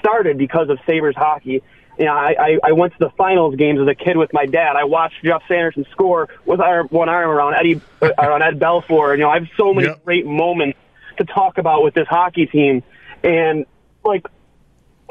started 0.00 0.38
because 0.38 0.70
of 0.70 0.78
Sabres 0.86 1.14
hockey. 1.16 1.62
You 1.98 2.06
know, 2.06 2.14
I, 2.14 2.34
I, 2.38 2.58
I 2.64 2.72
went 2.72 2.94
to 2.94 2.98
the 2.98 3.10
finals 3.10 3.54
games 3.56 3.78
as 3.78 3.86
a 3.86 3.94
kid 3.94 4.16
with 4.16 4.32
my 4.32 4.46
dad. 4.46 4.74
I 4.74 4.84
watched 4.84 5.22
Geoff 5.22 5.42
Sanderson 5.46 5.86
score 5.92 6.28
with 6.46 6.60
our, 6.60 6.84
one 6.84 7.08
arm 7.08 7.28
around 7.28 7.54
Eddie, 7.54 7.80
uh, 8.00 8.10
around 8.18 8.42
Ed 8.42 8.58
Belfour. 8.58 9.16
You 9.16 9.24
know, 9.24 9.30
I 9.30 9.38
have 9.38 9.48
so 9.56 9.74
many 9.74 9.88
yep. 9.88 10.04
great 10.04 10.24
moments 10.26 10.78
to 11.20 11.24
talk 11.24 11.58
about 11.58 11.84
with 11.84 11.94
this 11.94 12.08
hockey 12.08 12.46
team. 12.46 12.82
And 13.22 13.66
like, 14.04 14.26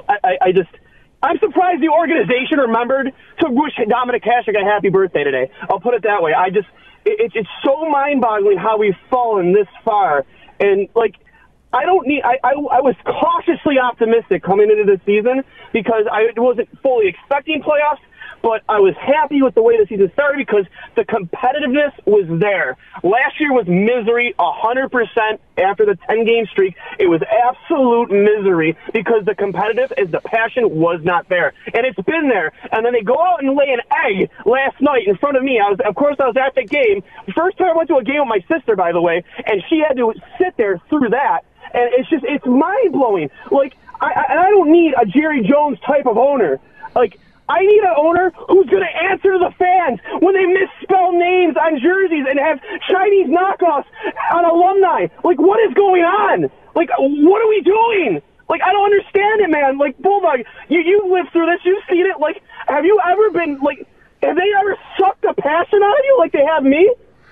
I, 0.08 0.17
I 0.24 0.38
I 0.48 0.52
just, 0.52 0.69
I'm 1.22 1.38
surprised 1.39 1.82
the 1.82 1.89
organization 1.89 2.60
remembered 2.60 3.13
to 3.39 3.45
wish 3.50 3.74
Dominik 3.78 4.24
Hasek 4.24 4.56
a 4.60 4.65
happy 4.65 4.89
birthday 4.89 5.24
today. 5.24 5.52
I'll 5.69 5.80
put 5.80 5.93
it 5.93 6.04
that 6.04 6.22
way. 6.22 6.34
I 6.34 6.50
just, 6.50 6.67
it, 7.06 7.32
it's 7.36 7.50
so 7.63 7.89
mind 7.89 8.22
boggling 8.22 8.58
how 8.58 8.78
we've 8.78 8.98
fallen 9.10 9.54
this 9.54 9.67
far. 9.84 10.26
And 10.60 10.89
like, 10.95 11.15
I 11.72 11.86
don't 11.86 12.08
need. 12.08 12.24
I, 12.24 12.39
I 12.43 12.52
I 12.52 12.82
was 12.82 12.95
cautiously 13.06 13.78
optimistic 13.78 14.41
coming 14.41 14.72
into 14.72 14.86
the 14.91 15.00
season 15.06 15.43
because 15.72 16.06
I 16.12 16.34
wasn't 16.36 16.69
fully 16.82 17.08
expecting 17.08 17.62
playoffs, 17.62 18.02
but 18.41 18.63
I 18.69 18.80
was 18.80 18.95
happy 18.95 19.41
with 19.41 19.56
the 19.56 19.62
way 19.62 19.78
the 19.78 19.88
season 19.88 20.12
started 20.13 20.45
because 20.45 20.65
the 20.95 21.04
competitiveness 21.06 21.93
was 22.06 22.25
there. 22.39 22.78
Last 23.04 23.39
year 23.39 23.54
was 23.54 23.67
misery, 23.67 24.34
a 24.38 24.52
hundred 24.52 24.89
percent. 24.89 25.41
After 25.58 25.86
the 25.86 25.97
ten 26.08 26.25
game 26.25 26.45
streak, 26.47 26.75
it 26.99 27.08
was 27.08 27.21
absolute 27.21 28.12
misery 28.12 28.78
because 28.93 29.25
the 29.25 29.36
competitive 29.36 29.91
is 29.97 30.10
the 30.10 30.21
passion 30.21 30.69
was 30.69 31.02
not 31.04 31.28
there, 31.28 31.54
and 31.73 31.86
it's 31.86 31.99
been 32.02 32.30
there. 32.30 32.54
And 32.71 32.86
then 32.86 32.93
they 32.93 33.02
go 33.02 33.21
out 33.21 33.43
and 33.43 33.56
lay 33.56 33.73
an 33.73 33.82
egg 34.06 34.30
last 34.45 34.80
night 34.80 35.08
in 35.08 35.17
front 35.17 35.36
of 35.36 35.43
me. 35.43 35.60
I 35.60 35.69
was, 35.69 35.80
of 35.86 35.95
course, 35.95 36.15
I 36.19 36.28
was 36.28 36.38
at 36.38 36.56
the 36.56 36.63
game. 36.63 37.04
First 37.36 37.58
time 37.58 37.71
I 37.71 37.75
went 37.75 37.89
to 37.89 37.97
a 37.97 38.04
game 38.04 38.19
with 38.19 38.30
my 38.30 38.43
sister, 38.47 38.75
by 38.75 38.93
the 38.93 39.02
way, 39.02 39.23
and 39.45 39.62
she 39.69 39.80
had 39.80 39.97
to 39.97 40.13
sit 40.38 40.56
there 40.56 40.80
through 40.89 41.10
that 41.10 41.43
and 41.73 41.93
it's 41.93 42.10
just 42.10 42.23
it's 42.28 42.45
mind 42.45 42.91
blowing. 42.91 43.30
Like 43.52 43.78
I, 44.02 44.08
I 44.08 44.47
I 44.47 44.49
don't 44.49 44.71
need 44.71 44.93
a 44.99 45.06
Jerry 45.06 45.43
Jones 45.43 45.80
type 45.82 46.06
of 46.06 46.17
owner. 46.17 46.60
Like 46.95 47.19
I 47.49 47.65
need 47.65 47.81
an 47.81 47.95
owner 47.97 48.31
who's 48.47 48.69
going 48.69 48.85
to 48.85 48.95
answer 49.09 49.33
to 49.33 49.39
the 49.41 49.53
fans 49.57 49.99
when 50.21 50.38
they 50.38 50.45
misspell 50.45 51.12
names 51.12 51.57
on 51.57 51.81
jerseys 51.81 52.25
and 52.29 52.38
have 52.38 52.62
Chinese 52.88 53.27
knockoffs 53.27 53.89
on 54.31 54.45
alumni. 54.45 55.09
Like 55.23 55.41
what 55.41 55.59
is 55.65 55.73
going 55.73 56.03
on? 56.03 56.49
Like 56.75 56.89
what 56.97 57.41
are 57.41 57.49
we 57.49 57.62
doing? 57.62 58.21
Like 58.47 58.62
I 58.62 58.71
don't 58.71 58.85
understand 58.85 59.41
it, 59.41 59.49
man. 59.49 59.77
Like 59.77 59.97
Bulldog, 59.97 60.45
you 60.69 60.79
you 60.79 61.09
lived 61.09 61.33
through 61.33 61.47
this, 61.47 61.59
you've 61.65 61.83
seen 61.89 62.05
it. 62.05 62.19
Like 62.19 62.41
have 62.67 62.85
you 62.85 63.01
ever 63.01 63.31
been 63.31 63.59
like 63.59 63.85
have 64.21 64.35
they 64.35 64.51
ever 64.62 64.77
sucked 64.99 65.21
the 65.23 65.33
passion 65.33 65.81
out 65.81 65.97
of 65.97 66.05
you 66.05 66.15
like 66.19 66.31
they 66.31 66.45
have 66.45 66.63
me? 66.63 66.85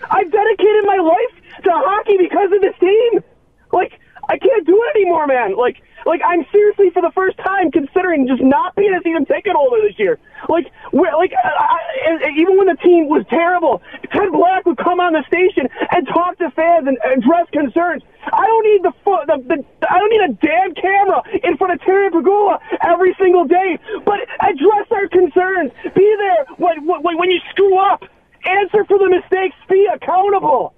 I've 0.10 0.32
dedicated 0.32 0.86
my 0.86 0.97
life 0.97 1.63
to 1.63 1.71
hockey 1.73 2.17
because 2.17 2.51
of 2.51 2.62
this 2.62 2.75
team. 2.80 3.23
Like 3.71 3.99
I 4.30 4.38
can't 4.38 4.66
do 4.66 4.76
it 4.76 4.98
anymore, 4.98 5.28
man. 5.28 5.56
Like, 5.56 5.82
like 6.06 6.22
I'm 6.26 6.46
seriously 6.52 6.90
for 6.92 7.02
the 7.02 7.12
first 7.16 7.38
time 7.38 7.72
considering 7.72 8.28
just 8.28 8.44
not 8.44 8.76
being 8.76 8.94
a 8.94 9.02
season 9.04 9.26
ticket 9.26 9.56
holder 9.56 9.82
this 9.88 9.98
year. 9.98 10.20
Like, 10.48 10.68
like 10.92 11.32
I, 11.34 11.50
I, 11.50 12.30
even 12.36 12.58
when 12.58 12.68
the 12.68 12.80
team 12.84 13.08
was 13.08 13.26
terrible, 13.30 13.82
Ted 14.12 14.32
Black 14.32 14.66
would 14.66 14.78
come 14.78 15.00
on 15.00 15.13
the 15.13 15.24
station 15.28 15.68
and 15.92 16.08
talk 16.08 16.38
to 16.40 16.52
fans 16.52 16.88
and 16.88 16.98
address 17.04 17.48
concerns. 17.52 18.04
I 18.28 18.46
don't 18.46 18.66
need 18.68 18.82
the, 18.84 18.94
the, 19.04 19.38
the 19.48 19.88
I 19.88 20.00
don't 20.00 20.12
need 20.12 20.26
a 20.28 20.34
damn 20.44 20.76
camera 20.76 21.24
in 21.44 21.58
front 21.58 21.74
of 21.74 21.82
Terry 21.82 22.12
Pegula 22.12 22.60
every 22.84 23.16
single 23.20 23.46
day, 23.46 23.80
but 24.04 24.20
address 24.44 24.88
our 24.92 25.08
concerns. 25.08 25.72
Be 25.96 26.08
there 26.20 26.46
when, 26.58 26.86
when, 26.86 27.18
when 27.18 27.32
you 27.32 27.40
screw 27.52 27.80
up. 27.80 28.04
Answer 28.46 28.86
for 28.86 29.00
the 29.00 29.10
mistakes. 29.10 29.56
Be 29.68 29.88
accountable. 29.92 30.74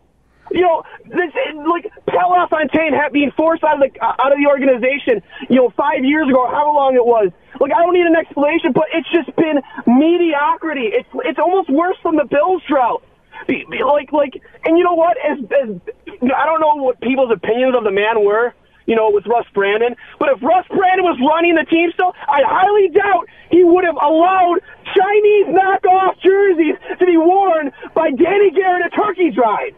You 0.51 0.61
know, 0.61 0.83
this 1.05 1.31
like 1.67 1.85
Pat 2.07 2.27
LaFontaine 2.29 2.93
being 3.13 3.31
forced 3.37 3.63
out 3.63 3.81
of 3.81 3.91
the 3.91 3.91
uh, 4.01 4.15
out 4.19 4.31
of 4.31 4.37
the 4.37 4.47
organization. 4.47 5.21
You 5.49 5.57
know, 5.57 5.69
five 5.77 6.03
years 6.03 6.27
ago, 6.29 6.47
however 6.47 6.73
long 6.73 6.95
it 6.95 7.05
was. 7.05 7.29
Like, 7.59 7.71
I 7.73 7.83
don't 7.83 7.93
need 7.93 8.05
an 8.05 8.15
explanation, 8.15 8.71
but 8.71 8.85
it's 8.93 9.09
just 9.11 9.35
been 9.35 9.61
mediocrity. 9.85 10.89
It's 10.93 11.09
it's 11.25 11.39
almost 11.39 11.69
worse 11.69 11.97
than 12.03 12.15
the 12.15 12.25
Bills 12.25 12.63
drought. 12.67 13.03
Like 13.47 14.11
like, 14.11 14.41
and 14.65 14.77
you 14.77 14.83
know 14.83 14.95
what? 14.95 15.17
As, 15.17 15.39
as 15.39 15.69
I 16.07 16.45
don't 16.45 16.61
know 16.61 16.75
what 16.81 16.99
people's 17.01 17.31
opinions 17.31 17.75
of 17.75 17.83
the 17.83 17.91
man 17.91 18.23
were. 18.23 18.53
You 18.85 18.95
know, 18.95 19.11
with 19.11 19.27
Russ 19.27 19.45
Brandon. 19.53 19.95
But 20.17 20.29
if 20.29 20.41
Russ 20.41 20.65
Brandon 20.65 21.05
was 21.05 21.19
running 21.21 21.53
the 21.53 21.63
team 21.69 21.91
still, 21.93 22.11
I 22.25 22.41
highly 22.41 22.89
doubt 22.89 23.29
he 23.51 23.63
would 23.63 23.85
have 23.85 23.93
allowed 24.01 24.65
Chinese 24.97 25.45
knockoff 25.53 26.17
jerseys 26.25 26.73
to 26.97 27.05
be 27.05 27.15
worn 27.15 27.69
by 27.93 28.09
Danny 28.09 28.49
Garrett 28.49 28.89
at 28.89 28.95
Turkey 28.97 29.29
Drive. 29.29 29.77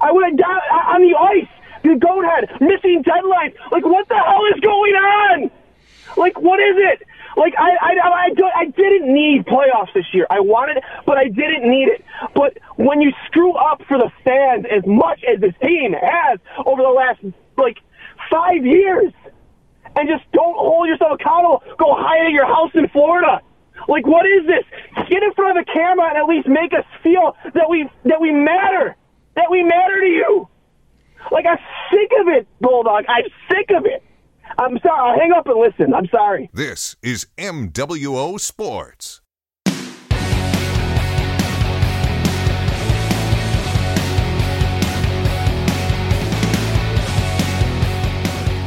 I 0.00 0.12
have 0.12 0.36
died 0.36 0.68
on 0.94 1.02
the 1.02 1.16
ice. 1.18 1.48
The 1.82 1.96
goat 1.96 2.24
head 2.24 2.60
missing 2.60 3.02
deadlines. 3.02 3.54
Like, 3.72 3.84
what 3.84 4.08
the 4.08 4.14
hell 4.14 4.44
is 4.54 4.60
going 4.60 4.94
on? 4.94 5.50
Like, 6.16 6.40
what 6.40 6.60
is 6.60 6.76
it? 6.78 7.02
Like, 7.36 7.54
I, 7.58 7.70
I, 7.80 7.92
I, 8.04 8.60
I 8.60 8.64
didn't 8.66 9.12
need 9.12 9.46
playoffs 9.46 9.92
this 9.94 10.04
year. 10.12 10.26
I 10.30 10.40
wanted 10.40 10.76
it, 10.76 10.84
but 11.06 11.16
I 11.18 11.24
didn't 11.24 11.68
need 11.68 11.88
it. 11.88 12.04
But 12.34 12.58
when 12.76 13.00
you 13.00 13.12
screw 13.26 13.54
up 13.54 13.82
for 13.88 13.98
the 13.98 14.12
fans 14.22 14.66
as 14.70 14.86
much 14.86 15.24
as 15.24 15.40
this 15.40 15.54
team 15.62 15.94
has 15.94 16.38
over 16.64 16.82
the 16.82 16.88
last, 16.88 17.20
like, 17.56 17.78
five 18.30 18.64
years, 18.64 19.12
and 19.96 20.08
just 20.08 20.24
don't 20.32 20.56
hold 20.56 20.88
yourself 20.88 21.18
accountable, 21.20 21.62
go 21.78 21.94
hide 21.94 22.26
in 22.26 22.32
your 22.32 22.46
house 22.46 22.70
in 22.74 22.88
Florida. 22.88 23.40
Like, 23.88 24.06
what 24.06 24.24
is 24.26 24.46
this? 24.46 24.64
Get 25.08 25.22
in 25.22 25.32
front 25.32 25.58
of 25.58 25.66
the 25.66 25.72
camera 25.72 26.08
and 26.08 26.16
at 26.16 26.24
least 26.28 26.48
make 26.48 26.72
us 26.72 26.84
feel 27.02 27.36
that 27.54 27.68
we 27.68 27.88
that 28.04 28.20
we 28.20 28.30
matter 28.30 28.96
that 29.34 29.50
we 29.50 29.62
matter 29.62 30.00
to 30.00 30.06
you. 30.06 30.48
Like, 31.30 31.46
I'm 31.46 31.58
sick 31.90 32.10
of 32.20 32.28
it, 32.28 32.46
Bulldog. 32.60 33.04
I'm 33.08 33.24
sick 33.50 33.70
of 33.76 33.86
it. 33.86 34.02
I'm 34.58 34.78
sorry. 34.80 35.12
I'll 35.12 35.18
hang 35.18 35.32
up 35.32 35.46
and 35.46 35.58
listen. 35.58 35.94
I'm 35.94 36.08
sorry. 36.08 36.50
This 36.52 36.96
is 37.02 37.26
MWO 37.38 38.38
Sports. 38.38 39.21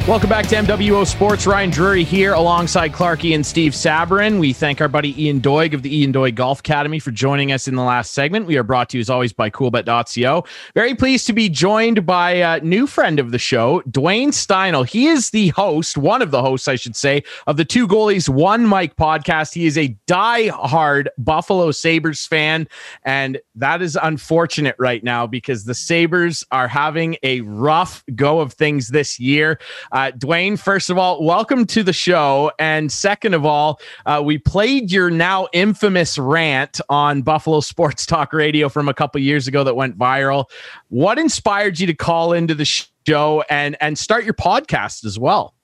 Welcome 0.07 0.29
back 0.29 0.45
to 0.49 0.55
MWO 0.55 1.03
Sports. 1.07 1.47
Ryan 1.47 1.71
Drury 1.71 2.03
here 2.03 2.33
alongside 2.33 2.91
Clarky 2.91 3.33
and 3.33 3.43
Steve 3.43 3.71
Sabourin. 3.71 4.39
We 4.39 4.53
thank 4.53 4.79
our 4.79 4.87
buddy 4.87 5.19
Ian 5.19 5.41
Doig 5.41 5.73
of 5.73 5.81
the 5.81 5.97
Ian 5.97 6.13
Doig 6.13 6.35
Golf 6.35 6.59
Academy 6.59 6.99
for 6.99 7.09
joining 7.09 7.51
us 7.51 7.67
in 7.67 7.73
the 7.73 7.81
last 7.81 8.13
segment. 8.13 8.45
We 8.45 8.55
are 8.55 8.63
brought 8.63 8.89
to 8.89 8.97
you 8.97 9.01
as 9.01 9.09
always 9.09 9.33
by 9.33 9.49
coolbet.co. 9.49 10.45
Very 10.75 10.93
pleased 10.93 11.25
to 11.25 11.33
be 11.33 11.49
joined 11.49 12.05
by 12.05 12.33
a 12.33 12.59
new 12.59 12.85
friend 12.85 13.19
of 13.19 13.31
the 13.31 13.39
show, 13.39 13.81
Dwayne 13.89 14.27
Steinel. 14.27 14.87
He 14.87 15.07
is 15.07 15.31
the 15.31 15.47
host, 15.47 15.97
one 15.97 16.21
of 16.21 16.29
the 16.29 16.43
hosts, 16.43 16.67
I 16.67 16.75
should 16.75 16.95
say, 16.95 17.23
of 17.47 17.57
the 17.57 17.65
Two 17.65 17.87
Goalies 17.87 18.29
One 18.29 18.63
Mike 18.63 18.97
podcast. 18.97 19.55
He 19.55 19.65
is 19.65 19.75
a 19.75 19.87
die-hard 20.05 21.09
Buffalo 21.17 21.71
Sabres 21.71 22.27
fan, 22.27 22.67
and 23.01 23.39
that 23.55 23.81
is 23.81 23.97
unfortunate 23.99 24.75
right 24.77 25.03
now 25.03 25.25
because 25.25 25.65
the 25.65 25.73
Sabres 25.73 26.43
are 26.51 26.67
having 26.67 27.17
a 27.23 27.41
rough 27.41 28.03
go 28.13 28.39
of 28.39 28.53
things 28.53 28.89
this 28.89 29.19
year. 29.19 29.57
Uh, 29.95 30.11
Dwayne, 30.11 30.59
first 30.59 30.89
of 30.89 30.97
all, 30.97 31.23
welcome 31.23 31.65
to 31.67 31.81
the 31.81 31.93
show. 31.93 32.51
And 32.59 32.91
second 32.91 33.33
of 33.33 33.45
all, 33.45 33.79
uh, 34.05 34.21
we 34.21 34.37
played 34.37 34.91
your 34.91 35.09
now 35.09 35.47
infamous 35.53 36.17
rant 36.17 36.81
on 36.89 37.21
Buffalo 37.21 37.61
Sports 37.61 38.05
Talk 38.05 38.33
Radio 38.33 38.67
from 38.67 38.89
a 38.89 38.93
couple 38.93 39.21
years 39.21 39.47
ago 39.47 39.63
that 39.63 39.77
went 39.77 39.97
viral. 39.97 40.49
What 40.89 41.17
inspired 41.17 41.79
you 41.79 41.87
to 41.87 41.93
call 41.93 42.33
into 42.33 42.53
the 42.53 42.65
show 42.65 43.45
and 43.49 43.77
and 43.79 43.97
start 43.97 44.25
your 44.25 44.33
podcast 44.33 45.05
as 45.05 45.17
well? 45.17 45.55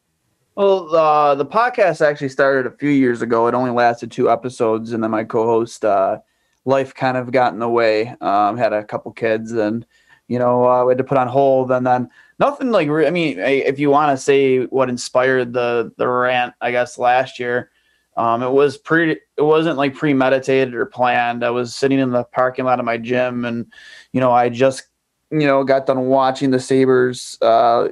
Well, 0.56 0.96
uh, 0.96 1.36
the 1.36 1.46
podcast 1.46 2.00
actually 2.00 2.30
started 2.30 2.72
a 2.72 2.78
few 2.78 2.90
years 2.90 3.22
ago. 3.22 3.48
It 3.48 3.54
only 3.54 3.72
lasted 3.72 4.12
two 4.12 4.32
episodes, 4.32 4.94
and 4.94 5.04
then 5.04 5.12
my 5.12 5.26
co-host, 5.26 5.84
uh, 5.84 6.20
life 6.64 6.96
kind 6.96 7.18
of 7.18 7.34
got 7.34 7.52
in 7.52 7.60
the 7.60 7.68
way. 7.68 8.16
Um, 8.22 8.56
had 8.56 8.72
a 8.72 8.86
couple 8.86 9.12
kids, 9.12 9.52
and 9.52 9.86
you 10.30 10.40
know, 10.40 10.66
uh, 10.66 10.86
we 10.86 10.92
had 10.92 11.00
to 11.00 11.04
put 11.04 11.18
on 11.18 11.28
hold. 11.28 11.70
And 11.70 11.86
then 11.86 12.10
nothing 12.42 12.72
like 12.72 12.90
I 12.90 13.12
mean, 13.12 13.38
if 13.40 13.80
you 13.80 13.92
want 13.92 14.18
to 14.18 14.22
say 14.22 14.66
what 14.66 14.90
inspired 14.90 15.54
the 15.54 15.94
the 15.98 16.08
rant, 16.08 16.54
I 16.60 16.72
guess 16.72 16.98
last 16.98 17.40
year, 17.40 17.70
um, 18.18 18.42
it 18.44 18.52
was 18.52 18.78
pretty. 18.78 19.22
It 19.38 19.44
wasn't 19.44 19.78
like 19.78 19.96
premeditated 19.96 20.74
or 20.74 20.88
planned. 20.88 21.46
I 21.46 21.52
was 21.52 21.74
sitting 21.74 22.00
in 22.00 22.12
the 22.12 22.24
parking 22.26 22.66
lot 22.66 22.80
of 22.80 22.86
my 22.86 22.98
gym, 22.98 23.46
and 23.46 23.72
you 24.12 24.20
know, 24.20 24.32
I 24.32 24.50
just 24.50 24.84
you 25.30 25.46
know 25.46 25.64
got 25.64 25.86
done 25.86 26.08
watching 26.08 26.52
the 26.52 26.60
Sabres, 26.60 27.38
uh, 27.42 27.88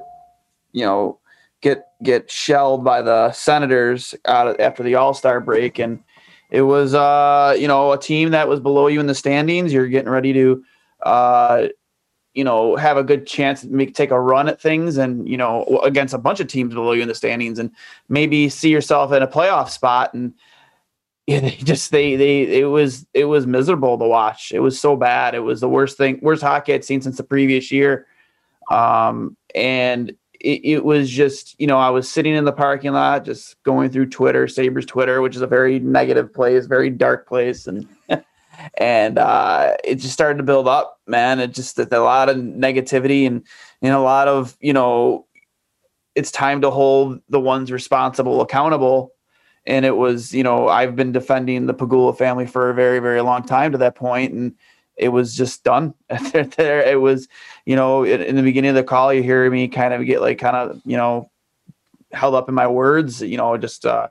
you 0.74 0.84
know, 0.84 1.20
get 1.62 1.86
get 2.04 2.30
shelled 2.30 2.84
by 2.84 3.02
the 3.04 3.32
Senators 3.32 4.16
out 4.26 4.60
after 4.60 4.84
the 4.84 4.96
All 4.96 5.14
Star 5.14 5.40
break, 5.40 5.80
and 5.80 6.04
it 6.50 6.64
was 6.64 6.96
uh, 6.96 7.56
you 7.58 7.68
know 7.68 7.92
a 7.92 8.00
team 8.00 8.32
that 8.32 8.50
was 8.50 8.60
below 8.60 8.88
you 8.88 9.00
in 9.00 9.08
the 9.08 9.16
standings. 9.16 9.72
You're 9.72 9.88
getting 9.88 10.10
ready 10.10 10.34
to 10.34 10.64
uh, 11.04 11.68
you 12.34 12.44
know, 12.44 12.76
have 12.76 12.98
a 12.98 13.04
good 13.04 13.26
chance 13.26 13.62
to 13.62 13.68
make 13.70 13.96
take 13.96 14.12
a 14.12 14.20
run 14.20 14.48
at 14.48 14.62
things, 14.62 14.98
and 14.98 15.28
you 15.28 15.38
know, 15.38 15.66
against 15.84 16.14
a 16.14 16.20
bunch 16.20 16.40
of 16.40 16.48
teams 16.48 16.74
below 16.74 16.92
you 16.92 17.02
in 17.02 17.08
the 17.08 17.16
standings, 17.16 17.60
and 17.60 17.72
maybe 18.08 18.50
see 18.50 18.70
yourself 18.70 19.12
in 19.12 19.24
a 19.24 19.28
playoff 19.28 19.70
spot. 19.70 20.14
And 20.14 20.34
yeah, 21.28 21.40
they 21.42 21.52
just 21.52 21.92
they 21.92 22.16
they 22.16 22.60
it 22.60 22.66
was 22.66 23.06
it 23.14 23.26
was 23.26 23.46
miserable 23.48 23.98
to 23.98 24.08
watch. 24.08 24.52
It 24.52 24.60
was 24.60 24.80
so 24.80 24.96
bad. 24.96 25.36
It 25.36 25.40
was 25.40 25.62
the 25.62 25.70
worst 25.70 25.98
thing, 25.98 26.20
worst 26.22 26.42
hockey 26.42 26.74
I'd 26.74 26.86
seen 26.86 27.02
since 27.02 27.18
the 27.18 27.24
previous 27.24 27.72
year. 27.72 28.08
Um, 28.70 29.36
and 29.56 30.14
it, 30.40 30.62
it, 30.64 30.86
was 30.86 31.10
just, 31.10 31.60
you 31.60 31.68
know, 31.68 31.78
I 31.78 31.90
was 31.90 32.10
sitting 32.10 32.36
in 32.36 32.46
the 32.46 32.52
parking 32.52 32.94
lot, 32.94 33.26
just 33.26 33.62
going 33.64 33.90
through 33.90 34.08
Twitter, 34.10 34.48
Sabres 34.48 34.86
Twitter, 34.86 35.22
which 35.22 35.36
is 35.36 35.42
a 35.42 35.48
very 35.48 35.80
negative 35.80 36.34
place, 36.34 36.66
very 36.66 36.90
dark 36.90 37.28
place. 37.28 37.68
And, 37.68 37.88
and, 38.78 39.18
uh, 39.18 39.76
it 39.84 39.96
just 39.96 40.14
started 40.14 40.38
to 40.38 40.44
build 40.44 40.68
up, 40.68 41.00
man. 41.08 41.40
It 41.40 41.54
just, 41.54 41.80
a 41.80 41.86
lot 42.00 42.30
of 42.30 42.38
negativity 42.38 43.28
and, 43.28 43.46
and 43.82 43.94
a 43.94 44.00
lot 44.00 44.28
of, 44.28 44.58
you 44.60 44.74
know, 44.74 45.26
it's 46.16 46.32
time 46.32 46.62
to 46.62 46.70
hold 46.70 47.22
the 47.30 47.40
ones 47.40 47.72
responsible 47.72 48.42
accountable. 48.42 49.14
And 49.66 49.86
it 49.86 49.96
was, 49.96 50.34
you 50.34 50.44
know, 50.44 50.68
I've 50.68 50.96
been 50.96 51.12
defending 51.12 51.66
the 51.66 51.74
Pegula 51.74 52.18
family 52.18 52.46
for 52.46 52.70
a 52.70 52.74
very, 52.74 53.00
very 53.00 53.22
long 53.22 53.44
time 53.44 53.72
to 53.72 53.78
that 53.80 53.96
point, 53.96 54.34
and 54.34 54.56
it 54.98 55.10
was 55.10 55.36
just 55.36 55.64
done. 55.64 55.94
there, 56.58 56.82
it 56.82 57.00
was, 57.00 57.28
you 57.66 57.76
know, 57.76 58.04
in, 58.04 58.22
in, 58.22 58.36
the 58.36 58.42
beginning 58.42 58.70
of 58.70 58.76
the 58.76 58.84
call, 58.84 59.14
you 59.14 59.24
hear 59.24 59.50
me 59.50 59.68
kind 59.68 59.94
of 59.94 60.06
get 60.06 60.22
like 60.22 60.40
kind 60.40 60.56
of, 60.56 60.82
you 60.86 60.98
know, 60.98 61.30
held 62.12 62.36
up 62.36 62.50
in 62.50 62.56
my 62.56 62.68
words, 62.68 63.22
you 63.22 63.38
know, 63.38 63.56
just 63.58 63.86
uh, 63.86 64.08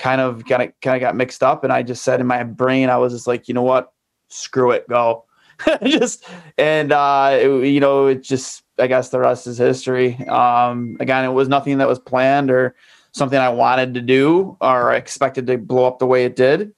kind 0.00 0.20
of 0.20 0.44
kind 0.46 0.62
of 0.62 0.72
kind 0.80 0.96
of 0.96 1.00
got 1.00 1.14
mixed 1.14 1.42
up, 1.42 1.62
and 1.62 1.72
I 1.72 1.82
just 1.82 2.02
said 2.02 2.20
in 2.20 2.26
my 2.26 2.42
brain, 2.42 2.90
I 2.90 2.96
was 2.96 3.12
just 3.12 3.28
like, 3.28 3.46
you 3.46 3.54
know 3.54 3.62
what, 3.62 3.92
screw 4.28 4.72
it, 4.72 4.88
go, 4.88 5.24
just 5.84 6.24
and 6.58 6.90
uh, 6.90 7.38
it, 7.40 7.66
you 7.68 7.78
know, 7.78 8.06
it 8.06 8.22
just 8.22 8.64
I 8.78 8.86
guess 8.86 9.10
the 9.10 9.20
rest 9.20 9.46
is 9.46 9.58
history. 9.58 10.16
Um, 10.26 10.96
again, 10.98 11.24
it 11.24 11.32
was 11.32 11.48
nothing 11.48 11.78
that 11.78 11.88
was 11.88 11.98
planned 11.98 12.50
or 12.50 12.74
something 13.12 13.38
I 13.38 13.48
wanted 13.50 13.94
to 13.94 14.00
do 14.00 14.56
or 14.60 14.92
expected 14.92 15.46
to 15.48 15.58
blow 15.58 15.86
up 15.86 15.98
the 15.98 16.06
way 16.06 16.24
it 16.24 16.36
did. 16.36 16.72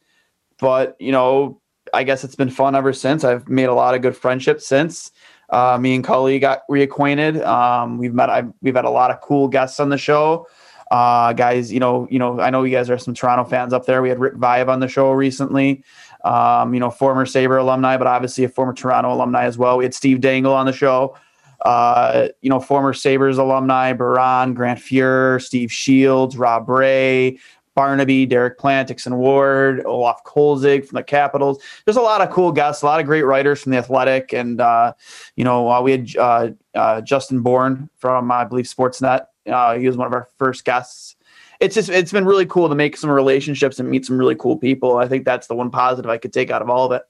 But, 0.59 0.97
you 0.99 1.13
know, 1.13 1.61
I 1.93 2.05
guess 2.05 2.25
it's 2.25 2.35
been 2.35 2.51
fun 2.51 2.75
ever 2.75 2.93
since. 2.93 3.25
I've 3.25 3.49
made 3.49 3.65
a 3.65 3.75
lot 3.75 3.95
of 3.95 4.03
good 4.03 4.17
friendships 4.17 4.67
since. 4.67 5.11
Uh, 5.51 5.77
me 5.79 5.95
and 5.95 6.05
Cully 6.05 6.39
got 6.39 6.63
reacquainted. 6.71 7.45
Um, 7.45 7.99
we've 7.99 8.15
met. 8.15 8.31
I've, 8.31 8.51
we've 8.63 8.75
had 8.75 8.87
a 8.87 8.91
lot 8.91 9.11
of 9.11 9.21
cool 9.21 9.49
guests 9.49 9.81
on 9.81 9.91
the 9.91 9.99
show. 9.99 10.47
Uh, 10.93 11.33
guys, 11.33 11.73
you 11.73 11.81
know, 11.81 12.07
you 12.11 12.19
know, 12.19 12.39
I 12.39 12.51
know 12.51 12.65
you 12.65 12.77
guys 12.77 12.91
are 12.91 12.99
some 12.99 13.15
Toronto 13.15 13.45
fans 13.45 13.73
up 13.73 13.87
there. 13.87 14.03
We 14.03 14.11
had 14.11 14.19
Rick 14.19 14.35
Vaive 14.35 14.69
on 14.69 14.81
the 14.81 14.89
show 14.89 15.11
recently. 15.13 15.83
Um, 16.23 16.75
you 16.75 16.81
know, 16.81 16.91
former 16.91 17.25
Sabre 17.25 17.57
alumni, 17.57 17.97
but 17.97 18.07
obviously 18.07 18.45
a 18.45 18.49
former 18.51 18.75
Toronto 18.75 19.11
alumni 19.11 19.45
as 19.45 19.57
well. 19.57 19.79
We 19.79 19.85
had 19.85 19.95
Steve 19.95 20.21
Dangle 20.21 20.53
on 20.53 20.67
the 20.67 20.73
show. 20.73 21.17
Uh, 21.65 22.29
you 22.43 22.51
know, 22.51 22.61
former 22.61 22.93
Sabres 22.93 23.39
alumni, 23.39 23.95
Baron, 23.95 24.53
Grant 24.53 24.81
Fuhr, 24.81 25.41
Steve 25.41 25.73
Shields, 25.73 26.37
Rob 26.37 26.69
Ray, 26.69 27.39
Barnaby, 27.75 28.27
Derek 28.27 28.59
Plantix 28.59 29.11
Ward, 29.11 29.83
Olaf 29.87 30.23
Kolzig 30.25 30.85
from 30.85 30.97
the 30.97 31.03
Capitals. 31.03 31.63
There's 31.87 31.97
a 31.97 32.03
lot 32.03 32.21
of 32.21 32.29
cool 32.31 32.53
guests, 32.53 32.83
a 32.83 32.87
lot 32.87 33.01
of 33.01 33.07
great 33.07 33.23
writers 33.23 33.63
from 33.63 33.73
the 33.73 33.79
Athletic, 33.79 34.35
and 34.35 34.61
uh, 34.61 34.93
you 35.37 35.45
know 35.45 35.71
uh, 35.71 35.81
we 35.81 35.93
had 35.93 36.17
uh, 36.19 36.49
uh 36.75 37.01
Justin 37.01 37.41
Bourne 37.41 37.89
from 37.97 38.31
I 38.31 38.45
believe 38.45 38.67
Sportsnet. 38.67 39.27
Uh, 39.47 39.79
he 39.79 39.87
was 39.87 39.97
one 39.97 40.07
of 40.07 40.13
our 40.13 40.29
first 40.39 40.65
guests. 40.65 41.17
It's 41.61 41.75
just 41.75 41.89
it's 41.89 42.13
been 42.13 42.25
really 42.25 42.47
cool 42.47 42.69
to 42.69 42.75
make 42.75 42.97
some 42.97 43.11
relationships 43.11 43.79
and 43.79 43.89
meet 43.89 44.05
some 44.05 44.19
really 44.19 44.35
cool 44.35 44.57
people. 44.57 44.97
I 44.97 45.07
think 45.07 45.25
that's 45.25 45.47
the 45.47 45.55
one 45.55 45.71
positive 45.71 46.11
I 46.11 46.19
could 46.19 46.33
take 46.33 46.51
out 46.51 46.63
of 46.63 46.69
all 46.69 46.87
of 46.87 46.93
it. 46.93 47.03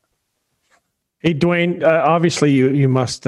Hey 1.21 1.35
Dwayne, 1.35 1.83
uh, 1.83 2.03
obviously 2.05 2.53
you 2.53 2.71
you 2.71 2.89
must 2.89 3.25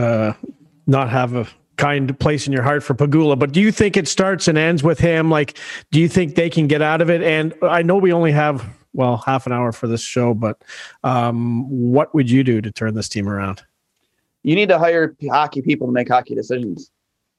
not 0.86 1.10
have 1.10 1.34
a 1.34 1.46
kind 1.76 2.18
place 2.18 2.46
in 2.46 2.52
your 2.52 2.62
heart 2.62 2.82
for 2.82 2.94
Pegula, 2.94 3.38
but 3.38 3.52
do 3.52 3.60
you 3.60 3.72
think 3.72 3.96
it 3.96 4.06
starts 4.06 4.48
and 4.48 4.56
ends 4.56 4.82
with 4.82 4.98
him? 4.98 5.30
Like, 5.30 5.58
do 5.90 6.00
you 6.00 6.08
think 6.08 6.34
they 6.34 6.50
can 6.50 6.66
get 6.66 6.82
out 6.82 7.00
of 7.00 7.10
it? 7.10 7.22
And 7.22 7.54
I 7.62 7.82
know 7.82 7.96
we 7.96 8.12
only 8.12 8.32
have 8.32 8.64
well 8.92 9.16
half 9.18 9.46
an 9.46 9.52
hour 9.52 9.72
for 9.72 9.86
this 9.86 10.02
show, 10.02 10.34
but 10.34 10.62
um, 11.02 11.68
what 11.68 12.14
would 12.14 12.30
you 12.30 12.44
do 12.44 12.60
to 12.60 12.70
turn 12.70 12.94
this 12.94 13.08
team 13.08 13.28
around? 13.28 13.62
You 14.42 14.54
need 14.54 14.68
to 14.68 14.78
hire 14.78 15.16
hockey 15.30 15.62
people 15.62 15.86
to 15.86 15.92
make 15.92 16.08
hockey 16.08 16.34
decisions. 16.34 16.90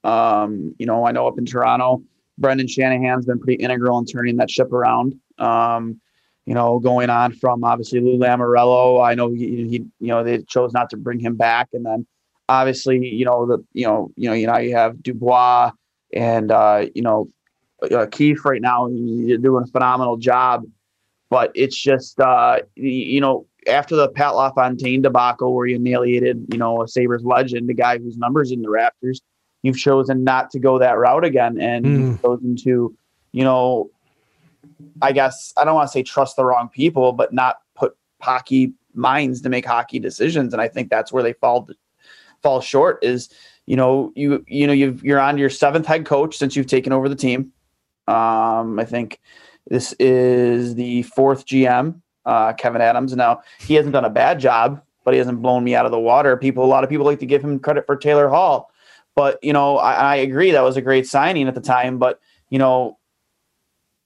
Um, 0.05 0.75
you 0.77 0.85
know, 0.85 1.05
I 1.05 1.11
know 1.11 1.27
up 1.27 1.37
in 1.37 1.45
Toronto, 1.45 2.03
Brendan 2.37 2.67
Shanahan's 2.67 3.25
been 3.25 3.39
pretty 3.39 3.61
integral 3.61 3.97
in 3.99 4.05
turning 4.05 4.37
that 4.37 4.51
ship 4.51 4.71
around. 4.71 5.19
Um, 5.39 5.99
you 6.45 6.53
know, 6.53 6.79
going 6.79 7.09
on 7.09 7.33
from 7.33 7.63
obviously 7.63 7.99
Lou 7.99 8.17
Lamoriello. 8.17 9.03
I 9.03 9.15
know 9.15 9.31
he, 9.31 9.67
he, 9.67 9.85
you 9.99 10.07
know, 10.07 10.23
they 10.23 10.43
chose 10.43 10.73
not 10.73 10.91
to 10.91 10.97
bring 10.97 11.19
him 11.19 11.35
back, 11.35 11.69
and 11.73 11.85
then 11.85 12.05
obviously, 12.47 13.07
you 13.07 13.25
know 13.25 13.45
the 13.45 13.65
you 13.73 13.87
know 13.87 14.11
you 14.15 14.29
know 14.29 14.35
you 14.35 14.47
know 14.47 14.57
you 14.57 14.75
have 14.75 14.95
Dubas 14.97 15.71
and 16.13 16.51
uh, 16.51 16.85
you 16.93 17.01
know 17.01 17.29
uh, 17.91 18.05
Keefe 18.11 18.45
right 18.45 18.61
now. 18.61 18.87
You're 18.87 19.39
doing 19.39 19.63
a 19.63 19.71
phenomenal 19.71 20.17
job, 20.17 20.65
but 21.31 21.51
it's 21.55 21.77
just 21.77 22.19
uh, 22.19 22.59
you 22.75 23.21
know 23.21 23.47
after 23.67 23.95
the 23.95 24.09
Pat 24.09 24.35
LaFontaine 24.35 25.01
debacle 25.01 25.55
where 25.55 25.65
you 25.65 25.77
annihilated, 25.77 26.45
you 26.51 26.59
know 26.59 26.83
a 26.83 26.87
Sabres 26.87 27.23
legend, 27.23 27.67
the 27.67 27.73
guy 27.73 27.97
whose 27.97 28.17
numbers 28.17 28.51
in 28.51 28.61
the 28.61 28.69
Raptors, 28.69 29.21
you've 29.65 29.77
chosen 29.77 30.23
not 30.23 30.51
to 30.51 30.59
go 30.59 30.79
that 30.79 30.97
route 30.97 31.25
again, 31.25 31.59
and 31.59 31.85
mm. 31.85 31.99
you've 31.99 32.21
chosen 32.21 32.55
to 32.57 32.95
you 33.31 33.43
know 33.43 33.89
I 35.01 35.11
guess 35.11 35.53
I 35.57 35.65
don't 35.65 35.75
want 35.75 35.87
to 35.87 35.91
say 35.91 36.03
trust 36.03 36.35
the 36.35 36.45
wrong 36.45 36.69
people, 36.69 37.11
but 37.11 37.33
not 37.33 37.57
put 37.75 37.95
hockey 38.21 38.73
minds 38.93 39.41
to 39.41 39.49
make 39.49 39.65
hockey 39.65 39.99
decisions. 39.99 40.53
And 40.53 40.61
I 40.61 40.67
think 40.67 40.89
that's 40.89 41.11
where 41.11 41.23
they 41.23 41.33
fall 41.33 41.67
fall 42.41 42.61
short 42.61 43.03
is 43.03 43.29
you 43.65 43.75
know 43.75 44.11
you 44.15 44.43
you 44.47 44.67
know 44.67 44.73
you 44.73 44.99
you're 45.01 45.19
on 45.19 45.37
your 45.37 45.49
seventh 45.49 45.85
head 45.85 46.05
coach 46.05 46.37
since 46.37 46.55
you've 46.55 46.67
taken 46.67 46.93
over 46.93 47.09
the 47.09 47.15
team. 47.15 47.51
Um, 48.07 48.79
I 48.79 48.85
think 48.85 49.19
this 49.67 49.93
is 49.93 50.75
the 50.75 51.03
fourth 51.03 51.45
GM, 51.47 52.01
uh, 52.25 52.53
Kevyn 52.53 52.81
Adams. 52.81 53.15
Now 53.15 53.41
he 53.59 53.73
hasn't 53.73 53.93
done 53.93 54.05
a 54.05 54.09
bad 54.09 54.39
job, 54.39 54.81
but 55.03 55.13
he 55.13 55.17
hasn't 55.17 55.41
blown 55.41 55.63
me 55.63 55.75
out 55.75 55.85
of 55.85 55.91
the 55.91 55.99
water. 55.99 56.37
People, 56.37 56.63
a 56.63 56.67
lot 56.67 56.83
of 56.83 56.89
people 56.89 57.05
like 57.05 57.19
to 57.19 57.25
give 57.25 57.43
him 57.43 57.59
credit 57.59 57.85
for 57.85 57.95
Taylor 57.95 58.29
Hall, 58.29 58.71
but 59.15 59.39
you 59.41 59.53
know 59.53 59.77
I, 59.77 59.93
I 59.93 60.15
agree 60.17 60.51
that 60.51 60.61
was 60.61 60.77
a 60.77 60.81
great 60.81 61.07
signing 61.07 61.47
at 61.47 61.55
the 61.55 61.61
time. 61.61 61.97
But 61.97 62.19
you 62.49 62.59
know 62.59 62.97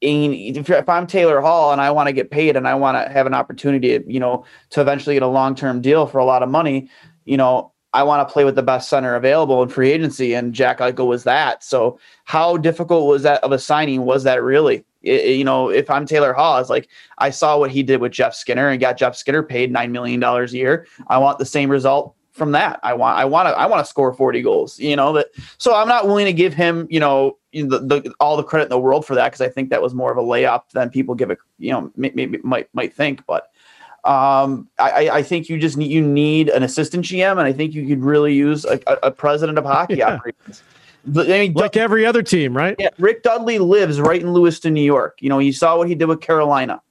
if, 0.01 0.69
if 0.69 0.89
I'm 0.89 1.07
Taylor 1.07 1.41
Hall 1.41 1.71
and 1.71 1.81
I 1.81 1.91
want 1.91 2.07
to 2.07 2.13
get 2.13 2.31
paid 2.31 2.55
and 2.55 2.67
I 2.67 2.75
want 2.75 2.95
to 2.95 3.11
have 3.11 3.27
an 3.27 3.33
opportunity, 3.33 3.99
you 4.07 4.19
know, 4.19 4.45
to 4.71 4.81
eventually 4.81 5.15
get 5.15 5.23
a 5.23 5.27
long 5.27 5.55
term 5.55 5.81
deal 5.81 6.07
for 6.07 6.19
a 6.19 6.25
lot 6.25 6.43
of 6.43 6.49
money, 6.49 6.89
you 7.25 7.37
know, 7.37 7.73
I 7.91 8.03
want 8.03 8.27
to 8.27 8.31
play 8.31 8.45
with 8.45 8.55
the 8.55 8.63
best 8.63 8.87
center 8.87 9.15
available 9.15 9.63
in 9.63 9.69
free 9.69 9.91
agency, 9.91 10.33
and 10.35 10.53
Jack 10.53 10.77
Eichel 10.77 11.07
was 11.07 11.23
that. 11.23 11.63
So, 11.63 11.99
how 12.25 12.55
difficult 12.55 13.07
was 13.07 13.23
that 13.23 13.43
of 13.43 13.51
a 13.51 13.57
signing? 13.57 14.05
Was 14.05 14.23
that 14.25 14.43
really? 14.43 14.85
It, 15.01 15.37
you 15.37 15.43
know, 15.43 15.69
if 15.69 15.89
I'm 15.89 16.05
Taylor 16.05 16.33
Hall, 16.33 16.59
it's 16.59 16.69
like 16.69 16.87
I 17.17 17.31
saw 17.31 17.57
what 17.57 17.71
he 17.71 17.81
did 17.81 17.99
with 17.99 18.11
Jeff 18.11 18.35
Skinner 18.35 18.69
and 18.69 18.79
got 18.79 18.97
Jeff 18.97 19.15
Skinner 19.15 19.41
paid 19.41 19.71
nine 19.71 19.91
million 19.91 20.19
dollars 20.19 20.53
a 20.53 20.57
year. 20.57 20.85
I 21.07 21.17
want 21.17 21.39
the 21.39 21.45
same 21.45 21.69
result 21.71 22.15
from 22.39 22.53
that. 22.53 22.79
I 22.81 22.93
want, 22.93 23.19
I 23.19 23.25
want 23.25 23.47
to, 23.47 23.51
I 23.51 23.67
want 23.67 23.85
to 23.85 23.89
score 23.89 24.11
40 24.11 24.41
goals. 24.41 24.79
You 24.79 24.95
know 24.95 25.13
that. 25.13 25.27
So 25.59 25.75
I'm 25.75 25.87
not 25.87 26.07
willing 26.07 26.25
to 26.25 26.33
give 26.33 26.55
him, 26.55 26.87
you 26.89 26.99
know, 26.99 27.37
the, 27.53 27.79
the 27.79 28.13
all 28.19 28.37
the 28.37 28.43
credit 28.43 28.65
in 28.65 28.69
the 28.69 28.79
world 28.79 29.05
for 29.05 29.13
that 29.15 29.25
because 29.25 29.41
I 29.41 29.49
think 29.49 29.69
that 29.69 29.81
was 29.81 29.93
more 29.93 30.11
of 30.11 30.17
a 30.17 30.21
layup 30.21 30.69
than 30.71 30.89
people 30.89 31.13
give 31.13 31.29
it. 31.29 31.37
You 31.59 31.71
know, 31.71 31.91
maybe 31.95 32.39
might 32.43 32.69
might 32.73 32.93
think, 32.93 33.25
but 33.27 33.51
um, 34.05 34.67
I, 34.79 35.09
I, 35.09 35.23
think 35.23 35.49
you 35.49 35.59
just 35.59 35.75
need 35.75 35.91
you 35.91 36.01
need 36.01 36.49
an 36.49 36.63
assistant 36.63 37.05
GM, 37.05 37.31
and 37.31 37.41
I 37.41 37.51
think 37.51 37.73
you 37.73 37.85
could 37.85 38.03
really 38.03 38.33
use 38.33 38.65
a, 38.65 38.79
a 39.03 39.11
president 39.11 39.57
of 39.57 39.65
hockey 39.65 39.95
yeah. 39.95 40.15
operations. 40.15 40.63
I 41.05 41.23
mean, 41.23 41.53
like 41.53 41.75
every 41.75 42.05
other 42.05 42.23
team, 42.23 42.55
right? 42.55 42.75
Yeah, 42.79 42.89
Rick 42.97 43.23
Dudley 43.23 43.59
lives 43.59 43.99
right 43.99 44.21
in 44.21 44.31
Lewiston, 44.31 44.73
New 44.73 44.83
York. 44.83 45.17
You 45.21 45.29
know, 45.29 45.39
you 45.39 45.51
saw 45.51 45.77
what 45.77 45.87
he 45.87 45.95
did 45.95 46.05
with 46.05 46.21
Carolina 46.21 46.81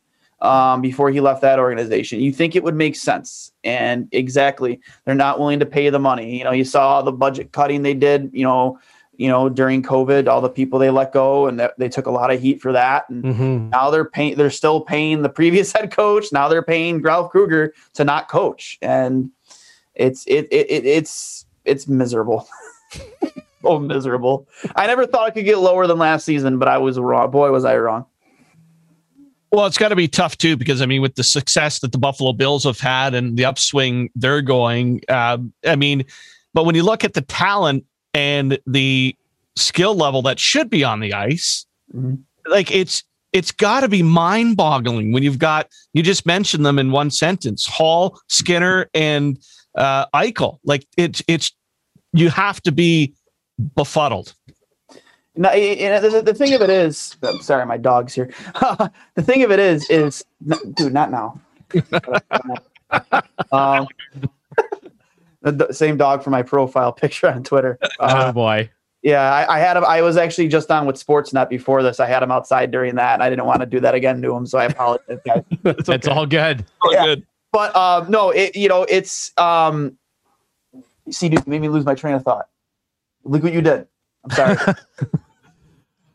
um, 0.41 0.81
before 0.81 1.11
he 1.11 1.21
left 1.21 1.43
that 1.43 1.59
organization. 1.59 2.21
You 2.21 2.33
think 2.33 2.55
it 2.55 2.63
would 2.63 2.75
make 2.75 2.97
sense, 2.97 3.53
and 3.65 4.09
exactly, 4.13 4.81
they're 5.05 5.15
not 5.15 5.39
willing 5.39 5.59
to 5.61 5.67
pay 5.67 5.91
the 5.91 5.99
money. 5.99 6.39
You 6.39 6.45
know, 6.45 6.53
you 6.53 6.65
saw 6.65 7.03
the 7.03 7.13
budget 7.13 7.53
cutting 7.53 7.83
they 7.83 7.95
did. 7.95 8.31
You 8.33 8.45
know, 8.45 8.79
you 9.17 9.29
know, 9.29 9.49
during 9.49 9.83
COVID, 9.83 10.29
all 10.29 10.41
the 10.41 10.49
people 10.49 10.79
they 10.79 10.91
let 10.91 11.13
go, 11.13 11.47
and 11.47 11.59
that 11.59 11.77
they 11.79 11.89
took 11.89 12.07
a 12.07 12.11
lot 12.11 12.31
of 12.31 12.41
heat 12.41 12.61
for 12.63 12.73
that. 12.73 13.09
And 13.11 13.25
mm-hmm. 13.25 13.71
now 13.71 13.91
they're 13.91 14.05
paying, 14.05 14.37
they're 14.37 14.51
still 14.51 14.81
paying 14.81 15.23
the 15.23 15.29
previous 15.29 15.73
head 15.75 15.91
coach. 15.91 16.27
Now 16.33 16.49
they're 16.49 16.63
paying 16.63 17.03
Ralph 17.03 17.31
Krueger 17.31 17.75
to 17.95 18.05
not 18.05 18.29
coach, 18.29 18.79
and 18.81 19.31
it's 19.95 20.25
it, 20.27 20.47
it, 20.53 20.71
it 20.71 20.87
it's 20.87 21.47
it's 21.65 21.89
miserable. 21.89 22.49
oh, 23.65 23.81
miserable! 23.81 24.47
I 24.77 24.87
never 24.87 25.05
thought 25.05 25.29
it 25.29 25.33
could 25.33 25.45
get 25.45 25.59
lower 25.59 25.89
than 25.89 25.99
last 25.99 26.25
season, 26.25 26.61
but 26.61 26.69
I 26.69 26.79
was 26.79 26.97
wrong. 26.97 27.31
Boy, 27.33 27.51
was 27.51 27.65
I 27.65 27.77
wrong. 27.77 28.07
Well, 29.51 29.67
it's 29.67 29.79
got 29.79 29.89
to 29.89 29.97
be 29.97 30.09
tough 30.09 30.37
too, 30.37 30.57
because 30.57 30.83
I 30.83 30.87
mean, 30.87 31.01
with 31.01 31.15
the 31.15 31.25
success 31.25 31.81
that 31.81 31.93
the 31.93 31.99
Buffalo 31.99 32.33
Bills 32.33 32.65
have 32.65 32.81
had 32.81 33.15
and 33.15 33.37
the 33.37 33.45
upswing 33.45 34.11
they're 34.15 34.43
going, 34.43 35.01
uh, 35.09 35.39
I 35.67 35.77
mean, 35.77 36.05
but 36.53 36.65
when 36.65 36.75
you 36.75 36.83
look 36.83 37.05
at 37.05 37.15
the 37.15 37.23
talent 37.23 37.85
and 38.13 38.59
the 38.67 39.17
skill 39.57 39.95
level 39.95 40.23
that 40.23 40.39
should 40.39 40.69
be 40.69 40.85
on 40.85 41.01
the 41.01 41.15
ice, 41.15 41.67
mm-hmm. 41.95 42.17
like 42.51 42.71
it's 42.71 43.05
it's 43.33 43.53
got 43.53 43.81
to 43.81 43.89
be 43.89 44.03
mind 44.03 44.57
boggling 44.57 45.13
when 45.13 45.23
you've 45.23 45.39
got 45.39 45.69
you 45.93 46.03
just 46.03 46.27
mentioned 46.27 46.65
them 46.65 46.79
in 46.79 46.91
one 46.91 47.11
sentence 47.11 47.67
Hall, 47.67 48.21
Skinner, 48.29 48.89
and 48.95 49.39
uh, 49.77 50.07
Eichel. 50.15 50.59
Like 50.65 50.87
it's 50.97 51.23
it's 51.27 51.53
you 52.13 52.31
have 52.31 52.61
to 52.63 52.73
be 52.73 53.15
befuddled. 53.75 54.35
No, 55.39 55.53
the, 55.53 56.21
the 56.21 56.35
thing 56.35 56.53
of 56.55 56.63
it 56.63 56.69
is, 56.69 57.17
I'm 57.23 57.41
sorry, 57.43 57.65
my 57.65 57.77
dog's 57.77 58.13
here. 58.13 58.29
the 59.15 59.23
thing 59.23 59.45
of 59.45 59.53
it 59.53 59.61
is, 59.61 59.89
is 59.89 60.25
dude, 60.75 60.93
not 60.93 61.13
now. 61.13 61.41
um, 63.53 63.87
the 65.43 65.73
same 65.73 65.97
dog 65.97 66.25
for 66.25 66.31
my 66.31 66.43
profile 66.43 66.93
picture 67.05 67.29
on 67.29 67.45
Twitter. 67.45 67.79
Uh, 68.01 68.25
oh 68.27 68.33
boy. 68.33 68.69
Yeah, 69.03 69.33
I, 69.33 69.57
I, 69.57 69.59
had 69.61 69.77
him. 69.77 69.85
I 69.85 70.03
was 70.03 70.17
actually 70.17 70.49
just 70.49 70.73
on 70.73 70.87
with 70.87 70.97
Sportsnet 70.97 71.49
before 71.49 71.85
this. 71.85 72.01
I 72.01 72.07
had 72.07 72.21
him 72.21 72.33
outside 72.33 72.73
during 72.73 72.97
that, 72.97 73.15
and 73.15 73.23
I 73.23 73.31
didn't 73.31 73.45
want 73.45 73.61
to 73.61 73.67
do 73.67 73.79
that 73.79 73.95
again 73.95 74.21
to 74.23 74.35
him, 74.35 74.45
so 74.45 74.59
I 74.59 74.65
apologize, 74.65 75.21
guys. 75.25 75.45
It's 75.65 75.89
okay. 75.89 76.11
all 76.11 76.27
good. 76.27 76.65
All 76.83 76.93
yeah. 76.93 77.05
good. 77.05 77.27
But 77.53 77.77
um, 77.77 78.11
no, 78.11 78.31
it 78.31 78.57
you 78.57 78.69
know 78.69 78.83
it's 78.83 79.31
um, 79.39 79.97
see, 81.09 81.29
dude, 81.29 81.47
you 81.47 81.51
made 81.51 81.61
me 81.61 81.69
lose 81.69 81.85
my 81.85 81.95
train 81.95 82.15
of 82.15 82.25
thought. 82.25 82.49
Look 83.23 83.45
what 83.45 83.53
you 83.53 83.63
did. 83.63 83.87
I'm 84.25 84.31
sorry. 84.31 84.75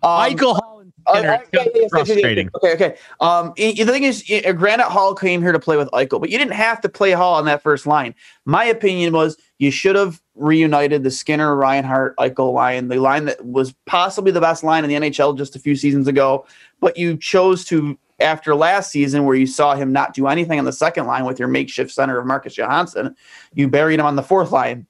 Um, 0.04 0.18
Michael 0.18 0.56
Holland. 0.56 0.74
Uh, 1.06 1.38
okay, 1.54 1.88
frustrating. 1.90 2.50
Okay, 2.56 2.74
okay. 2.74 2.98
Um, 3.20 3.54
the 3.58 3.74
thing 3.86 4.04
is, 4.04 4.24
Granite 4.56 4.88
Hall 4.88 5.14
came 5.16 5.42
here 5.42 5.52
to 5.52 5.60
play 5.60 5.76
with 5.76 5.90
Eichel, 5.92 6.20
but 6.20 6.30
you 6.30 6.38
didn't 6.38 6.54
have 6.54 6.80
to 6.82 6.90
play 6.90 7.12
Hall 7.12 7.36
on 7.36 7.46
that 7.46 7.62
first 7.62 7.86
line. 7.86 8.16
My 8.46 8.64
opinion 8.64 9.14
was 9.14 9.38
you 9.58 9.72
should 9.72 9.96
have 9.96 10.22
reunited 10.36 11.04
the 11.04 11.12
Skinner, 11.12 11.56
Reinhart, 11.56 12.16
Eichel 12.18 12.54
line, 12.54 12.88
the 12.88 13.00
line 13.00 13.26
that 13.26 13.44
was 13.46 13.74
possibly 13.86 14.32
the 14.32 14.42
best 14.42 14.64
line 14.64 14.84
in 14.84 14.90
the 14.90 15.10
NHL 15.10 15.38
just 15.38 15.56
a 15.56 15.60
few 15.60 15.76
seasons 15.76 16.08
ago. 16.08 16.46
But 16.80 16.98
you 16.98 17.18
chose 17.18 17.66
to, 17.66 17.98
after 18.20 18.56
last 18.56 18.92
season, 18.92 19.26
where 19.26 19.36
you 19.36 19.48
saw 19.48 19.76
him 19.76 19.92
not 19.92 20.14
do 20.14 20.28
anything 20.28 20.60
on 20.60 20.66
the 20.66 20.74
second 20.74 21.06
line 21.06 21.26
with 21.26 21.38
your 21.38 21.50
makeshift 21.50 21.92
center 21.92 22.18
of 22.18 22.26
Marcus 22.26 22.56
Johansson, 22.56 23.16
you 23.54 23.68
buried 23.68 24.00
him 24.00 24.06
on 24.06 24.16
the 24.16 24.24
fourth 24.24 24.52
line 24.52 24.88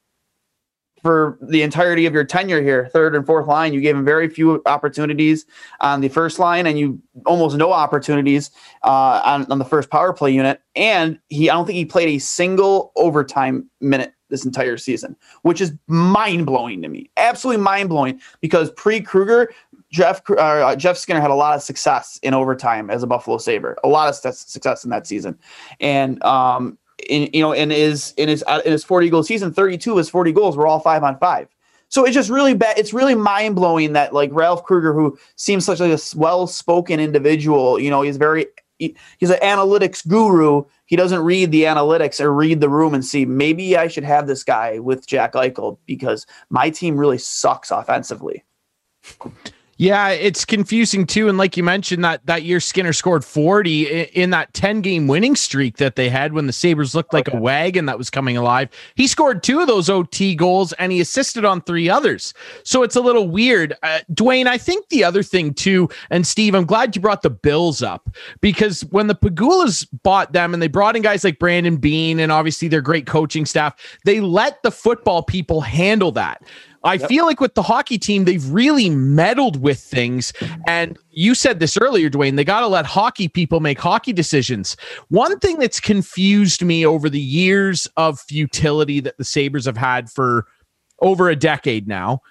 for 1.04 1.38
the 1.42 1.62
entirety 1.62 2.06
of 2.06 2.14
your 2.14 2.24
tenure 2.24 2.62
here, 2.62 2.90
third 2.94 3.14
and 3.14 3.26
fourth 3.26 3.46
line. 3.46 3.74
You 3.74 3.82
gave 3.82 3.96
him 3.96 4.06
very 4.06 4.30
few 4.30 4.62
opportunities 4.66 5.46
on 5.82 6.00
the 6.02 6.08
first 6.08 6.40
line, 6.40 6.66
and 6.66 6.80
you 6.80 7.00
almost 7.26 7.58
no 7.58 7.74
opportunities 7.74 8.50
uh, 8.84 9.22
on, 9.24 9.52
on 9.52 9.60
the 9.60 9.66
first 9.66 9.90
power 9.90 10.14
play 10.14 10.32
unit. 10.32 10.62
And 10.76 11.20
he, 11.28 11.50
I 11.50 11.54
don't 11.54 11.66
think 11.66 11.76
he 11.76 11.86
played 11.86 12.10
a 12.10 12.20
single 12.20 12.94
overtime 12.96 13.70
minute 13.82 14.14
this 14.30 14.46
entire 14.46 14.78
season, 14.78 15.16
which 15.44 15.62
is 15.62 15.74
mind 15.88 16.46
blowing 16.46 16.82
to 16.82 16.88
me. 16.88 17.12
Absolutely 17.18 17.62
mind 17.62 17.90
blowing 17.90 18.20
because 18.42 18.72
pre 18.72 19.02
Krueger, 19.02 19.54
Jeff 19.92 20.22
uh, 20.32 20.76
Jeff 20.76 20.98
Skinner 20.98 21.22
had 21.22 21.32
a 21.32 21.36
lot 21.36 21.56
of 21.56 21.62
success 21.62 22.18
in 22.24 22.34
overtime 22.34 22.90
as 22.90 23.04
a 23.04 23.08
Buffalo 23.08 23.38
Saber, 23.38 23.78
a 23.84 23.88
lot 23.90 24.10
of 24.10 24.16
success 24.16 24.84
in 24.84 24.90
that 24.90 25.06
season, 25.06 25.38
and 25.80 26.24
um, 26.24 26.80
in 27.10 27.30
you 27.34 27.42
know 27.42 27.52
in 27.52 27.70
his 27.70 28.14
in 28.18 28.30
his 28.30 28.44
uh, 28.48 28.62
in 28.66 28.72
his 28.72 28.84
40 28.84 29.10
goal 29.10 29.24
season 29.24 29.54
32 29.54 29.92
of 29.92 29.98
his 29.98 30.10
40 30.10 30.32
goals 30.32 30.58
were 30.58 30.68
all 30.68 30.80
five 30.80 31.04
on 31.04 31.18
five. 31.20 31.48
So 31.90 32.06
it's 32.06 32.16
just 32.16 32.30
really 32.30 32.54
bad 32.54 32.78
it's 32.78 32.94
really 32.94 33.16
mind-blowing 33.16 33.94
that 33.94 34.14
like 34.14 34.32
ralph 34.34 34.64
krueger 34.64 34.94
who 34.94 35.18
seems 35.36 35.66
such 35.66 35.80
like 35.80 35.92
a 35.92 36.00
well-spoken 36.18 37.00
individual 37.00 37.80
you 37.80 37.90
know 37.90 38.02
he's 38.02 38.18
very 38.18 38.48
he, 38.80 38.96
he's 39.20 39.30
an 39.30 39.40
analytics 39.44 40.06
guru. 40.06 40.64
He 40.88 40.96
doesn't 40.96 41.22
read 41.22 41.52
the 41.52 41.64
analytics 41.64 42.20
or 42.20 42.34
read 42.34 42.60
the 42.60 42.70
room 42.70 42.94
and 42.94 43.06
see 43.06 43.26
maybe 43.26 43.78
i 43.78 43.88
should 43.88 44.04
have 44.04 44.28
this 44.28 44.44
guy 44.44 44.80
with 44.80 45.08
jack 45.08 45.34
eichel 45.34 45.78
because 45.86 46.26
my 46.50 46.70
team 46.70 46.98
really 46.98 47.18
sucks 47.18 47.72
offensively 47.72 48.44
yeah, 49.78 50.10
it's 50.10 50.46
confusing 50.46 51.06
too. 51.06 51.30
And 51.30 51.38
like 51.38 51.58
you 51.58 51.64
mentioned, 51.64 52.04
that 52.04 52.26
that 52.28 52.44
year 52.44 52.60
Skinner 52.60 52.94
scored 52.94 53.26
40 53.26 54.04
in, 54.04 54.30
that 54.30 54.54
10 54.54 54.82
game 54.82 55.08
winning 55.08 55.36
streak 55.36 55.78
that 55.78 55.96
they 55.96 56.10
had 56.10 56.34
when 56.34 56.48
the 56.48 56.54
Sabres 56.54 56.94
looked 56.96 57.14
like 57.14 57.28
okay. 57.28 57.38
a 57.38 57.42
wagon 57.42 57.86
that 57.88 57.98
was 57.98 58.10
coming 58.10 58.38
alive. 58.38 58.70
He 58.96 59.08
scored 59.08 59.44
two 59.44 59.60
of 59.60 59.68
those 59.68 59.90
OT 59.90 60.36
goals 60.36 60.74
and 60.74 60.92
he 60.92 61.02
assisted 61.02 61.44
on 61.44 61.62
three 61.62 61.90
others. 61.90 62.34
So 62.64 62.84
it's 62.84 62.96
a 62.96 63.02
little 63.02 63.28
weird. 63.28 63.74
Uh, 63.84 64.00
Dwayne, 64.12 64.48
I 64.48 64.58
think 64.58 64.90
the 64.90 65.04
other 65.04 65.24
thing 65.24 65.54
too, 65.54 65.90
and 66.10 66.26
Steve, 66.26 66.56
I'm 66.56 66.66
glad 66.66 66.96
you 66.96 67.02
brought 67.02 67.22
the 67.22 67.30
Bills 67.30 67.82
up 67.82 68.10
because 68.42 68.82
when 68.86 69.08
the 69.08 69.16
Pegulas 69.16 69.88
bought 70.04 70.34
them 70.34 70.54
and 70.54 70.62
they 70.62 70.68
brought 70.68 70.96
in 70.96 71.02
guys 71.02 71.24
like 71.24 71.40
Brandon 71.40 71.78
Beane 71.78 72.20
and 72.20 72.32
obviously 72.32 72.68
their 72.68 72.82
great 72.82 73.08
coaching 73.08 73.46
staff, 73.46 73.76
they 74.06 74.20
let 74.20 74.62
the 74.64 74.72
football 74.72 75.24
people 75.24 75.62
handle 75.62 76.12
that. 76.12 76.44
I 76.84 76.96
yep. 76.96 77.08
feel 77.08 77.26
like 77.26 77.40
with 77.40 77.54
the 77.54 77.64
hockey 77.64 77.98
team, 77.98 78.26
they've 78.26 78.46
really 78.50 78.90
meddled 78.90 79.62
with 79.62 79.80
things. 79.80 80.34
And 80.68 80.98
you 81.12 81.34
said 81.34 81.60
this 81.60 81.78
earlier, 81.78 82.10
Dwayne, 82.10 82.36
they 82.36 82.44
got 82.44 82.60
to 82.60 82.68
let 82.68 82.86
hockey 82.86 83.30
people 83.30 83.62
make 83.62 83.80
hockey 83.80 84.12
decisions. 84.12 84.76
One 85.08 85.40
thing 85.40 85.60
that's 85.60 85.80
confused 85.80 86.62
me 86.62 86.86
over 86.86 87.10
the 87.10 87.20
years 87.20 87.88
of 87.96 88.20
futility 88.20 89.00
that 89.00 89.18
the 89.18 89.24
Sabres 89.24 89.66
have 89.66 89.78
had 89.78 90.10
for 90.10 90.46
over 91.00 91.30
a 91.30 91.36
decade 91.36 91.88
now 91.88 92.22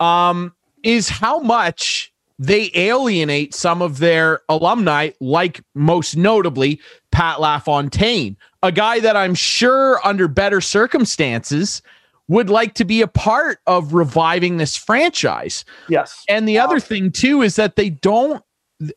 um, 0.00 0.52
is 0.82 1.08
how 1.08 1.38
much 1.38 2.12
they 2.38 2.72
alienate 2.74 3.54
some 3.54 3.80
of 3.80 3.98
their 3.98 4.40
alumni, 4.48 5.10
like 5.20 5.60
most 5.74 6.16
notably 6.16 6.80
Pat 7.12 7.40
LaFontaine, 7.40 8.36
a 8.64 8.72
guy 8.72 8.98
that 8.98 9.16
I'm 9.16 9.36
sure 9.36 10.04
under 10.04 10.26
better 10.26 10.60
circumstances– 10.60 11.82
would 12.28 12.50
like 12.50 12.74
to 12.74 12.84
be 12.84 13.02
a 13.02 13.08
part 13.08 13.58
of 13.66 13.94
reviving 13.94 14.56
this 14.56 14.76
franchise. 14.76 15.64
Yes. 15.88 16.24
And 16.28 16.48
the 16.48 16.58
other 16.58 16.80
thing 16.80 17.10
too 17.10 17.42
is 17.42 17.56
that 17.56 17.76
they 17.76 17.90
don't 17.90 18.42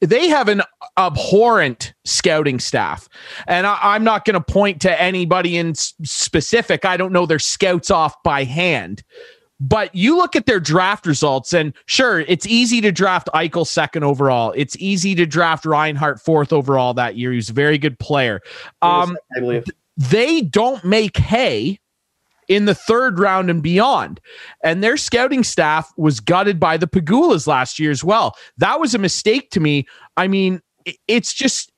they 0.01 0.27
have 0.27 0.47
an 0.47 0.63
abhorrent 0.97 1.93
scouting 2.05 2.59
staff. 2.59 3.07
And 3.47 3.67
I, 3.67 3.95
am 3.95 4.03
not 4.03 4.25
going 4.25 4.33
to 4.33 4.41
point 4.41 4.81
to 4.81 5.01
anybody 5.01 5.57
in 5.57 5.75
specific. 5.75 6.85
I 6.85 6.97
don't 6.97 7.11
know 7.11 7.25
their 7.25 7.39
scouts 7.39 7.91
off 7.91 8.15
by 8.23 8.43
hand. 8.43 9.03
But 9.59 9.95
you 9.95 10.17
look 10.17 10.35
at 10.35 10.47
their 10.47 10.59
draft 10.59 11.05
results, 11.05 11.53
and 11.53 11.73
sure, 11.85 12.19
it's 12.21 12.45
easy 12.45 12.81
to 12.81 12.91
draft 12.91 13.29
Eichel 13.33 13.65
second 13.65 14.03
overall. 14.03 14.53
It's 14.55 14.75
easy 14.79 15.15
to 15.15 15.25
draft 15.25 15.65
Reinhart 15.65 16.19
fourth 16.19 16.51
overall 16.51 16.93
that 16.95 17.15
year. 17.15 17.31
He's 17.31 17.49
a 17.49 17.53
very 17.53 17.77
good 17.77 17.97
player. 17.97 18.41
Um, 18.81 19.17
I 19.35 19.39
believe 19.39 19.63
they 19.97 20.41
don't 20.41 20.83
make 20.83 21.17
hay 21.17 21.79
in 22.47 22.65
the 22.65 22.75
third 22.75 23.19
round 23.19 23.49
and 23.49 23.61
beyond. 23.61 24.19
And 24.63 24.83
their 24.83 24.97
scouting 24.97 25.43
staff 25.43 25.91
was 25.97 26.19
gutted 26.19 26.59
by 26.59 26.77
the 26.77 26.87
Pegulas 26.87 27.47
last 27.47 27.79
year 27.79 27.91
as 27.91 28.03
well. 28.03 28.35
That 28.57 28.79
was 28.79 28.93
a 28.93 28.99
mistake 28.99 29.51
to 29.51 29.59
me. 29.59 29.87
I 30.17 30.27
mean, 30.27 30.61
it's 31.07 31.33
just 31.33 31.71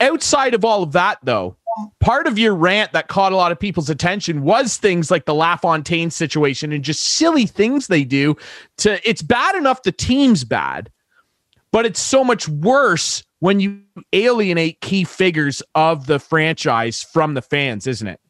outside 0.00 0.54
of 0.54 0.64
all 0.64 0.82
of 0.82 0.92
that, 0.92 1.18
though. 1.22 1.56
Part 1.98 2.28
of 2.28 2.38
your 2.38 2.54
rant 2.54 2.92
that 2.92 3.08
caught 3.08 3.32
a 3.32 3.36
lot 3.36 3.50
of 3.50 3.58
people's 3.58 3.90
attention 3.90 4.42
was 4.42 4.76
things 4.76 5.10
like 5.10 5.24
the 5.24 5.34
LaFontaine 5.34 6.10
situation 6.10 6.72
and 6.72 6.84
just 6.84 7.02
silly 7.02 7.46
things 7.46 7.88
they 7.88 8.04
do 8.04 8.36
to 8.78 9.08
it's 9.08 9.22
bad 9.22 9.56
enough 9.56 9.82
the 9.82 9.90
team's 9.90 10.44
bad, 10.44 10.88
but 11.72 11.84
it's 11.84 11.98
so 11.98 12.22
much 12.22 12.48
worse 12.48 13.24
when 13.40 13.58
you 13.58 13.82
alienate 14.12 14.80
key 14.82 15.02
figures 15.02 15.62
of 15.74 16.06
the 16.06 16.20
franchise 16.20 17.02
from 17.02 17.34
the 17.34 17.42
fans, 17.42 17.88
isn't 17.88 18.06
it? 18.06 18.20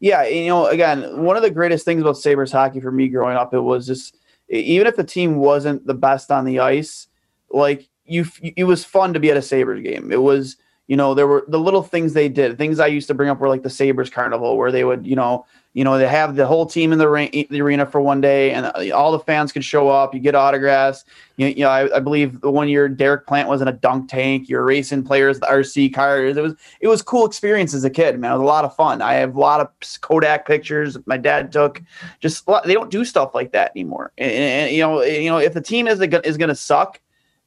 Yeah, 0.00 0.24
you 0.24 0.48
know, 0.48 0.66
again, 0.66 1.22
one 1.22 1.36
of 1.36 1.42
the 1.42 1.50
greatest 1.50 1.84
things 1.84 2.02
about 2.02 2.18
Sabres 2.18 2.52
hockey 2.52 2.80
for 2.80 2.92
me 2.92 3.08
growing 3.08 3.36
up, 3.36 3.54
it 3.54 3.60
was 3.60 3.86
just 3.86 4.16
even 4.48 4.86
if 4.86 4.96
the 4.96 5.04
team 5.04 5.36
wasn't 5.36 5.86
the 5.86 5.94
best 5.94 6.30
on 6.30 6.44
the 6.44 6.60
ice, 6.60 7.08
like 7.50 7.88
you, 8.04 8.26
it 8.40 8.64
was 8.64 8.84
fun 8.84 9.12
to 9.14 9.20
be 9.20 9.30
at 9.30 9.36
a 9.36 9.42
Sabres 9.42 9.82
game. 9.82 10.12
It 10.12 10.22
was, 10.22 10.56
you 10.86 10.96
know, 10.96 11.14
there 11.14 11.26
were 11.26 11.44
the 11.48 11.58
little 11.58 11.82
things 11.82 12.12
they 12.12 12.28
did. 12.28 12.58
Things 12.58 12.78
I 12.78 12.86
used 12.86 13.08
to 13.08 13.14
bring 13.14 13.28
up 13.28 13.40
were 13.40 13.48
like 13.48 13.62
the 13.62 13.70
Sabres 13.70 14.08
Carnival, 14.08 14.56
where 14.56 14.70
they 14.70 14.84
would, 14.84 15.04
you 15.06 15.16
know, 15.16 15.44
you 15.72 15.84
know, 15.84 15.98
they 15.98 16.06
have 16.06 16.36
the 16.36 16.46
whole 16.46 16.64
team 16.64 16.92
in 16.92 16.98
the, 16.98 17.08
ra- 17.08 17.26
the 17.32 17.60
arena 17.60 17.84
for 17.84 18.00
one 18.00 18.20
day, 18.20 18.52
and 18.52 18.66
uh, 18.66 18.96
all 18.96 19.12
the 19.12 19.18
fans 19.18 19.52
can 19.52 19.62
show 19.62 19.88
up. 19.88 20.14
You 20.14 20.20
get 20.20 20.34
autographs. 20.34 21.04
You, 21.36 21.48
you 21.48 21.64
know, 21.64 21.68
I, 21.68 21.96
I, 21.96 22.00
believe 22.00 22.40
the 22.40 22.50
one 22.50 22.68
year 22.68 22.88
Derek 22.88 23.26
Plante 23.26 23.50
was 23.50 23.60
in 23.60 23.68
a 23.68 23.72
dunk 23.72 24.08
tank. 24.08 24.48
You're 24.48 24.64
racing 24.64 25.02
players, 25.02 25.40
the 25.40 25.46
RC 25.46 25.92
cars. 25.92 26.36
It 26.36 26.40
was 26.40 26.54
it 26.80 26.88
was 26.88 27.02
cool 27.02 27.26
experience 27.26 27.74
as 27.74 27.84
a 27.84 27.90
kid, 27.90 28.18
man. 28.18 28.30
It 28.30 28.34
was 28.36 28.42
a 28.42 28.46
lot 28.46 28.64
of 28.64 28.74
fun. 28.74 29.02
I 29.02 29.14
have 29.14 29.34
a 29.34 29.40
lot 29.40 29.60
of 29.60 29.68
Kodak 30.00 30.46
pictures 30.46 30.96
my 31.04 31.16
dad 31.18 31.52
took. 31.52 31.82
Just 32.20 32.46
they 32.64 32.74
don't 32.74 32.90
do 32.90 33.04
stuff 33.04 33.34
like 33.34 33.52
that 33.52 33.72
anymore. 33.74 34.12
And, 34.16 34.30
and 34.30 34.72
you 34.72 34.80
know, 34.80 35.02
you 35.02 35.28
know, 35.28 35.38
if 35.38 35.52
the 35.52 35.60
team 35.60 35.88
is 35.88 36.00
is 36.00 36.36
going 36.38 36.48
to 36.48 36.54
suck, 36.54 37.00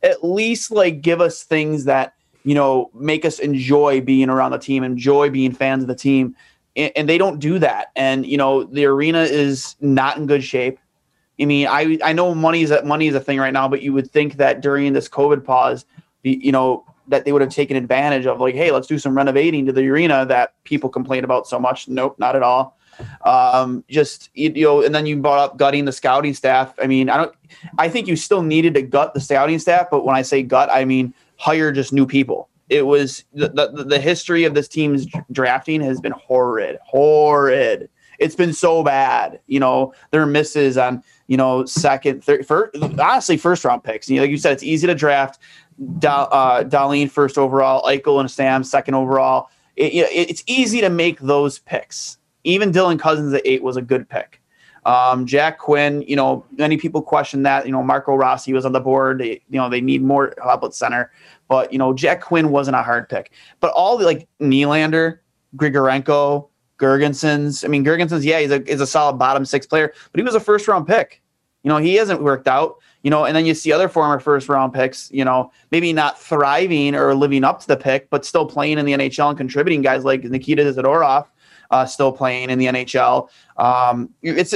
at 0.04 0.24
least 0.24 0.72
like 0.72 1.02
give 1.02 1.22
us 1.22 1.44
things 1.44 1.86
that 1.86 2.14
you 2.50 2.56
know 2.56 2.89
make 2.93 3.24
us 3.26 3.39
enjoy 3.39 4.02
being 4.02 4.30
around 4.30 4.52
the 4.52 4.58
team, 4.58 4.84
enjoy 4.84 5.30
being 5.30 5.54
fans 5.54 5.84
of 5.84 5.88
the 5.88 5.95
team 5.95 6.36
and 6.80 7.10
they 7.10 7.18
don't 7.18 7.39
do 7.39 7.60
that. 7.60 7.91
And 7.95 8.26
you 8.26 8.38
know, 8.38 8.64
the 8.64 8.86
arena 8.86 9.22
is 9.24 9.76
not 9.82 10.18
in 10.18 10.28
good 10.28 10.43
shape. 10.43 10.80
I 11.39 11.45
mean, 11.45 11.68
I 11.68 11.97
I 12.04 12.14
know 12.14 12.36
money 12.36 12.62
is 12.62 12.72
a, 12.72 12.84
money 12.84 13.08
is 13.08 13.16
a 13.16 13.20
thing 13.20 13.39
right 13.39 13.54
now, 13.54 13.68
but 13.68 13.82
you 13.82 13.93
would 13.93 14.12
think 14.12 14.38
that 14.38 14.62
during 14.62 14.93
this 14.93 15.08
COVID 15.10 15.43
pause, 15.43 15.86
you 16.24 16.52
know, 16.52 16.86
that 17.08 17.26
they 17.26 17.32
would 17.32 17.41
have 17.41 17.52
taken 17.52 17.76
advantage 17.76 18.26
of, 18.26 18.39
like, 18.39 18.56
hey, 18.56 18.72
let's 18.72 18.88
do 18.88 19.00
some 19.00 19.16
renovating 19.16 19.66
to 19.66 19.72
the 19.72 19.88
arena 19.88 20.26
that 20.26 20.54
people 20.64 20.89
complain 20.89 21.24
about 21.24 21.47
so 21.47 21.60
much. 21.60 21.88
Nope, 21.88 22.20
not 22.20 22.36
at 22.36 22.43
all. 22.43 22.78
Um, 23.24 23.84
just 23.89 24.30
you 24.34 24.52
know, 24.54 24.84
and 24.84 24.93
then 24.93 25.06
you 25.06 25.18
brought 25.18 25.39
up 25.39 25.58
gutting 25.58 25.86
the 25.86 25.93
scouting 25.93 26.34
staff. 26.34 26.74
I 26.82 26.88
mean, 26.88 27.10
I 27.10 27.18
don't. 27.18 27.34
I 27.78 27.89
think 27.89 28.08
you 28.08 28.16
still 28.16 28.41
needed 28.41 28.74
to 28.76 28.82
gut 28.82 29.14
the 29.14 29.22
scouting 29.22 29.60
staff, 29.60 29.88
but 29.89 30.06
when 30.06 30.16
I 30.16 30.22
say 30.22 30.43
gut, 30.43 30.70
I 30.72 30.86
mean 30.86 31.14
hire 31.40 31.72
just 31.72 31.92
new 31.94 32.06
people 32.06 32.50
It 32.70 32.86
was 32.86 33.24
the, 33.34 33.50
the, 33.50 33.84
the 33.84 34.00
history 34.00 34.44
of 34.44 34.54
this 34.54 34.68
team's 34.68 35.08
drafting 35.32 35.82
has 35.82 36.00
been 36.00 36.12
horrid, 36.12 36.78
horrid. 36.86 37.90
It's 38.20 38.36
been 38.36 38.54
so 38.54 38.84
bad. 38.84 39.40
You 39.48 39.62
know, 39.62 39.94
their 40.12 40.26
misses 40.26 40.78
on, 40.78 41.02
you 41.28 41.38
know, 41.38 41.66
second, 41.66 42.24
third, 42.24 42.46
first, 42.46 42.76
honestly, 43.00 43.38
first 43.38 43.64
round 43.64 43.84
picks. 43.84 44.10
You 44.10 44.18
know, 44.18 44.24
like 44.24 44.32
you 44.32 44.38
said, 44.38 44.52
it's 44.52 44.64
easy 44.64 44.86
to 44.86 44.94
draft. 44.94 45.40
Da, 46.00 46.24
uh, 46.24 46.64
Dahlin 46.66 47.10
first 47.10 47.38
overall, 47.38 47.84
Eichel 47.84 48.20
and 48.20 48.30
Sam 48.30 48.64
second 48.64 48.96
overall. 48.96 49.50
It, 49.78 49.94
it, 49.94 50.30
it's 50.30 50.44
easy 50.46 50.82
to 50.82 50.90
make 50.90 51.20
those 51.20 51.60
picks. 51.60 52.18
Even 52.44 52.74
Dylan 52.74 53.00
Cozens 53.00 53.34
at 53.34 53.42
eight 53.46 53.64
was 53.64 53.78
a 53.78 53.82
good 53.82 54.08
pick. 54.10 54.39
Um, 54.86 55.26
Jack 55.26 55.60
Quinn, 55.60 56.04
you 56.08 56.16
know, 56.16 56.46
many 56.58 56.78
people 56.78 57.02
question 57.02 57.44
that. 57.44 57.66
You 57.66 57.72
know, 57.72 57.84
Marco 57.84 58.16
Rossi 58.16 58.54
was 58.54 58.66
on 58.66 58.72
the 58.72 58.80
board. 58.80 59.20
They, 59.20 59.42
you 59.50 59.60
know, 59.60 59.70
they 59.70 59.82
need 59.82 60.02
more 60.02 60.34
help 60.44 60.64
at 60.64 60.74
center. 60.74 61.12
But 61.48 61.72
you 61.74 61.80
know, 61.80 61.94
Jack 61.94 62.22
Quinn 62.22 62.52
wasn't 62.52 62.76
a 62.76 62.84
hard 62.84 63.10
pick. 63.10 63.32
But 63.60 63.72
all 63.72 63.98
the 63.98 64.06
like 64.06 64.28
Nylander, 64.40 65.20
Grigorenko, 65.56 66.48
Girgensons. 66.80 67.66
I 67.66 67.68
mean, 67.68 67.84
Girgensons, 67.84 68.24
yeah, 68.24 68.40
he's 68.40 68.52
a 68.52 68.64
he's 68.66 68.82
a 68.82 68.88
solid 68.88 69.18
bottom 69.18 69.46
six 69.46 69.68
player, 69.68 69.94
but 70.12 70.20
he 70.20 70.24
was 70.24 70.36
a 70.36 70.40
first 70.40 70.68
round 70.68 70.88
pick. 70.88 71.22
You 71.64 71.70
know, 71.70 71.78
he 71.78 71.96
hasn't 71.96 72.24
worked 72.24 72.48
out. 72.48 72.78
You 73.04 73.10
know, 73.10 73.24
and 73.24 73.34
then 73.36 73.46
you 73.46 73.54
see 73.54 73.72
other 73.72 73.88
former 73.88 74.20
first 74.20 74.50
round 74.50 74.74
picks. 74.74 75.10
You 75.12 75.24
know, 75.24 75.52
maybe 75.72 75.94
not 75.94 76.20
thriving 76.20 76.96
or 76.96 77.14
living 77.16 77.44
up 77.44 77.60
to 77.62 77.68
the 77.68 77.78
pick, 77.78 78.10
but 78.10 78.26
still 78.26 78.46
playing 78.46 78.78
in 78.78 78.86
the 78.86 78.94
NHL 78.94 79.30
and 79.30 79.38
contributing. 79.38 79.82
Guys 79.82 80.04
like 80.04 80.24
Nikita 80.24 80.64
Zadorov, 80.64 81.28
uh, 81.72 81.86
still 81.86 82.12
playing 82.12 82.50
in 82.50 82.60
the 82.60 82.66
NHL. 82.66 83.30
Um, 83.58 84.10
it's 84.22 84.54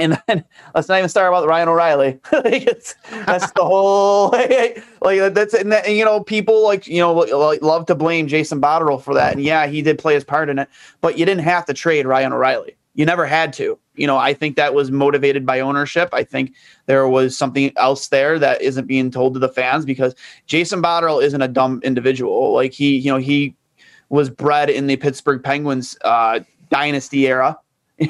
and 0.00 0.20
then 0.26 0.44
let's 0.74 0.88
not 0.88 0.98
even 0.98 1.08
start 1.08 1.28
about 1.28 1.46
Ryan 1.46 1.68
O'Reilly. 1.68 2.20
like 2.32 2.64
that's 2.64 3.50
the 3.52 3.62
whole 3.62 4.28
like, 4.32 4.82
like 5.00 5.34
that's 5.34 5.54
and, 5.54 5.72
that, 5.72 5.86
and, 5.86 5.96
you 5.96 6.04
know 6.04 6.22
people 6.22 6.62
like 6.64 6.86
you 6.86 7.00
know 7.00 7.12
like, 7.12 7.62
love 7.62 7.86
to 7.86 7.94
blame 7.94 8.28
Jason 8.28 8.60
Botterill 8.60 9.02
for 9.02 9.14
that. 9.14 9.34
And 9.34 9.42
yeah, 9.42 9.66
he 9.66 9.82
did 9.82 9.98
play 9.98 10.14
his 10.14 10.24
part 10.24 10.48
in 10.48 10.58
it, 10.58 10.68
but 11.00 11.18
you 11.18 11.24
didn't 11.24 11.44
have 11.44 11.66
to 11.66 11.74
trade 11.74 12.06
Ryan 12.06 12.32
O'Reilly. 12.32 12.76
You 12.94 13.06
never 13.06 13.26
had 13.26 13.52
to. 13.54 13.78
You 13.94 14.06
know, 14.06 14.16
I 14.16 14.32
think 14.34 14.56
that 14.56 14.74
was 14.74 14.90
motivated 14.90 15.44
by 15.44 15.60
ownership. 15.60 16.08
I 16.12 16.24
think 16.24 16.52
there 16.86 17.08
was 17.08 17.36
something 17.36 17.72
else 17.76 18.08
there 18.08 18.38
that 18.38 18.60
isn't 18.60 18.86
being 18.86 19.10
told 19.10 19.34
to 19.34 19.40
the 19.40 19.48
fans 19.48 19.84
because 19.84 20.14
Jason 20.46 20.82
Botterill 20.82 21.22
isn't 21.22 21.42
a 21.42 21.48
dumb 21.48 21.80
individual. 21.84 22.52
Like 22.52 22.72
he, 22.72 22.96
you 22.96 23.10
know, 23.10 23.18
he 23.18 23.56
was 24.08 24.30
bred 24.30 24.70
in 24.70 24.86
the 24.86 24.96
Pittsburgh 24.96 25.42
Penguins 25.42 25.96
uh, 26.02 26.40
dynasty 26.70 27.26
era 27.26 27.58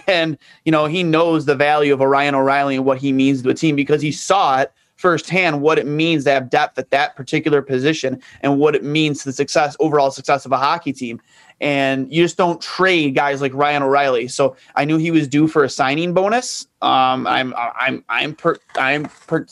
and, 0.07 0.39
you 0.65 0.73
know, 0.73 0.87
he 0.87 1.03
knows 1.03 1.45
the 1.45 1.55
value 1.55 1.93
of 1.93 2.01
Ryan 2.01 2.35
O'Reilly 2.35 2.77
and 2.77 2.85
what 2.85 2.99
he 2.99 3.13
means 3.13 3.43
to 3.43 3.49
a 3.49 3.55
team 3.55 3.77
because 3.77 4.03
he 4.03 4.13
saw 4.13 4.61
it 4.61 4.73
firsthand 4.97 5.63
what 5.63 5.79
it 5.79 5.87
means 5.87 6.25
to 6.25 6.31
have 6.31 6.51
depth 6.51 6.77
at 6.77 6.91
that 6.91 7.15
particular 7.15 7.63
position 7.63 8.21
and 8.41 8.59
what 8.59 8.75
it 8.75 8.83
means 8.83 9.21
to 9.21 9.27
the 9.27 9.33
success, 9.33 9.77
overall 9.79 10.11
success 10.11 10.45
of 10.45 10.53
a 10.53 10.57
hockey 10.57 10.93
team. 10.93 11.21
And 11.61 12.13
you 12.13 12.23
just 12.23 12.37
don't 12.37 12.61
trade 12.61 13.15
guys 13.15 13.41
like 13.41 13.55
Ryan 13.55 13.83
O'Reilly. 13.83 14.29
So 14.29 14.57
I 14.75 14.85
knew 14.85 14.97
he 14.97 15.11
was 15.11 15.29
due 15.29 15.47
for 15.47 15.65
a 15.65 15.69
signing 15.69 16.15
bonus. 16.15 16.67
Um, 16.83 17.27
I'm, 17.27 17.55
I'm, 17.57 18.05
I'm, 18.09 18.35
per, 18.35 18.57
I'm 18.77 19.05
per, 19.27 19.47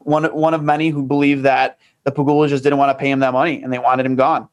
one, 0.00 0.24
one 0.26 0.54
of 0.54 0.62
many 0.62 0.90
who 0.90 1.02
believe 1.02 1.42
that 1.42 1.78
the 2.04 2.12
Pegulas 2.12 2.48
just 2.48 2.62
didn't 2.62 2.78
want 2.78 2.96
to 2.96 3.00
pay 3.00 3.10
him 3.10 3.20
that 3.20 3.32
money 3.32 3.62
and 3.62 3.72
they 3.72 3.78
wanted 3.78 4.06
him 4.06 4.16
gone. 4.16 4.48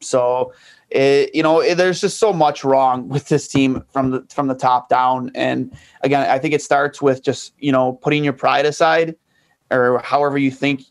So 0.00 0.52
it, 0.90 1.34
you 1.34 1.42
know, 1.42 1.60
it, 1.60 1.76
there's 1.76 2.00
just 2.00 2.18
so 2.18 2.32
much 2.32 2.64
wrong 2.64 3.08
with 3.08 3.28
this 3.28 3.46
team 3.46 3.84
from 3.92 4.10
the 4.10 4.26
from 4.28 4.48
the 4.48 4.54
top 4.54 4.88
down. 4.88 5.30
And 5.34 5.72
again, 6.02 6.28
I 6.28 6.38
think 6.38 6.52
it 6.54 6.62
starts 6.62 7.00
with 7.00 7.22
just 7.22 7.54
you 7.58 7.72
know 7.72 7.94
putting 7.94 8.24
your 8.24 8.32
pride 8.32 8.66
aside, 8.66 9.16
or 9.70 10.00
however 10.00 10.36
you 10.36 10.50
think 10.50 10.82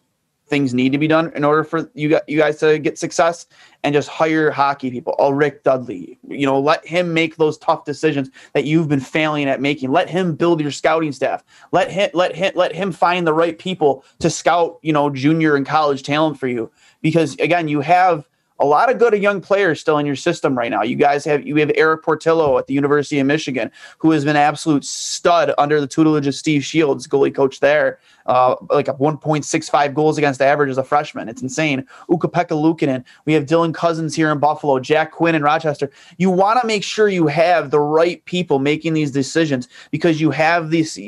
things 0.48 0.74
need 0.74 0.92
to 0.92 0.98
be 0.98 1.08
done 1.08 1.32
in 1.36 1.44
order 1.44 1.64
for 1.64 1.92
you 1.94 2.10
got 2.10 2.28
you 2.28 2.38
guys 2.38 2.60
to 2.60 2.80
get 2.80 2.98
success, 2.98 3.46
and 3.84 3.94
just 3.94 4.08
hire 4.08 4.52
hockey 4.52 4.90
people. 4.90 5.16
Oh, 5.20 5.32
Rick 5.32 5.64
Dudley, 5.64 6.18
you 6.30 6.46
know, 6.46 6.60
let 6.60 6.86
him 6.88 7.14
make 7.14 7.36
those 7.36 7.58
tough 7.58 7.84
decisions 7.84 8.30
that 8.54 8.64
you've 8.64 8.88
been 8.88 9.02
failing 9.02 9.50
at 9.50 9.60
making. 9.60 9.92
Let 9.92 10.10
him 10.10 10.34
build 10.36 10.62
your 10.62 10.72
scouting 10.72 11.12
staff. 11.12 11.44
Let 11.74 11.92
him 11.92 12.10
let 12.14 12.36
him 12.36 12.54
let 12.56 12.74
him 12.74 12.94
find 12.94 13.28
the 13.28 13.34
right 13.34 13.60
people 13.60 14.06
to 14.20 14.30
scout, 14.30 14.80
you 14.82 14.94
know, 14.94 15.10
junior 15.10 15.58
and 15.58 15.66
college 15.66 16.04
talent 16.04 16.40
for 16.40 16.48
you. 16.48 16.72
Because 17.02 17.34
again, 17.36 17.68
you 17.68 17.82
have 17.82 18.29
a 18.60 18.66
lot 18.66 18.92
of 18.92 19.00
good 19.00 19.14
young 19.14 19.42
players 19.42 19.80
still 19.80 19.98
in 19.98 20.06
your 20.06 20.16
system 20.16 20.58
right 20.58 20.70
now. 20.70 20.84
You 20.84 20.96
guys 20.96 21.24
have 21.26 21.46
you 21.46 21.56
have 21.58 21.72
Erik 21.76 22.04
Portillo 22.04 22.58
at 22.58 22.68
the 22.68 22.74
University 22.74 23.20
of 23.20 23.28
Michigan, 23.28 23.72
who 23.98 24.12
has 24.12 24.26
been 24.26 24.36
absolute 24.36 24.86
stud 24.86 25.54
under 25.58 25.80
the 25.80 25.88
tutelage 25.88 26.28
of 26.28 26.36
Steve 26.36 26.64
Shields, 26.64 27.08
goalie 27.08 27.34
coach 27.34 27.60
there. 27.60 28.00
Uh, 28.26 28.56
like 28.70 28.88
a 28.88 28.94
1.65 28.94 29.96
goals 29.96 30.20
against 30.20 30.40
average 30.40 30.70
as 30.70 30.78
a 30.78 30.84
freshman. 30.84 31.28
It's 31.28 31.42
insane. 31.42 31.84
Ukko-Pekka 32.12 33.04
We 33.26 33.34
have 33.34 33.48
Dylan 33.48 33.74
Cozens 33.74 34.14
here 34.14 34.32
in 34.32 34.38
Buffalo, 34.38 34.80
Jack 34.80 35.14
Quinn 35.14 35.34
in 35.34 35.42
Rochester. 35.42 35.90
You 36.20 36.30
want 36.30 36.62
to 36.62 36.68
make 36.68 36.84
sure 36.84 37.10
you 37.10 37.26
have 37.26 37.72
the 37.72 37.80
right 37.80 38.24
people 38.26 38.60
making 38.60 38.94
these 38.94 39.10
decisions 39.10 39.68
because 39.90 40.22
you 40.22 40.30
have 40.30 40.70
these 40.70 41.00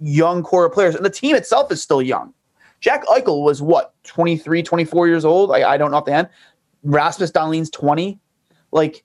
young 0.00 0.42
core 0.42 0.64
of 0.64 0.72
players, 0.72 0.94
and 0.94 1.04
the 1.04 1.10
team 1.10 1.36
itself 1.36 1.70
is 1.70 1.82
still 1.82 2.00
young. 2.00 2.32
Jack 2.80 3.04
Eichel 3.06 3.42
was 3.42 3.60
what, 3.60 3.94
23, 4.04 4.62
24 4.62 5.06
years 5.06 5.24
old? 5.24 5.52
I, 5.52 5.72
I 5.72 5.76
don't 5.76 5.90
know 5.90 5.98
off 5.98 6.06
the 6.06 6.12
hand. 6.12 6.28
Rasmus 6.82 7.32
Dahlin's 7.32 7.70
20. 7.70 8.18
Like, 8.72 9.04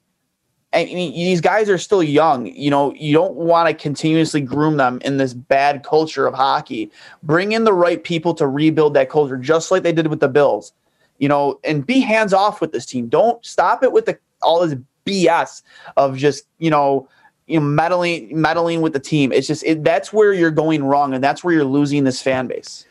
I 0.74 0.86
mean, 0.86 1.14
these 1.14 1.42
guys 1.42 1.70
are 1.70 1.78
still 1.78 2.04
young. 2.04 2.48
You 2.48 2.70
know, 2.70 2.94
you 2.94 3.14
don't 3.14 3.36
want 3.36 3.70
to 3.70 3.74
continuously 3.74 4.42
groom 4.42 4.78
them 4.78 5.00
in 5.06 5.18
this 5.18 5.34
bad 5.34 5.84
culture 5.84 6.28
of 6.28 6.34
hockey. 6.34 6.92
Bring 7.24 7.54
in 7.54 7.64
the 7.64 7.74
right 7.74 8.04
people 8.04 8.34
to 8.36 8.48
rebuild 8.48 8.94
that 8.96 9.10
culture, 9.10 9.38
just 9.38 9.72
like 9.72 9.84
they 9.84 9.94
did 9.94 10.08
with 10.08 10.20
the 10.20 10.28
Bills. 10.28 10.74
You 11.18 11.30
know, 11.30 11.62
and 11.64 11.86
be 11.86 12.02
hands 12.02 12.34
off 12.34 12.60
with 12.60 12.74
this 12.74 12.86
team. 12.86 13.08
Don't 13.08 13.44
stop 13.46 13.84
it 13.84 13.94
with 13.94 14.06
the 14.06 14.20
all 14.42 14.68
this 14.68 14.78
BS 15.06 15.62
of 15.96 16.18
just 16.18 16.44
you 16.58 16.70
know, 16.70 17.08
you 17.48 17.58
know, 17.58 17.66
meddling 17.66 18.30
meddling 18.40 18.82
with 18.82 18.92
the 18.92 19.00
team. 19.00 19.32
It's 19.32 19.48
just 19.48 19.64
it, 19.64 19.86
that's 19.86 20.12
where 20.12 20.34
you're 20.34 20.52
going 20.52 20.84
wrong, 20.84 21.14
and 21.14 21.24
that's 21.24 21.42
where 21.42 21.54
you're 21.54 21.64
losing 21.64 22.04
this 22.04 22.22
fan 22.22 22.48
base. 22.48 22.86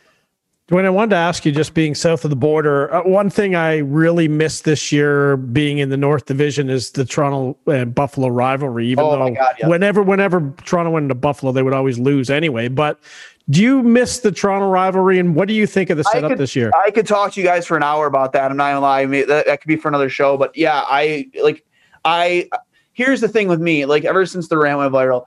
Dwayne, 0.68 0.86
I 0.86 0.90
wanted 0.90 1.10
to 1.10 1.16
ask 1.16 1.44
you, 1.44 1.52
just 1.52 1.74
being 1.74 1.94
south 1.94 2.24
of 2.24 2.30
the 2.30 2.36
border, 2.36 2.92
uh, 2.92 3.02
one 3.02 3.28
thing 3.28 3.54
I 3.54 3.78
really 3.78 4.28
missed 4.28 4.64
this 4.64 4.90
year, 4.90 5.36
being 5.36 5.76
in 5.76 5.90
the 5.90 5.96
North 5.98 6.24
Division, 6.24 6.70
is 6.70 6.92
the 6.92 7.04
Toronto 7.04 7.58
uh, 7.70 7.84
Buffalo 7.84 8.28
rivalry. 8.28 8.86
Even 8.86 9.04
oh 9.04 9.10
though 9.10 9.34
God, 9.34 9.56
yeah. 9.58 9.68
whenever, 9.68 10.02
whenever 10.02 10.54
Toronto 10.64 10.90
went 10.90 11.04
into 11.04 11.16
Buffalo, 11.16 11.52
they 11.52 11.62
would 11.62 11.74
always 11.74 11.98
lose 11.98 12.30
anyway. 12.30 12.68
But 12.68 12.98
do 13.50 13.60
you 13.60 13.82
miss 13.82 14.20
the 14.20 14.32
Toronto 14.32 14.68
rivalry, 14.68 15.18
and 15.18 15.34
what 15.34 15.48
do 15.48 15.54
you 15.54 15.66
think 15.66 15.90
of 15.90 15.98
the 15.98 16.04
setup 16.04 16.30
could, 16.30 16.38
this 16.38 16.56
year? 16.56 16.70
I 16.82 16.90
could 16.90 17.06
talk 17.06 17.32
to 17.32 17.40
you 17.40 17.46
guys 17.46 17.66
for 17.66 17.76
an 17.76 17.82
hour 17.82 18.06
about 18.06 18.32
that. 18.32 18.50
I'm 18.50 18.56
not 18.56 18.70
gonna 18.70 18.80
lie, 18.80 19.00
i 19.00 19.04
that, 19.04 19.44
that 19.44 19.60
could 19.60 19.68
be 19.68 19.76
for 19.76 19.88
another 19.88 20.08
show. 20.08 20.38
But 20.38 20.56
yeah, 20.56 20.82
I 20.86 21.28
like. 21.42 21.62
I 22.06 22.48
here's 22.94 23.20
the 23.20 23.28
thing 23.28 23.48
with 23.48 23.60
me, 23.60 23.84
like 23.84 24.06
ever 24.06 24.24
since 24.24 24.48
the 24.48 24.56
rant 24.56 24.78
went 24.78 24.94
viral, 24.94 25.26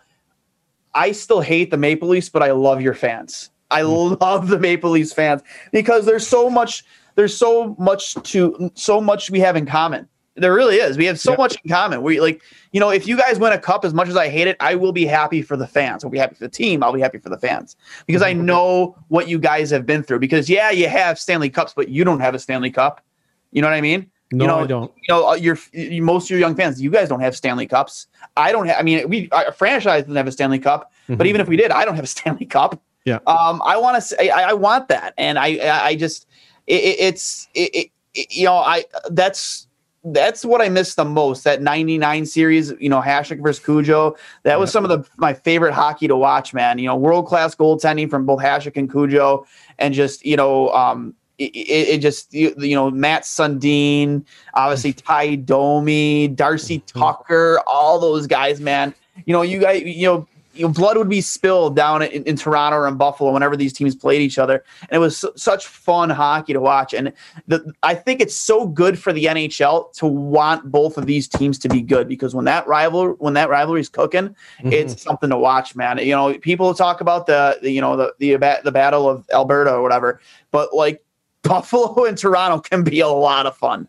I 0.96 1.12
still 1.12 1.42
hate 1.42 1.70
the 1.70 1.78
Maple 1.78 2.08
Leafs, 2.08 2.30
but 2.30 2.42
I 2.42 2.52
love 2.52 2.82
your 2.82 2.96
fans. 2.96 3.52
I 3.72 3.82
love 3.82 4.48
the 4.48 4.60
Maple 4.60 4.92
Leafs 4.92 5.14
fans 5.14 5.42
because 5.72 6.06
there's 6.06 6.28
so 6.28 6.50
much 6.50 6.84
there's 7.16 7.36
so 7.36 7.76
much 7.80 8.14
to 8.32 8.72
so 8.76 9.02
much 9.02 9.30
we 9.30 9.40
have 9.40 9.56
in 9.56 9.66
common. 9.66 10.08
There 10.36 10.54
really 10.54 10.76
is. 10.76 10.98
We 10.98 11.06
have 11.06 11.20
so 11.20 11.36
much 11.36 11.58
in 11.64 11.70
common. 11.72 12.04
We 12.04 12.22
like, 12.22 12.44
you 12.72 12.80
know, 12.80 12.90
if 12.92 13.08
you 13.08 13.18
guys 13.18 13.40
win 13.40 13.54
a 13.54 13.58
cup 13.58 13.84
as 13.84 13.92
much 13.92 14.08
as 14.08 14.16
I 14.16 14.30
hate 14.30 14.48
it, 14.48 14.56
I 14.60 14.76
will 14.76 14.92
be 14.92 15.06
happy 15.06 15.42
for 15.42 15.58
the 15.58 15.66
fans. 15.66 16.04
I'll 16.04 16.12
be 16.12 16.20
happy 16.20 16.36
for 16.36 16.44
the 16.44 16.50
team. 16.50 16.84
I'll 16.84 16.94
be 16.94 17.02
happy 17.02 17.18
for 17.18 17.30
the 17.30 17.40
fans 17.40 17.76
because 18.06 18.22
I 18.22 18.34
know 18.34 18.96
what 19.08 19.28
you 19.28 19.40
guys 19.40 19.72
have 19.72 19.88
been 19.88 20.04
through. 20.04 20.20
Because 20.20 20.48
yeah, 20.48 20.70
you 20.70 20.88
have 20.90 21.18
Stanley 21.18 21.50
Cups, 21.50 21.74
but 21.76 21.90
you 21.90 22.04
don't 22.04 22.20
have 22.20 22.36
a 22.36 22.40
Stanley 22.40 22.70
Cup. 22.70 23.04
You 23.52 23.64
know 23.64 23.68
what 23.68 23.74
I 23.74 23.82
mean? 23.82 24.12
No, 24.32 24.44
you 24.44 24.48
know, 24.48 24.60
I 24.60 24.68
don't. 24.68 24.92
You 25.08 25.16
know, 25.16 25.30
uh, 25.30 25.34
your 25.36 25.58
most 26.04 26.26
of 26.26 26.30
your 26.32 26.40
young 26.40 26.56
fans, 26.56 26.80
you 26.80 26.92
guys 26.92 27.10
don't 27.10 27.22
have 27.22 27.36
Stanley 27.36 27.66
Cups. 27.66 28.08
I 28.36 28.52
don't 28.52 28.68
have. 28.68 28.78
I 28.78 28.84
mean, 28.84 29.10
we 29.10 29.30
our 29.32 29.52
franchise 29.54 30.04
doesn't 30.04 30.16
have 30.16 30.28
a 30.28 30.32
Stanley 30.32 30.60
Cup, 30.60 30.92
mm-hmm. 31.04 31.16
but 31.16 31.26
even 31.26 31.42
if 31.42 31.48
we 31.48 31.56
did, 31.56 31.72
I 31.72 31.84
don't 31.84 31.96
have 31.96 32.04
a 32.04 32.08
Stanley 32.16 32.46
Cup. 32.46 32.80
Yeah. 33.08 33.20
Um, 33.26 33.62
I 33.64 33.78
want 33.78 33.96
to 33.96 34.02
say 34.02 34.30
I, 34.30 34.50
I, 34.50 34.54
want 34.54 34.90
that, 34.90 35.14
and 35.18 35.40
I 35.40 35.82
I 35.86 35.96
just 35.96 36.28
it, 36.68 36.84
it's 37.00 37.48
it, 37.54 37.90
it, 38.14 38.28
you 38.30 38.44
know 38.44 38.58
I 38.58 38.84
that's 39.10 39.68
that's 40.04 40.44
what 40.44 40.62
I 40.62 40.68
miss 40.68 40.96
the 40.96 41.06
most. 41.06 41.46
That 41.46 41.62
'99 41.62 42.26
series, 42.26 42.74
you 42.82 42.90
know, 42.90 43.00
Hasek 43.00 43.42
versus 43.42 43.64
Cujo. 43.64 44.18
That 44.44 44.60
was 44.60 44.74
some 44.74 44.84
of 44.84 44.90
the 44.90 45.10
my 45.16 45.34
favorite 45.34 45.74
hockey 45.74 46.10
to 46.10 46.18
watch, 46.18 46.54
man. 46.54 46.80
You 46.80 46.88
know, 46.88 46.98
world 46.98 47.28
class 47.28 47.56
goaltending 47.56 48.10
from 48.10 48.26
both 48.26 48.42
Hasek 48.42 48.76
and 48.76 48.92
Cujo, 48.92 49.48
and 49.80 49.94
just 49.94 50.26
you 50.26 50.36
know, 50.36 50.70
um, 50.74 51.14
it, 51.38 51.46
it, 51.56 51.98
just 52.00 52.34
you, 52.34 52.54
you, 52.58 52.76
know 52.76 52.92
Mats 52.92 53.34
Sundin, 53.34 54.26
obviously 54.54 54.92
Ty 55.08 55.36
Domi, 55.36 56.28
Darcy 56.28 56.80
mm-hmm. 56.80 57.00
Tucker, 57.00 57.62
all 57.68 58.00
those 58.00 58.28
guys, 58.28 58.60
man. 58.60 58.94
You 59.26 59.32
know, 59.32 59.44
you 59.44 59.60
guys, 59.60 59.82
you 59.84 60.08
know, 60.08 60.28
you 60.58 60.66
know, 60.66 60.74
blood 60.74 60.98
would 60.98 61.10
be 61.10 61.22
spilled 61.22 61.76
down 61.76 62.02
in, 62.02 62.24
in, 62.24 62.36
Toronto 62.36 62.78
or 62.78 62.88
in 62.88 62.96
Buffalo 62.96 63.32
whenever 63.32 63.56
these 63.56 63.74
teams 63.74 63.96
played 63.96 64.22
each 64.22 64.38
other, 64.38 64.64
and 64.82 64.92
it 64.92 65.00
was 65.00 65.18
su- 65.18 65.32
such 65.36 65.68
fun 65.68 66.10
hockey 66.10 66.54
to 66.54 66.60
watch. 66.60 66.94
And 66.94 67.14
the, 67.48 67.74
I 67.84 67.96
think 67.96 68.22
it's 68.22 68.36
so 68.36 68.68
good 68.68 68.98
for 69.00 69.14
the 69.14 69.26
NHL 69.26 69.94
to 69.94 70.08
want 70.08 70.72
both 70.72 70.98
of 70.98 71.06
these 71.06 71.28
teams 71.28 71.58
to 71.60 71.70
be 71.70 71.82
good 71.82 72.08
because 72.08 72.34
when 72.34 72.46
that 72.46 72.68
rival 72.68 73.16
when 73.20 73.34
that 73.36 73.50
rivalry 73.50 73.82
is 73.82 73.90
cooking, 73.90 74.30
mm-hmm. 74.30 74.72
it's 74.72 75.02
something 75.02 75.30
to 75.30 75.38
watch, 75.38 75.76
man. 75.76 75.98
You 76.00 76.16
know, 76.16 76.38
people 76.40 76.74
talk 76.74 77.02
about 77.02 77.28
the, 77.28 77.60
the 77.62 77.72
you 77.72 77.82
know 77.82 77.96
the 77.96 78.14
the 78.20 78.36
the 78.64 78.72
battle 78.72 79.10
of 79.10 79.26
Alberta 79.32 79.74
or 79.74 79.82
whatever, 79.82 80.22
but 80.52 80.74
like 80.74 81.04
Buffalo 81.44 82.06
and 82.06 82.18
Toronto 82.18 82.60
can 82.60 82.84
be 82.84 83.00
a 83.00 83.08
lot 83.08 83.46
of 83.46 83.56
fun. 83.56 83.88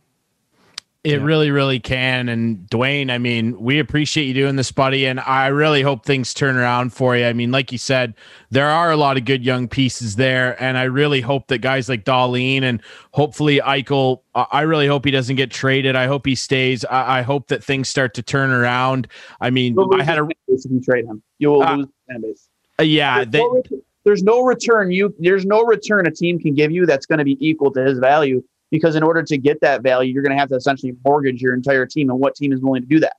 It 1.09 1.23
really, 1.23 1.51
really 1.51 1.81
can. 1.81 2.29
And 2.29 2.59
Dwayne, 2.71 3.11
I 3.11 3.19
mean, 3.19 3.61
we 3.61 3.79
appreciate 3.79 4.25
you 4.25 4.35
doing 4.35 4.57
this, 4.57 4.71
buddy. 4.71 5.07
And 5.07 5.21
I 5.21 5.49
really 5.49 5.83
hope 5.83 6.05
things 6.05 6.35
turn 6.35 6.57
around 6.57 6.93
for 6.93 7.17
you. 7.17 7.25
I 7.27 7.33
mean, 7.33 7.51
like 7.51 7.73
you 7.73 7.79
said, 7.79 8.15
there 8.51 8.69
are 8.69 8.91
a 8.91 8.97
lot 8.97 9.17
of 9.17 9.25
good 9.25 9.45
young 9.45 9.69
pieces 9.69 10.17
there. 10.17 10.61
And 10.63 10.77
I 10.77 10.85
really 10.85 11.21
hope 11.21 11.49
that 11.49 11.59
guys 11.59 11.89
like 11.89 12.05
Dahlin 12.05 12.63
and 12.63 12.83
hopefully 13.13 13.61
Eichel, 13.61 14.21
I 14.35 14.63
really 14.63 14.87
hope 14.87 15.05
he 15.05 15.11
doesn't 15.11 15.37
get 15.37 15.51
traded. 15.51 15.97
I 15.97 16.07
hope 16.07 16.27
he 16.27 16.35
stays. 16.35 16.85
I, 16.85 17.19
I 17.19 17.23
hope 17.23 17.49
that 17.49 17.65
things 17.65 17.89
start 17.89 18.15
to 18.15 18.23
turn 18.23 18.51
around. 18.51 19.09
I 19.41 19.51
mean, 19.51 19.77
I 19.93 20.03
had 20.03 20.19
a. 20.19 20.29
If 20.47 20.65
you 20.71 20.81
trade 20.81 21.05
him, 21.05 21.23
you 21.39 21.51
will 21.51 21.63
uh, 21.63 21.77
lose 21.77 21.87
fan 22.09 22.21
base. 22.21 22.49
Uh, 22.79 22.85
yeah. 22.85 23.25
There's, 23.25 23.29
they, 23.31 23.39
no 23.39 23.63
there's 24.05 24.23
no 24.23 24.43
return 24.43 24.91
you 24.91 25.15
there's 25.19 25.45
no 25.45 25.65
return 25.65 26.07
a 26.07 26.11
team 26.11 26.39
can 26.39 26.55
give 26.55 26.71
you 26.71 26.87
that's 26.87 27.05
going 27.05 27.19
to 27.19 27.25
be 27.25 27.37
equal 27.47 27.71
to 27.71 27.83
his 27.83 27.99
value 27.99 28.43
because 28.71 28.97
in 28.97 29.03
order 29.03 29.23
to 29.23 29.39
get 29.39 29.61
that 29.61 29.83
value, 29.83 30.13
you're 30.13 30.23
going 30.23 30.35
to 30.35 30.39
have 30.39 30.49
to 30.51 30.57
essentially 30.57 30.95
mortgage 31.05 31.41
your 31.41 31.55
entire 31.55 31.87
team. 31.87 32.11
And 32.11 32.19
what 32.19 32.35
team 32.35 32.53
is 32.53 32.61
willing 32.61 32.83
to 32.83 32.89
do 32.89 33.01
that? 33.01 33.17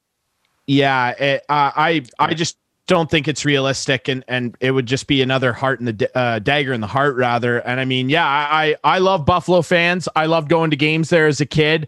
Yeah, 0.68 1.10
it, 1.12 1.44
uh, 1.50 1.72
I 1.76 2.04
I 2.20 2.34
just 2.36 2.58
don't 2.86 3.10
think 3.10 3.28
it's 3.28 3.44
realistic, 3.44 4.08
and 4.08 4.24
and 4.28 4.56
it 4.60 4.72
would 4.72 4.86
just 4.86 5.08
be 5.08 5.22
another 5.22 5.52
heart 5.52 5.80
in 5.80 5.86
the 5.86 6.18
uh, 6.18 6.40
dagger 6.40 6.74
in 6.74 6.82
the 6.82 6.88
heart 6.88 7.16
rather. 7.16 7.60
And 7.60 7.80
I 7.80 7.86
mean, 7.86 8.10
yeah, 8.10 8.26
I 8.26 8.76
I 8.84 9.00
love 9.00 9.26
Buffalo 9.26 9.64
fans. 9.64 10.08
I 10.16 10.28
love 10.28 10.48
going 10.48 10.70
to 10.70 10.78
games 10.78 11.10
there 11.10 11.28
as 11.28 11.42
a 11.42 11.46
kid 11.46 11.88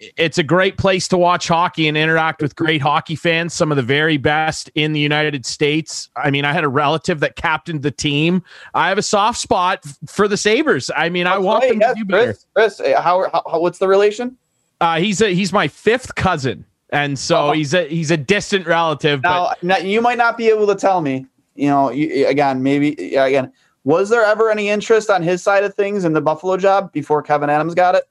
it's 0.00 0.38
a 0.38 0.42
great 0.42 0.76
place 0.78 1.08
to 1.08 1.18
watch 1.18 1.48
hockey 1.48 1.88
and 1.88 1.96
interact 1.96 2.42
with 2.42 2.56
great 2.56 2.80
hockey 2.80 3.16
fans, 3.16 3.54
some 3.54 3.70
of 3.70 3.76
the 3.76 3.82
very 3.82 4.16
best 4.16 4.70
in 4.74 4.92
the 4.92 5.00
United 5.00 5.46
States. 5.46 6.08
I 6.16 6.30
mean, 6.30 6.44
I 6.44 6.52
had 6.52 6.64
a 6.64 6.68
relative 6.68 7.20
that 7.20 7.36
captained 7.36 7.82
the 7.82 7.90
team. 7.90 8.42
I 8.74 8.88
have 8.88 8.98
a 8.98 9.02
soft 9.02 9.38
spot 9.38 9.84
for 10.06 10.28
the 10.28 10.36
Sabres. 10.36 10.90
I 10.96 11.08
mean, 11.08 11.26
I 11.26 11.38
want 11.38 11.68
them 11.68 11.80
yes, 11.80 11.94
to 11.94 11.98
do 12.00 12.04
better. 12.04 12.24
Chris, 12.54 12.76
Chris 12.78 12.94
how, 12.96 13.30
how, 13.32 13.60
what's 13.60 13.78
the 13.78 13.88
relation? 13.88 14.36
Uh, 14.80 14.98
he's 14.98 15.20
a 15.22 15.34
he's 15.34 15.52
my 15.52 15.68
fifth 15.68 16.14
cousin, 16.16 16.64
and 16.90 17.18
so 17.18 17.48
oh. 17.48 17.52
he's 17.52 17.72
a 17.72 17.88
he's 17.88 18.10
a 18.10 18.16
distant 18.16 18.66
relative. 18.66 19.22
Now, 19.22 19.48
but 19.48 19.62
now, 19.62 19.78
you 19.78 20.02
might 20.02 20.18
not 20.18 20.36
be 20.36 20.48
able 20.48 20.66
to 20.66 20.74
tell 20.74 21.00
me. 21.00 21.26
You 21.54 21.68
know, 21.68 21.90
you, 21.90 22.26
again, 22.26 22.62
maybe 22.62 23.16
again, 23.16 23.50
was 23.84 24.10
there 24.10 24.22
ever 24.22 24.50
any 24.50 24.68
interest 24.68 25.08
on 25.08 25.22
his 25.22 25.42
side 25.42 25.64
of 25.64 25.74
things 25.74 26.04
in 26.04 26.12
the 26.12 26.20
Buffalo 26.20 26.58
job 26.58 26.92
before 26.92 27.22
Kevyn 27.22 27.48
Adams 27.48 27.74
got 27.74 27.94
it? 27.94 28.04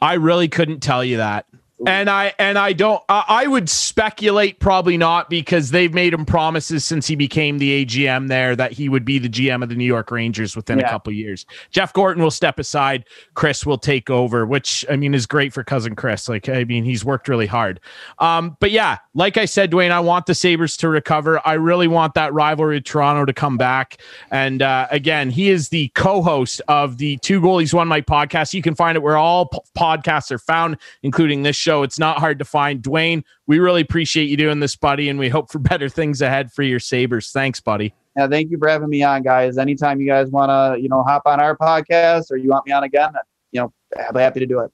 I 0.00 0.14
really 0.14 0.48
couldn't 0.48 0.80
tell 0.80 1.04
you 1.04 1.18
that 1.18 1.46
and 1.86 2.10
I 2.10 2.34
and 2.38 2.58
I 2.58 2.72
don't. 2.72 3.02
Uh, 3.08 3.22
I 3.26 3.46
would 3.46 3.70
speculate 3.70 4.60
probably 4.60 4.96
not 4.98 5.30
because 5.30 5.70
they've 5.70 5.92
made 5.92 6.12
him 6.12 6.26
promises 6.26 6.84
since 6.84 7.06
he 7.06 7.16
became 7.16 7.58
the 7.58 7.84
AGM 7.84 8.28
there 8.28 8.54
that 8.54 8.72
he 8.72 8.88
would 8.88 9.04
be 9.04 9.18
the 9.18 9.28
GM 9.28 9.62
of 9.62 9.68
the 9.68 9.74
New 9.74 9.84
York 9.84 10.10
Rangers 10.10 10.54
within 10.54 10.78
yeah. 10.78 10.86
a 10.86 10.90
couple 10.90 11.12
years. 11.12 11.46
Jeff 11.70 11.92
Gorton 11.92 12.22
will 12.22 12.30
step 12.30 12.58
aside. 12.58 13.04
Chris 13.34 13.64
will 13.64 13.78
take 13.78 14.10
over, 14.10 14.44
which 14.44 14.84
I 14.90 14.96
mean 14.96 15.14
is 15.14 15.26
great 15.26 15.52
for 15.52 15.64
cousin 15.64 15.96
Chris. 15.96 16.28
Like 16.28 16.48
I 16.48 16.64
mean, 16.64 16.84
he's 16.84 17.04
worked 17.04 17.28
really 17.28 17.46
hard. 17.46 17.80
Um, 18.18 18.56
but 18.60 18.70
yeah, 18.70 18.98
like 19.14 19.38
I 19.38 19.46
said, 19.46 19.70
Dwayne, 19.70 19.90
I 19.90 20.00
want 20.00 20.26
the 20.26 20.34
Sabres 20.34 20.76
to 20.78 20.88
recover. 20.88 21.40
I 21.46 21.54
really 21.54 21.88
want 21.88 22.14
that 22.14 22.32
rivalry 22.34 22.76
with 22.76 22.84
Toronto 22.84 23.24
to 23.24 23.32
come 23.32 23.56
back. 23.56 24.02
And 24.30 24.60
uh, 24.60 24.86
again, 24.90 25.30
he 25.30 25.48
is 25.48 25.70
the 25.70 25.88
co-host 25.94 26.60
of 26.68 26.98
the 26.98 27.16
Two 27.18 27.40
Goalies 27.40 27.72
One 27.72 27.88
Mic 27.88 28.06
podcast. 28.06 28.52
You 28.52 28.62
can 28.62 28.74
find 28.74 28.96
it 28.96 29.00
where 29.00 29.16
all 29.16 29.46
p- 29.46 29.58
podcasts 29.76 30.30
are 30.30 30.38
found, 30.38 30.76
including 31.02 31.42
this 31.42 31.56
show 31.56 31.69
show. 31.70 31.82
It's 31.82 31.98
not 31.98 32.18
hard 32.18 32.38
to 32.40 32.44
find. 32.44 32.82
Dwayne, 32.82 33.22
we 33.46 33.58
really 33.58 33.80
appreciate 33.80 34.28
you 34.28 34.36
doing 34.36 34.60
this, 34.60 34.76
buddy, 34.76 35.08
and 35.08 35.18
we 35.18 35.28
hope 35.28 35.50
for 35.50 35.58
better 35.70 35.88
things 35.88 36.20
ahead 36.20 36.52
for 36.52 36.62
your 36.62 36.80
Sabres. 36.80 37.30
Thanks, 37.30 37.60
buddy. 37.60 37.94
Yeah, 38.16 38.26
thank 38.26 38.50
you 38.50 38.58
for 38.58 38.68
having 38.68 38.88
me 38.88 39.02
on, 39.02 39.22
guys. 39.22 39.56
Anytime 39.56 40.00
you 40.00 40.06
guys 40.06 40.28
want 40.30 40.50
to, 40.50 40.82
you 40.82 40.88
know, 40.88 41.02
hop 41.04 41.22
on 41.26 41.40
our 41.40 41.56
podcast 41.56 42.30
or 42.30 42.36
you 42.36 42.48
want 42.48 42.66
me 42.66 42.72
on 42.72 42.82
again, 42.82 43.12
you 43.52 43.60
know, 43.60 43.72
I'll 43.98 44.12
be 44.12 44.20
happy 44.20 44.40
to 44.40 44.46
do 44.46 44.60
it. 44.60 44.72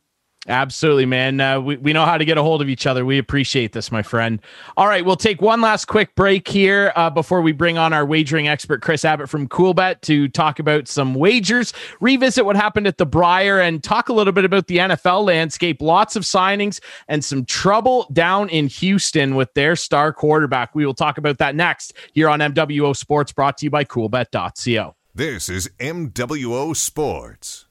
Absolutely, 0.48 1.06
man. 1.06 1.40
Uh, 1.40 1.60
we, 1.60 1.76
we 1.76 1.92
know 1.92 2.04
how 2.04 2.16
to 2.16 2.24
get 2.24 2.38
a 2.38 2.42
hold 2.42 2.62
of 2.62 2.68
each 2.68 2.86
other. 2.86 3.04
We 3.04 3.18
appreciate 3.18 3.72
this, 3.72 3.90
my 3.90 4.02
friend. 4.02 4.40
All 4.76 4.86
right, 4.86 5.04
we'll 5.04 5.16
take 5.16 5.42
one 5.42 5.60
last 5.60 5.86
quick 5.86 6.14
break 6.14 6.46
here 6.46 6.92
uh, 6.94 7.10
before 7.10 7.42
we 7.42 7.50
bring 7.50 7.78
on 7.78 7.92
our 7.92 8.06
wagering 8.06 8.46
expert, 8.46 8.80
Chris 8.80 9.04
Abbott 9.04 9.28
from 9.28 9.48
Coolbet, 9.48 10.02
to 10.02 10.28
talk 10.28 10.60
about 10.60 10.86
some 10.86 11.14
wagers, 11.14 11.72
revisit 12.00 12.44
what 12.44 12.54
happened 12.54 12.86
at 12.86 12.96
the 12.96 13.06
Brier, 13.06 13.60
and 13.60 13.82
talk 13.82 14.08
a 14.08 14.12
little 14.12 14.32
bit 14.32 14.44
about 14.44 14.68
the 14.68 14.78
NFL 14.78 15.24
landscape. 15.24 15.82
Lots 15.82 16.14
of 16.14 16.22
signings 16.22 16.80
and 17.08 17.24
some 17.24 17.44
trouble 17.44 18.06
down 18.12 18.48
in 18.48 18.68
Houston 18.68 19.34
with 19.34 19.52
their 19.54 19.74
star 19.74 20.12
quarterback. 20.12 20.74
We 20.74 20.86
will 20.86 20.94
talk 20.94 21.18
about 21.18 21.38
that 21.38 21.56
next 21.56 21.92
here 22.12 22.28
on 22.28 22.38
MWO 22.38 22.94
Sports, 22.94 23.32
brought 23.32 23.58
to 23.58 23.66
you 23.66 23.70
by 23.70 23.84
Coolbet.co. 23.84 24.94
This 25.14 25.48
is 25.48 25.68
MWO 25.80 26.76
Sports. 26.76 27.65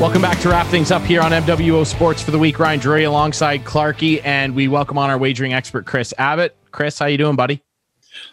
Welcome 0.00 0.22
back 0.22 0.38
to 0.38 0.48
wrap 0.48 0.66
things 0.68 0.90
up 0.90 1.02
here 1.02 1.20
on 1.20 1.30
MWO 1.30 1.84
Sports 1.84 2.22
for 2.22 2.30
the 2.30 2.38
week. 2.38 2.58
Ryan 2.58 2.80
Drury 2.80 3.04
alongside 3.04 3.64
Clarky, 3.64 4.24
and 4.24 4.54
we 4.54 4.66
welcome 4.66 4.96
on 4.96 5.10
our 5.10 5.18
wagering 5.18 5.52
expert 5.52 5.84
Chris 5.84 6.14
Abbott. 6.16 6.56
Chris, 6.70 6.98
how 6.98 7.04
you 7.04 7.18
doing, 7.18 7.36
buddy? 7.36 7.62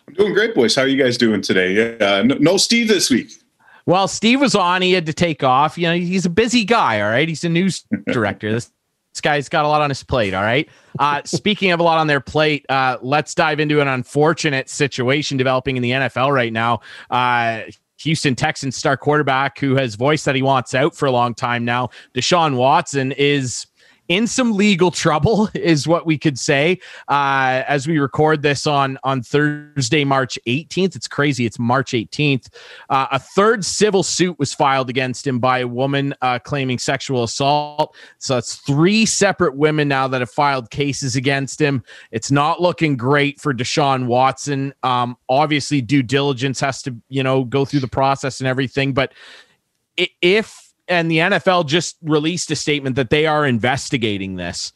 I'm 0.08 0.14
doing 0.14 0.34
great, 0.34 0.56
boys. 0.56 0.74
How 0.76 0.84
are 0.84 0.88
you 0.88 0.96
guys 0.96 1.18
doing 1.18 1.42
today? 1.42 1.98
Uh, 1.98 2.24
no, 2.24 2.36
no 2.36 2.56
Steve 2.56 2.88
this 2.88 3.10
week. 3.10 3.34
Well, 3.86 4.08
Steve 4.08 4.40
was 4.40 4.56
on. 4.56 4.82
He 4.82 4.94
had 4.94 5.06
to 5.08 5.14
take 5.14 5.44
off. 5.44 5.78
You 5.78 5.90
know, 5.90 5.96
he's 5.96 6.26
a 6.26 6.30
busy 6.30 6.64
guy. 6.64 7.02
All 7.02 7.10
right, 7.10 7.28
he's 7.28 7.44
a 7.44 7.50
news 7.50 7.84
director. 8.08 8.50
This 8.50 8.72
this 9.14 9.20
guy's 9.20 9.50
got 9.50 9.66
a 9.66 9.68
lot 9.68 9.82
on 9.82 9.90
his 9.90 10.04
plate. 10.04 10.34
All 10.34 10.44
right. 10.44 10.70
Uh, 11.00 11.22
speaking 11.26 11.72
of 11.72 11.82
a 11.82 11.84
lot 11.84 11.98
on 11.98 12.08
their 12.08 12.22
plate, 12.22 12.66
uh, 12.70 12.98
let's 13.02 13.36
dive 13.36 13.60
into 13.60 13.82
an 13.82 13.90
unfortunate 13.90 14.70
situation 14.70 15.36
developing 15.36 15.76
in 15.76 15.84
the 15.84 15.92
NFL 15.92 16.34
right 16.34 16.54
now. 16.54 16.80
Houston 17.98 18.36
Texans 18.36 18.76
star 18.76 18.98
quarterback 18.98 19.60
who 19.60 19.76
has 19.76 19.96
voiced 19.96 20.26
that 20.26 20.36
he 20.36 20.42
wants 20.42 20.74
out 20.74 20.96
for 20.96 21.06
a 21.06 21.12
long 21.12 21.34
time 21.34 21.66
now. 21.66 21.90
Deshaun 22.14 22.56
Watson 22.56 23.12
is 23.14 23.68
in 24.08 24.28
some 24.28 24.54
legal 24.54 24.92
trouble, 24.92 25.50
is 25.54 25.88
what 25.88 26.06
we 26.06 26.18
could 26.18 26.40
say. 26.40 26.80
Uh, 27.08 27.64
as 27.68 27.88
we 27.88 28.00
record 28.00 28.42
this 28.42 28.68
on 28.68 28.98
on 29.04 29.22
Thursday, 29.22 30.04
March 30.04 30.40
18th, 30.48 30.96
it's 30.96 31.08
crazy. 31.08 31.46
It's 31.46 31.60
March 31.60 31.92
18th. 31.92 32.48
Uh, 32.90 33.08
a 33.12 33.20
third 33.20 33.66
civil 33.66 34.04
suit 34.04 34.38
was 34.40 34.54
filed 34.54 34.90
against 34.90 35.26
him 35.26 35.40
by 35.40 35.60
a 35.60 35.68
woman 35.68 36.14
uh, 36.22 36.40
claiming 36.40 36.78
sexual 36.78 37.24
assault. 37.24 37.96
So 38.18 38.38
it's 38.38 38.56
three 38.56 39.06
separate 39.06 39.56
women 39.56 39.88
now 39.88 40.08
that 40.08 40.22
have 40.22 40.32
filed 40.32 40.70
cases 40.70 41.16
against 41.16 41.60
him. 41.60 41.84
It's 42.12 42.32
not 42.32 42.62
looking 42.62 42.98
great 42.98 43.40
for 43.40 43.54
Deshaun 43.54 44.08
Watson. 44.08 44.74
Um, 44.84 45.18
obviously, 45.30 45.82
due 45.82 46.04
diligence 46.04 46.60
has 46.60 46.82
to 46.84 46.96
you 47.10 47.24
know 47.24 47.44
go 47.44 47.66
through 47.66 47.82
the 47.82 47.88
process 47.88 48.40
and 48.40 48.48
everything, 48.48 48.94
but 48.94 49.14
if 50.22 50.67
and 50.88 51.12
the 51.12 51.18
NFL 51.18 51.66
just 51.66 51.98
released 52.02 52.52
a 52.52 52.56
statement 52.56 52.96
that 52.96 53.10
they 53.10 53.26
are 53.26 53.46
investigating 53.46 54.36
this. 54.36 54.74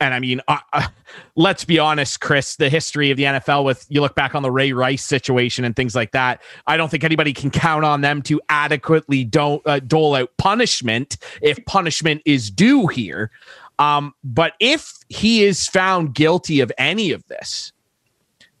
And 0.00 0.12
I 0.12 0.20
mean, 0.20 0.40
uh, 0.48 0.58
uh, 0.72 0.88
let's 1.36 1.64
be 1.64 1.78
honest, 1.78 2.20
Chris, 2.20 2.56
the 2.56 2.68
history 2.68 3.10
of 3.10 3.16
the 3.16 3.22
NFL 3.24 3.64
with 3.64 3.86
you 3.88 4.00
look 4.00 4.14
back 4.14 4.34
on 4.34 4.42
the 4.42 4.50
Ray 4.50 4.72
Rice 4.72 5.04
situation 5.04 5.64
and 5.64 5.74
things 5.74 5.94
like 5.94 6.12
that. 6.12 6.42
I 6.66 6.76
don't 6.76 6.90
think 6.90 7.04
anybody 7.04 7.32
can 7.32 7.50
count 7.50 7.84
on 7.84 8.00
them 8.00 8.20
to 8.22 8.40
adequately 8.48 9.24
don't 9.24 9.62
uh, 9.66 9.78
dole 9.80 10.14
out 10.14 10.30
punishment 10.36 11.16
if 11.40 11.64
punishment 11.64 12.22
is 12.24 12.50
due 12.50 12.86
here. 12.88 13.30
Um, 13.78 14.14
but 14.22 14.54
if 14.60 14.92
he 15.08 15.44
is 15.44 15.66
found 15.66 16.14
guilty 16.14 16.60
of 16.60 16.70
any 16.76 17.12
of 17.12 17.26
this, 17.28 17.72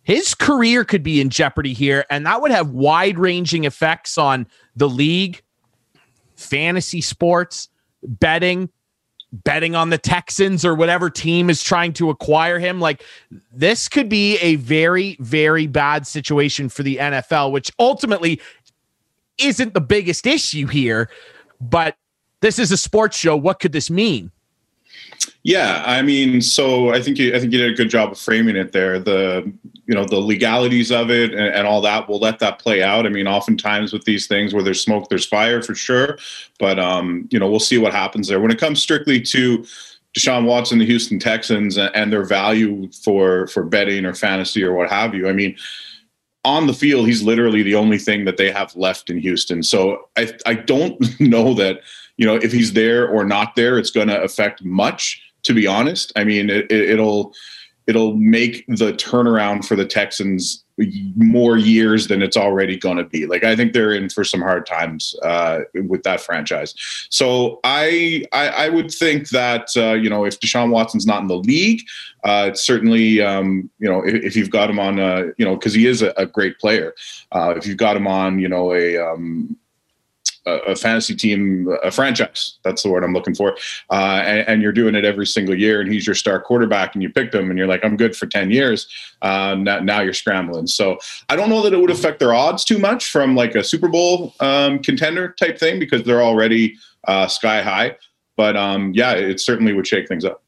his 0.02 0.34
career 0.34 0.84
could 0.84 1.02
be 1.02 1.20
in 1.20 1.30
jeopardy 1.30 1.72
here, 1.72 2.04
and 2.10 2.26
that 2.26 2.42
would 2.42 2.50
have 2.50 2.70
wide 2.70 3.18
ranging 3.18 3.64
effects 3.64 4.18
on 4.18 4.46
the 4.76 4.88
league, 4.88 5.42
fantasy 6.36 7.00
sports, 7.00 7.68
betting, 8.02 8.68
betting 9.32 9.74
on 9.74 9.90
the 9.90 9.98
Texans 9.98 10.64
or 10.64 10.74
whatever 10.74 11.10
team 11.10 11.50
is 11.50 11.62
trying 11.62 11.92
to 11.94 12.10
acquire 12.10 12.58
him. 12.58 12.80
Like 12.80 13.02
this 13.52 13.88
could 13.88 14.08
be 14.08 14.36
a 14.38 14.56
very, 14.56 15.16
very 15.20 15.66
bad 15.66 16.06
situation 16.06 16.68
for 16.68 16.82
the 16.82 16.96
NFL, 16.96 17.50
which 17.50 17.70
ultimately 17.78 18.40
isn't 19.38 19.74
the 19.74 19.80
biggest 19.80 20.26
issue 20.26 20.66
here. 20.66 21.10
But 21.60 21.96
this 22.40 22.58
is 22.58 22.70
a 22.70 22.76
sports 22.76 23.16
show. 23.16 23.36
What 23.36 23.58
could 23.58 23.72
this 23.72 23.90
mean? 23.90 24.30
Yeah, 25.44 25.82
I 25.84 26.00
mean, 26.00 26.40
so 26.40 26.88
I 26.88 27.02
think 27.02 27.18
you, 27.18 27.34
I 27.36 27.38
think 27.38 27.52
you 27.52 27.58
did 27.58 27.70
a 27.70 27.74
good 27.74 27.90
job 27.90 28.10
of 28.10 28.18
framing 28.18 28.56
it 28.56 28.72
there. 28.72 28.98
The 28.98 29.52
you 29.86 29.94
know 29.94 30.06
the 30.06 30.18
legalities 30.18 30.90
of 30.90 31.10
it 31.10 31.32
and, 31.32 31.54
and, 31.54 31.66
all 31.66 31.82
that. 31.82 32.08
We'll 32.08 32.18
let 32.18 32.38
that 32.38 32.58
play 32.58 32.82
out. 32.82 33.04
I 33.04 33.10
mean, 33.10 33.28
oftentimes 33.28 33.92
with 33.92 34.04
these 34.04 34.26
things 34.26 34.54
where 34.54 34.62
there's 34.62 34.80
smoke, 34.80 35.10
there's 35.10 35.26
fire 35.26 35.60
for 35.60 35.74
sure. 35.74 36.18
But 36.58 36.78
um, 36.78 37.28
you 37.30 37.38
know, 37.38 37.50
we'll 37.50 37.60
see 37.60 37.76
what 37.76 37.92
happens 37.92 38.26
there. 38.26 38.40
When 38.40 38.50
it 38.50 38.58
comes 38.58 38.80
strictly 38.80 39.20
to 39.20 39.66
Deshaun 40.16 40.46
Watson, 40.46 40.78
the 40.78 40.86
Houston 40.86 41.18
Texans, 41.18 41.76
and 41.76 42.10
their 42.10 42.24
value 42.24 42.90
for 42.92 43.46
for 43.48 43.64
betting 43.64 44.06
or 44.06 44.14
fantasy 44.14 44.62
or 44.62 44.72
what 44.72 44.88
have 44.88 45.14
you. 45.14 45.28
I 45.28 45.34
mean, 45.34 45.56
on 46.44 46.66
the 46.66 46.72
field, 46.72 47.06
he's 47.06 47.22
literally 47.22 47.62
the 47.62 47.74
only 47.74 47.98
thing 47.98 48.24
that 48.24 48.38
they 48.38 48.50
have 48.50 48.74
left 48.76 49.10
in 49.10 49.18
Houston. 49.18 49.62
So 49.62 50.08
I 50.16 50.32
I 50.46 50.54
don't 50.54 50.98
know 51.20 51.52
that 51.52 51.80
you 52.16 52.24
know 52.24 52.36
if 52.36 52.50
he's 52.50 52.72
there 52.72 53.06
or 53.06 53.24
not 53.24 53.56
there, 53.56 53.76
it's 53.76 53.90
going 53.90 54.08
to 54.08 54.22
affect 54.22 54.64
much. 54.64 55.20
To 55.44 55.54
be 55.54 55.66
honest, 55.66 56.12
I 56.16 56.24
mean, 56.24 56.50
it, 56.50 56.70
it, 56.70 56.90
it'll 56.90 57.34
it'll 57.86 58.14
make 58.14 58.64
the 58.66 58.92
turnaround 58.92 59.64
for 59.64 59.76
the 59.76 59.84
Texans 59.84 60.64
more 61.16 61.56
years 61.56 62.08
than 62.08 62.20
it's 62.20 62.36
already 62.36 62.76
going 62.76 62.96
to 62.96 63.04
be. 63.04 63.26
Like 63.26 63.44
I 63.44 63.54
think 63.54 63.72
they're 63.72 63.92
in 63.92 64.08
for 64.08 64.24
some 64.24 64.40
hard 64.40 64.66
times 64.66 65.14
uh, 65.22 65.60
with 65.88 66.02
that 66.02 66.20
franchise. 66.20 66.74
So 67.10 67.60
I 67.62 68.24
I, 68.32 68.48
I 68.48 68.68
would 68.70 68.90
think 68.90 69.28
that 69.30 69.68
uh, 69.76 69.92
you 69.92 70.10
know 70.10 70.24
if 70.24 70.40
Deshaun 70.40 70.70
Watson's 70.70 71.06
not 71.06 71.22
in 71.22 71.28
the 71.28 71.38
league, 71.38 71.82
uh, 72.24 72.54
certainly 72.54 73.20
um, 73.20 73.70
you 73.78 73.88
know 73.88 74.02
if, 74.02 74.14
if, 74.24 74.36
you've 74.36 74.50
got 74.50 74.68
him 74.68 74.80
on 74.80 74.98
a 74.98 75.26
you 75.36 75.44
know 75.44 75.54
because 75.54 75.74
he 75.74 75.86
is 75.86 76.02
a, 76.02 76.12
a 76.16 76.26
great 76.26 76.58
player. 76.58 76.94
Uh, 77.32 77.54
if 77.56 77.66
you've 77.66 77.76
got 77.76 77.96
him 77.96 78.06
on 78.06 78.38
you 78.38 78.48
know 78.48 78.74
a 78.74 78.98
um, 78.98 79.56
a, 80.46 80.76
fantasy 80.76 81.14
team, 81.14 81.74
a 81.82 81.90
franchise. 81.90 82.58
That's 82.62 82.82
the 82.82 82.90
word 82.90 83.04
I'm 83.04 83.12
looking 83.12 83.34
for. 83.34 83.56
Uh, 83.90 84.22
and, 84.24 84.48
and, 84.48 84.62
you're 84.62 84.72
doing 84.72 84.94
it 84.94 85.04
every 85.04 85.26
single 85.26 85.58
year, 85.58 85.80
and 85.80 85.92
he's 85.92 86.06
your 86.06 86.14
star 86.14 86.40
quarterback, 86.40 86.94
and 86.94 87.02
you 87.02 87.10
picked 87.10 87.34
him, 87.34 87.50
and 87.50 87.58
you're 87.58 87.66
like, 87.66 87.84
I'm 87.84 87.96
good 87.96 88.16
for 88.16 88.26
10 88.26 88.50
years. 88.50 88.86
Uh, 89.22 89.56
now, 89.58 89.80
now, 89.80 90.00
you're 90.00 90.12
scrambling. 90.12 90.66
So 90.66 90.98
I 91.28 91.36
don't 91.36 91.48
know 91.48 91.62
that 91.62 91.72
it 91.72 91.80
would 91.80 91.90
affect 91.90 92.18
their 92.18 92.34
odds 92.34 92.64
too 92.64 92.78
much 92.78 93.10
from 93.10 93.34
like 93.34 93.54
a 93.54 93.64
Super 93.64 93.88
Bowl 93.88 94.34
um, 94.40 94.80
contender 94.80 95.34
type 95.38 95.58
thing 95.58 95.78
because 95.78 96.02
they're 96.02 96.22
already 96.22 96.76
uh, 97.08 97.26
sky 97.26 97.62
high. 97.62 97.96
But 98.36 98.56
um, 98.56 98.92
yeah, 98.94 99.12
it 99.12 99.40
certainly 99.40 99.72
would 99.72 99.86
shake 99.86 100.08
things 100.08 100.24
up 100.24 100.43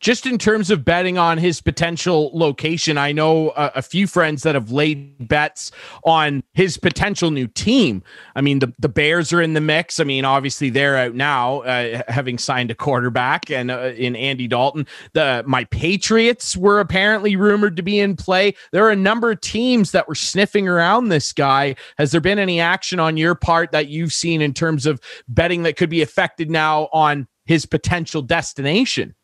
just 0.00 0.26
in 0.26 0.38
terms 0.38 0.70
of 0.70 0.84
betting 0.84 1.18
on 1.18 1.38
his 1.38 1.60
potential 1.60 2.30
location, 2.32 2.96
I 2.96 3.12
know 3.12 3.50
a, 3.50 3.72
a, 3.76 3.82
few 3.82 4.06
friends 4.06 4.42
that 4.44 4.54
have 4.54 4.70
laid 4.70 5.28
bets 5.28 5.72
on 6.04 6.44
his 6.52 6.76
potential 6.76 7.30
new 7.30 7.48
team. 7.48 8.02
I 8.36 8.40
mean, 8.40 8.60
the, 8.60 8.72
the 8.78 8.88
Bears 8.88 9.32
are 9.32 9.42
in 9.42 9.54
the 9.54 9.60
mix. 9.60 9.98
I 9.98 10.04
mean, 10.04 10.24
obviously 10.24 10.70
they're 10.70 10.96
out 10.96 11.14
now, 11.14 11.60
uh, 11.62 12.02
having 12.08 12.38
signed 12.38 12.70
a 12.70 12.74
quarterback 12.74 13.50
and 13.50 13.70
uh, 13.70 13.92
in 13.96 14.14
Andy 14.14 14.46
Dalton. 14.46 14.86
The 15.14 15.42
my 15.46 15.64
Patriots 15.64 16.56
were 16.56 16.80
apparently 16.80 17.34
rumored 17.34 17.76
to 17.76 17.82
be 17.82 17.98
in 17.98 18.14
play. 18.14 18.54
There 18.72 18.84
are 18.86 18.90
a 18.90 18.96
number 18.96 19.32
of 19.32 19.40
teams 19.40 19.92
that 19.92 20.06
were 20.06 20.14
sniffing 20.14 20.68
around 20.68 21.08
this 21.08 21.32
guy. 21.32 21.74
Has 21.96 22.12
there 22.12 22.20
been 22.20 22.38
any 22.38 22.60
action 22.60 23.00
on 23.00 23.16
your 23.16 23.34
part 23.34 23.72
that 23.72 23.88
you've 23.88 24.12
seen 24.12 24.42
in 24.42 24.54
terms 24.54 24.86
of 24.86 25.00
betting 25.28 25.64
that 25.64 25.76
could 25.76 25.90
be 25.90 26.02
affected 26.02 26.50
now 26.50 26.88
on 26.92 27.26
his 27.46 27.66
potential 27.66 28.22
destination? 28.22 29.14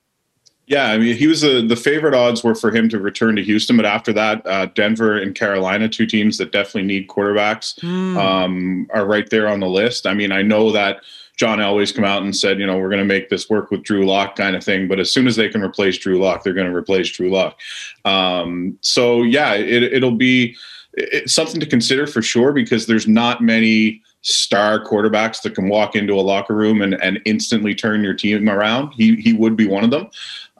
Yeah, 0.66 0.86
I 0.86 0.98
mean, 0.98 1.14
he 1.14 1.26
was 1.26 1.44
a, 1.44 1.66
the 1.66 1.76
favorite 1.76 2.14
odds 2.14 2.42
were 2.42 2.54
for 2.54 2.74
him 2.74 2.88
to 2.88 2.98
return 2.98 3.36
to 3.36 3.42
Houston, 3.42 3.76
but 3.76 3.84
after 3.84 4.14
that, 4.14 4.46
uh, 4.46 4.66
Denver 4.66 5.18
and 5.18 5.34
Carolina, 5.34 5.88
two 5.88 6.06
teams 6.06 6.38
that 6.38 6.52
definitely 6.52 6.84
need 6.84 7.08
quarterbacks, 7.08 7.78
mm. 7.80 8.16
um, 8.16 8.86
are 8.94 9.04
right 9.04 9.28
there 9.28 9.46
on 9.46 9.60
the 9.60 9.68
list. 9.68 10.06
I 10.06 10.14
mean, 10.14 10.32
I 10.32 10.40
know 10.40 10.72
that 10.72 11.02
John 11.36 11.58
Elway's 11.58 11.92
come 11.92 12.04
out 12.04 12.22
and 12.22 12.34
said, 12.34 12.60
you 12.60 12.66
know, 12.66 12.78
we're 12.78 12.88
going 12.88 13.00
to 13.00 13.04
make 13.04 13.28
this 13.28 13.50
work 13.50 13.70
with 13.70 13.82
Drew 13.82 14.06
Lock 14.06 14.36
kind 14.36 14.56
of 14.56 14.64
thing, 14.64 14.88
but 14.88 15.00
as 15.00 15.10
soon 15.10 15.26
as 15.26 15.36
they 15.36 15.48
can 15.48 15.62
replace 15.62 15.98
Drew 15.98 16.18
Lock, 16.18 16.44
they're 16.44 16.54
going 16.54 16.70
to 16.70 16.74
replace 16.74 17.10
Drew 17.10 17.30
Lock. 17.30 17.58
Um, 18.04 18.78
so 18.80 19.22
yeah, 19.22 19.54
it, 19.54 19.82
it'll 19.82 20.12
be 20.12 20.56
it's 20.94 21.34
something 21.34 21.60
to 21.60 21.66
consider 21.66 22.06
for 22.06 22.22
sure 22.22 22.52
because 22.52 22.86
there's 22.86 23.08
not 23.08 23.42
many 23.42 24.00
star 24.20 24.82
quarterbacks 24.82 25.42
that 25.42 25.54
can 25.54 25.68
walk 25.68 25.94
into 25.94 26.14
a 26.14 26.22
locker 26.22 26.54
room 26.54 26.80
and, 26.80 26.94
and 27.02 27.20
instantly 27.26 27.74
turn 27.74 28.02
your 28.02 28.14
team 28.14 28.48
around. 28.48 28.92
He 28.92 29.16
he 29.16 29.32
would 29.32 29.56
be 29.56 29.66
one 29.66 29.84
of 29.84 29.90
them. 29.90 30.08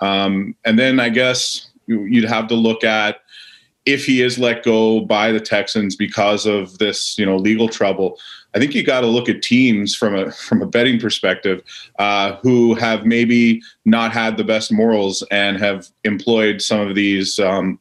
Um, 0.01 0.55
and 0.65 0.79
then 0.79 1.01
I 1.01 1.09
guess 1.09 1.69
you'd 1.87 2.29
have 2.29 2.49
to 2.49 2.55
look 2.55 2.85
at 2.85 3.19
if 3.87 4.07
he 4.07 4.23
is 4.23 4.39
let 4.39 4.63
go 4.63 5.01
by 5.01 5.31
the 5.31 5.41
Texans 5.41 5.95
because 5.95 6.47
of 6.47 6.79
this, 6.79 7.19
you 7.19 7.27
know, 7.27 7.37
legal 7.37 7.69
trouble. 7.69 8.19
I 8.55 8.59
think 8.59 8.75
you 8.75 8.83
got 8.83 9.01
to 9.01 9.07
look 9.07 9.29
at 9.29 9.43
teams 9.43 9.95
from 9.95 10.15
a 10.15 10.31
from 10.31 10.63
a 10.63 10.67
betting 10.67 10.99
perspective 11.01 11.63
uh, 11.99 12.37
who 12.37 12.75
have 12.77 13.05
maybe 13.05 13.61
not 13.85 14.13
had 14.13 14.37
the 14.37 14.45
best 14.45 14.73
morals 14.73 15.23
and 15.31 15.59
have 15.59 15.89
employed 16.05 16.63
some 16.63 16.81
of 16.81 16.95
these. 16.95 17.39
Um, 17.39 17.79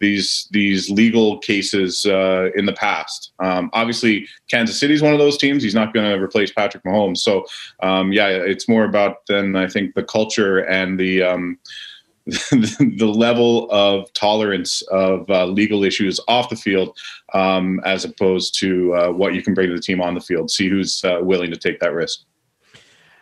these 0.00 0.48
these 0.50 0.90
legal 0.90 1.38
cases 1.38 2.06
uh, 2.06 2.50
in 2.56 2.66
the 2.66 2.72
past. 2.72 3.32
Um, 3.38 3.70
obviously, 3.72 4.26
Kansas 4.50 4.78
City 4.78 4.94
is 4.94 5.02
one 5.02 5.12
of 5.12 5.18
those 5.18 5.38
teams. 5.38 5.62
He's 5.62 5.74
not 5.74 5.94
going 5.94 6.06
to 6.06 6.22
replace 6.22 6.52
Patrick 6.52 6.84
Mahomes. 6.84 7.18
So, 7.18 7.46
um, 7.82 8.12
yeah, 8.12 8.28
it's 8.28 8.68
more 8.68 8.84
about 8.84 9.26
then 9.28 9.56
I 9.56 9.68
think 9.68 9.94
the 9.94 10.02
culture 10.02 10.58
and 10.58 10.98
the 10.98 11.22
um, 11.22 11.58
the 12.26 13.12
level 13.14 13.70
of 13.70 14.10
tolerance 14.14 14.80
of 14.90 15.28
uh, 15.28 15.44
legal 15.46 15.84
issues 15.84 16.18
off 16.26 16.48
the 16.48 16.56
field, 16.56 16.96
um, 17.34 17.80
as 17.84 18.04
opposed 18.04 18.58
to 18.60 18.94
uh, 18.94 19.08
what 19.10 19.34
you 19.34 19.42
can 19.42 19.52
bring 19.52 19.68
to 19.68 19.74
the 19.74 19.82
team 19.82 20.00
on 20.00 20.14
the 20.14 20.20
field. 20.20 20.50
See 20.50 20.68
who's 20.68 21.04
uh, 21.04 21.18
willing 21.20 21.50
to 21.50 21.56
take 21.56 21.80
that 21.80 21.92
risk. 21.92 22.20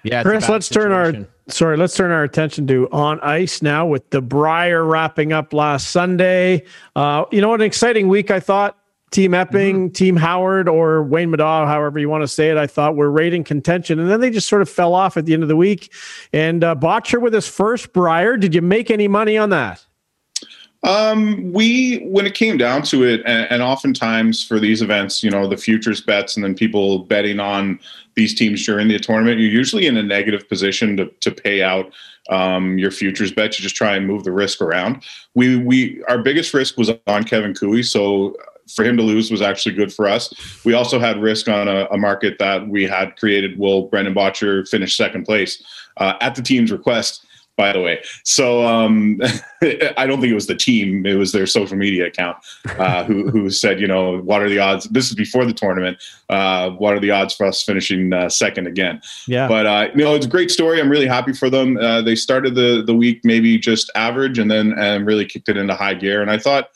Yeah, 0.05 0.23
Chris, 0.23 0.49
let's 0.49 0.67
situation. 0.67 0.91
turn 0.91 1.23
our 1.23 1.29
sorry, 1.49 1.77
let's 1.77 1.95
turn 1.95 2.11
our 2.11 2.23
attention 2.23 2.67
to 2.69 2.89
on 2.91 3.21
ice 3.21 3.63
now 3.63 3.87
with 3.87 4.11
the 4.11 4.21
Brier 4.21 4.85
wrapping 4.85 5.33
up 5.33 5.53
last 5.53 5.91
Sunday. 5.91 6.65
Uh, 6.97 7.25
you 7.31 7.41
know 7.41 7.49
what 7.49 7.61
an 7.61 7.67
exciting 7.67 8.09
week 8.09 8.31
I 8.31 8.41
thought. 8.41 8.79
Team 9.13 9.35
Epping, 9.35 9.89
mm-hmm. 9.89 9.93
Team 9.93 10.17
Howard, 10.17 10.69
or 10.69 11.03
Wayne 11.03 11.31
Middaugh, 11.31 11.67
however 11.67 11.99
you 11.99 12.09
want 12.09 12.23
to 12.23 12.29
say 12.29 12.49
it, 12.49 12.57
I 12.57 12.67
thought 12.67 12.97
were 12.97 13.11
rating 13.11 13.45
contention. 13.45 13.99
And 14.01 14.11
then 14.11 14.21
they 14.21 14.31
just 14.31 14.49
sort 14.49 14.63
of 14.63 14.71
fell 14.71 14.95
off 14.95 15.19
at 15.19 15.27
the 15.27 15.35
end 15.35 15.43
of 15.43 15.51
the 15.51 15.57
week. 15.57 15.93
And 16.33 16.65
uh, 16.65 16.75
Bottcher 16.75 17.21
with 17.21 17.35
his 17.35 17.47
first 17.47 17.93
Brier. 17.93 18.39
Did 18.39 18.55
you 18.55 18.63
make 18.63 18.91
any 18.91 19.09
money 19.09 19.37
on 19.37 19.51
that? 19.51 19.85
Um, 20.85 21.53
we, 21.53 21.99
when 22.07 22.27
it 22.27 22.35
came 22.35 22.57
down 22.57 22.83
to 22.85 23.05
it, 23.05 23.23
and, 23.25 23.49
and, 23.53 23.63
oftentimes 23.63 24.43
for 24.45 24.59
these 24.59 24.83
events, 24.83 25.23
you 25.23 25.31
know, 25.31 25.47
the 25.47 25.57
futures 25.57 26.01
bets 26.01 26.35
and 26.35 26.43
then 26.43 26.57
people 26.57 27.01
betting 27.01 27.39
on 27.39 27.79
these 28.15 28.35
teams 28.35 28.65
during 28.65 28.89
the 28.89 28.99
tournament, 28.99 29.41
you're 29.41 29.51
usually 29.51 29.87
in 29.87 29.97
a 29.97 30.03
negative 30.03 30.49
position 30.49 30.97
to, 30.97 31.07
to 31.21 31.31
pay 31.31 31.63
out 31.63 31.93
um, 32.31 32.79
your 32.79 32.91
futures 32.91 33.33
bet. 33.33 33.59
You 33.59 33.63
just 33.63 33.75
try 33.75 33.97
and 33.97 34.07
move 34.07 34.25
the 34.25 34.33
risk 34.33 34.61
around. 34.61 35.03
We, 35.35 35.57
we, 35.57 36.03
our 36.05 36.19
biggest 36.19 36.55
risk 36.55 36.77
was 36.77 36.91
on 37.07 37.25
Kevin 37.25 37.55
Koe. 37.55 37.83
So 37.83 38.37
for 38.75 38.85
him 38.85 38.97
to 38.97 39.03
lose 39.03 39.31
was 39.31 39.43
actually 39.43 39.75
good 39.75 39.93
for 39.93 40.09
us. 40.09 40.33
We 40.65 40.75
also 40.75 40.99
had 40.99 41.21
risk 41.21 41.49
on 41.49 41.69
a, 41.69 41.87
a 41.87 41.99
market 41.99 42.39
that 42.39 42.69
we 42.69 42.85
had 42.85 43.17
created. 43.17 43.59
Will 43.59 43.89
Brendan 43.89 44.15
Bottcher 44.15 44.69
finish 44.69 44.97
second 44.97 45.25
place 45.25 45.63
uh, 45.97 46.15
at 46.21 46.35
the 46.35 46.43
team's 46.43 46.71
request? 46.71 47.27
By 47.57 47.73
the 47.73 47.81
way. 47.81 48.03
So 48.25 48.65
um, 48.67 49.21
I 49.97 50.07
don't 50.07 50.21
think 50.21 50.31
it 50.31 50.35
was 50.35 50.47
the 50.47 50.55
team; 50.55 51.07
it 51.07 51.15
was 51.15 51.33
their 51.33 51.47
social 51.47 51.77
media 51.77 52.07
account 52.07 52.39
uh, 52.79 53.05
who 53.05 53.31
who 53.31 53.51
said, 53.51 53.81
you 53.81 53.87
know, 53.87 54.19
what 54.19 54.43
are 54.43 54.49
the 54.49 54.59
odds? 54.59 54.85
This 54.87 55.09
is 55.09 55.15
before 55.15 55.45
the 55.45 55.53
tournament. 55.53 56.03
Uh, 56.29 56.71
what 56.71 56.95
are 56.95 57.01
the 57.01 57.11
odds 57.11 57.35
for 57.35 57.47
us 57.47 57.63
finishing 57.63 58.13
uh, 58.13 58.29
second 58.29 58.67
again? 58.67 59.01
Yeah. 59.27 59.49
But 59.49 59.67
uh, 59.67 59.89
you 59.95 60.05
know, 60.05 60.15
it's 60.15 60.27
a 60.27 60.31
great 60.31 60.51
story. 60.51 60.81
I'm 60.81 60.91
really 60.91 61.07
happy 61.07 61.33
for 61.33 61.51
them. 61.51 61.77
Uh, 61.77 62.03
they 62.03 62.15
started 62.15 62.55
the 62.55 62.83
the 62.85 62.95
week 62.95 63.21
maybe 63.25 63.59
just 63.59 63.91
average, 63.95 64.39
and 64.39 64.51
then 64.51 64.73
and 64.79 65.07
really 65.07 65.25
kicked 65.25 65.49
it 65.49 65.57
into 65.57 65.75
high 65.75 65.95
gear. 65.95 66.23
And 66.23 66.31
I 66.31 66.39
thought 66.39 66.71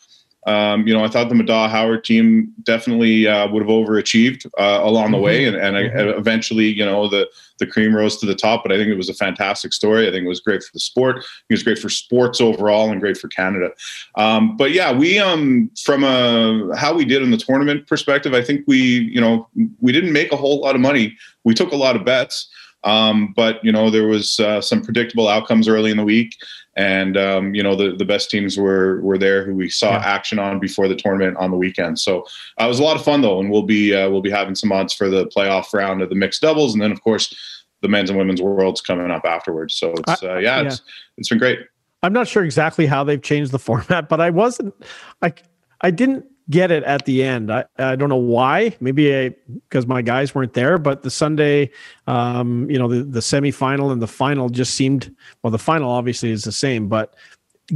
um, 0.46 0.86
you 0.86 0.94
know, 0.94 1.04
I 1.04 1.08
thought 1.08 1.28
the 1.28 1.34
Middaugh 1.34 1.68
Howard 1.68 2.04
team 2.04 2.54
definitely 2.62 3.26
uh, 3.26 3.48
would 3.48 3.62
have 3.62 3.68
overachieved 3.68 4.46
uh, 4.58 4.80
along 4.82 5.10
the 5.10 5.16
mm-hmm. 5.16 5.24
way, 5.24 5.44
and, 5.44 5.56
and 5.56 5.76
mm-hmm. 5.76 6.18
eventually, 6.18 6.66
you 6.66 6.84
know, 6.84 7.08
the 7.08 7.28
the 7.58 7.66
cream 7.66 7.94
rose 7.94 8.18
to 8.18 8.26
the 8.26 8.34
top. 8.34 8.62
But 8.62 8.70
I 8.70 8.76
think 8.76 8.88
it 8.88 8.96
was 8.96 9.08
a 9.08 9.14
fantastic 9.14 9.72
story. 9.72 10.06
I 10.06 10.12
think 10.12 10.24
it 10.24 10.28
was 10.28 10.38
great 10.38 10.62
for 10.62 10.72
the 10.72 10.78
sport. 10.78 11.18
It 11.18 11.52
was 11.52 11.64
great 11.64 11.80
for 11.80 11.88
sports 11.88 12.40
overall, 12.40 12.92
and 12.92 13.00
great 13.00 13.18
for 13.18 13.26
Canada. 13.26 13.70
Um, 14.14 14.56
but 14.56 14.70
yeah, 14.70 14.92
we 14.92 15.18
um, 15.18 15.68
from 15.82 16.04
a 16.04 16.76
how 16.76 16.94
we 16.94 17.04
did 17.04 17.22
in 17.22 17.32
the 17.32 17.38
tournament 17.38 17.88
perspective, 17.88 18.32
I 18.32 18.42
think 18.42 18.62
we, 18.68 18.78
you 18.78 19.20
know, 19.20 19.48
we 19.80 19.90
didn't 19.90 20.12
make 20.12 20.30
a 20.30 20.36
whole 20.36 20.60
lot 20.60 20.76
of 20.76 20.80
money. 20.80 21.16
We 21.42 21.54
took 21.54 21.72
a 21.72 21.76
lot 21.76 21.96
of 21.96 22.04
bets. 22.04 22.48
Um, 22.84 23.32
but 23.34 23.64
you 23.64 23.72
know 23.72 23.90
there 23.90 24.06
was 24.06 24.38
uh, 24.38 24.60
some 24.60 24.80
predictable 24.80 25.26
outcomes 25.26 25.66
early 25.66 25.90
in 25.90 25.96
the 25.96 26.04
week, 26.04 26.36
and 26.76 27.16
um, 27.16 27.54
you 27.54 27.62
know 27.62 27.74
the, 27.74 27.96
the 27.96 28.04
best 28.04 28.30
teams 28.30 28.56
were 28.56 29.00
were 29.00 29.18
there 29.18 29.44
who 29.44 29.54
we 29.54 29.70
saw 29.70 29.92
yeah. 29.92 30.02
action 30.04 30.38
on 30.38 30.60
before 30.60 30.88
the 30.88 30.94
tournament 30.94 31.36
on 31.38 31.50
the 31.50 31.56
weekend. 31.56 31.98
So 31.98 32.20
uh, 32.60 32.64
it 32.64 32.68
was 32.68 32.78
a 32.78 32.84
lot 32.84 32.96
of 32.96 33.04
fun 33.04 33.22
though, 33.22 33.40
and 33.40 33.50
we'll 33.50 33.62
be 33.62 33.94
uh, 33.94 34.08
we'll 34.10 34.22
be 34.22 34.30
having 34.30 34.54
some 34.54 34.70
odds 34.72 34.92
for 34.92 35.08
the 35.08 35.26
playoff 35.26 35.72
round 35.72 36.02
of 36.02 36.10
the 36.10 36.14
mixed 36.14 36.42
doubles, 36.42 36.74
and 36.74 36.82
then 36.82 36.92
of 36.92 37.02
course 37.02 37.34
the 37.82 37.88
men's 37.88 38.10
and 38.10 38.18
women's 38.18 38.42
worlds 38.42 38.80
coming 38.80 39.10
up 39.10 39.24
afterwards. 39.24 39.74
So 39.74 39.94
it's 39.94 40.22
uh, 40.22 40.36
yeah, 40.36 40.60
yeah, 40.60 40.62
it's 40.62 40.82
it's 41.16 41.28
been 41.28 41.38
great. 41.38 41.60
I'm 42.02 42.12
not 42.12 42.28
sure 42.28 42.44
exactly 42.44 42.86
how 42.86 43.04
they've 43.04 43.22
changed 43.22 43.52
the 43.52 43.58
format, 43.58 44.08
but 44.08 44.20
I 44.20 44.30
wasn't 44.30 44.74
I 45.22 45.32
I 45.80 45.90
didn't 45.90 46.26
get 46.50 46.70
it 46.70 46.84
at 46.84 47.04
the 47.04 47.22
end. 47.22 47.52
I, 47.52 47.64
I 47.78 47.96
don't 47.96 48.08
know 48.08 48.16
why. 48.16 48.76
Maybe 48.80 49.34
because 49.68 49.86
my 49.86 50.02
guys 50.02 50.34
weren't 50.34 50.54
there. 50.54 50.78
But 50.78 51.02
the 51.02 51.10
Sunday, 51.10 51.70
um, 52.06 52.70
you 52.70 52.78
know, 52.78 52.88
the 52.88 53.02
the 53.02 53.20
semifinal 53.20 53.92
and 53.92 54.00
the 54.00 54.06
final 54.06 54.48
just 54.48 54.74
seemed 54.74 55.14
well. 55.42 55.50
The 55.50 55.58
final 55.58 55.90
obviously 55.90 56.30
is 56.30 56.44
the 56.44 56.52
same, 56.52 56.88
but 56.88 57.14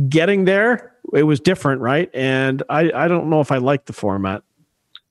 getting 0.08 0.44
there 0.44 0.94
it 1.12 1.24
was 1.24 1.40
different, 1.40 1.80
right? 1.80 2.10
And 2.14 2.62
I 2.68 2.92
I 2.92 3.08
don't 3.08 3.28
know 3.28 3.40
if 3.40 3.50
I 3.52 3.58
like 3.58 3.86
the 3.86 3.92
format. 3.92 4.42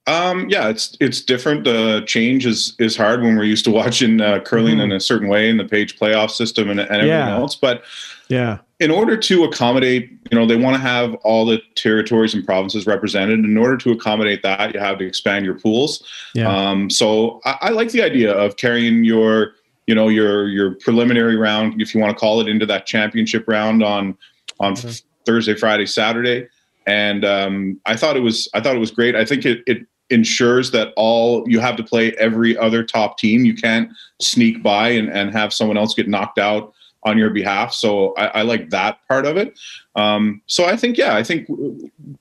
Um, 0.10 0.50
yeah, 0.50 0.70
it's 0.70 0.98
it's 1.00 1.22
different. 1.22 1.66
The 1.66 1.98
uh, 1.98 2.06
change 2.06 2.48
is 2.48 2.76
is 2.80 2.98
hard 2.98 3.22
when 3.22 3.38
we're 3.38 3.44
used 3.44 3.64
to 3.66 3.72
watching 3.72 4.20
uh, 4.20 4.40
curling 4.40 4.78
mm-hmm. 4.78 4.92
in 4.92 4.92
a 4.94 5.00
certain 5.00 5.28
way 5.28 5.50
in 5.50 5.58
the 5.58 5.66
page 5.66 6.00
playoff 6.00 6.32
system 6.32 6.70
and, 6.72 6.80
and 6.80 6.90
everything 6.90 7.10
yeah. 7.10 7.38
else. 7.38 7.56
But 7.56 7.84
yeah, 8.28 8.58
in 8.80 8.90
order 8.90 9.16
to 9.16 9.44
accommodate, 9.44 10.10
you 10.32 10.40
know, 10.40 10.48
they 10.48 10.56
want 10.56 10.76
to 10.76 10.82
have 10.82 11.14
all 11.24 11.46
the 11.46 11.62
territories 11.76 12.34
and 12.34 12.44
provinces 12.44 12.88
represented. 12.88 13.40
In 13.40 13.56
order 13.56 13.78
to 13.78 13.92
accommodate 13.92 14.42
that, 14.42 14.74
you 14.74 14.80
have 14.80 14.98
to 14.98 15.06
expand 15.06 15.46
your 15.46 15.60
pools. 15.60 16.04
Yeah. 16.34 16.50
Um, 16.50 16.90
so 16.90 17.40
I, 17.46 17.58
I 17.62 17.70
like 17.70 17.92
the 17.92 18.02
idea 18.02 18.34
of 18.34 18.58
carrying 18.58 19.04
your, 19.04 19.54
you 19.86 19.94
know, 19.94 20.08
your 20.08 20.48
your 20.48 20.72
preliminary 20.72 21.36
round, 21.36 21.80
if 21.80 21.94
you 21.94 22.02
want 22.02 22.18
to 22.18 22.20
call 22.20 22.42
it, 22.42 22.48
into 22.48 22.66
that 22.66 22.88
championship 22.88 23.48
round 23.48 23.84
on 23.84 24.18
on 24.60 24.74
mm-hmm. 24.74 25.06
Thursday, 25.28 25.54
Friday, 25.54 25.86
Saturday, 25.86 26.48
and 26.88 27.24
um, 27.24 27.80
I 27.86 27.96
thought 27.96 28.18
it 28.18 28.22
was 28.22 28.50
I 28.56 28.60
thought 28.60 28.76
it 28.76 28.80
was 28.80 28.90
great. 28.90 29.16
I 29.16 29.24
think 29.24 29.46
it 29.46 29.62
it 29.68 29.86
ensures 30.10 30.72
that 30.72 30.94
all 30.96 31.48
you 31.48 31.60
have 31.60 31.76
to 31.76 31.84
play 31.84 32.14
every 32.14 32.58
other 32.58 32.84
top 32.84 33.18
team. 33.18 33.46
You 33.46 33.56
can't 33.56 33.90
sneak 34.20 34.64
by 34.64 34.90
and, 34.90 35.10
and 35.10 35.32
have 35.32 35.54
someone 35.54 35.78
else 35.78 35.94
get 35.94 36.08
knocked 36.08 36.40
out 36.40 36.74
on 37.04 37.18
your 37.18 37.30
behalf. 37.30 37.74
So 37.74 38.14
I, 38.16 38.26
I 38.28 38.42
like 38.42 38.72
that 38.72 39.00
part 39.08 39.26
of 39.26 39.38
it. 39.38 39.58
Um, 39.96 40.42
so 40.48 40.66
I 40.66 40.76
think, 40.76 40.98
yeah, 40.98 41.16
I 41.16 41.24
think, 41.24 41.48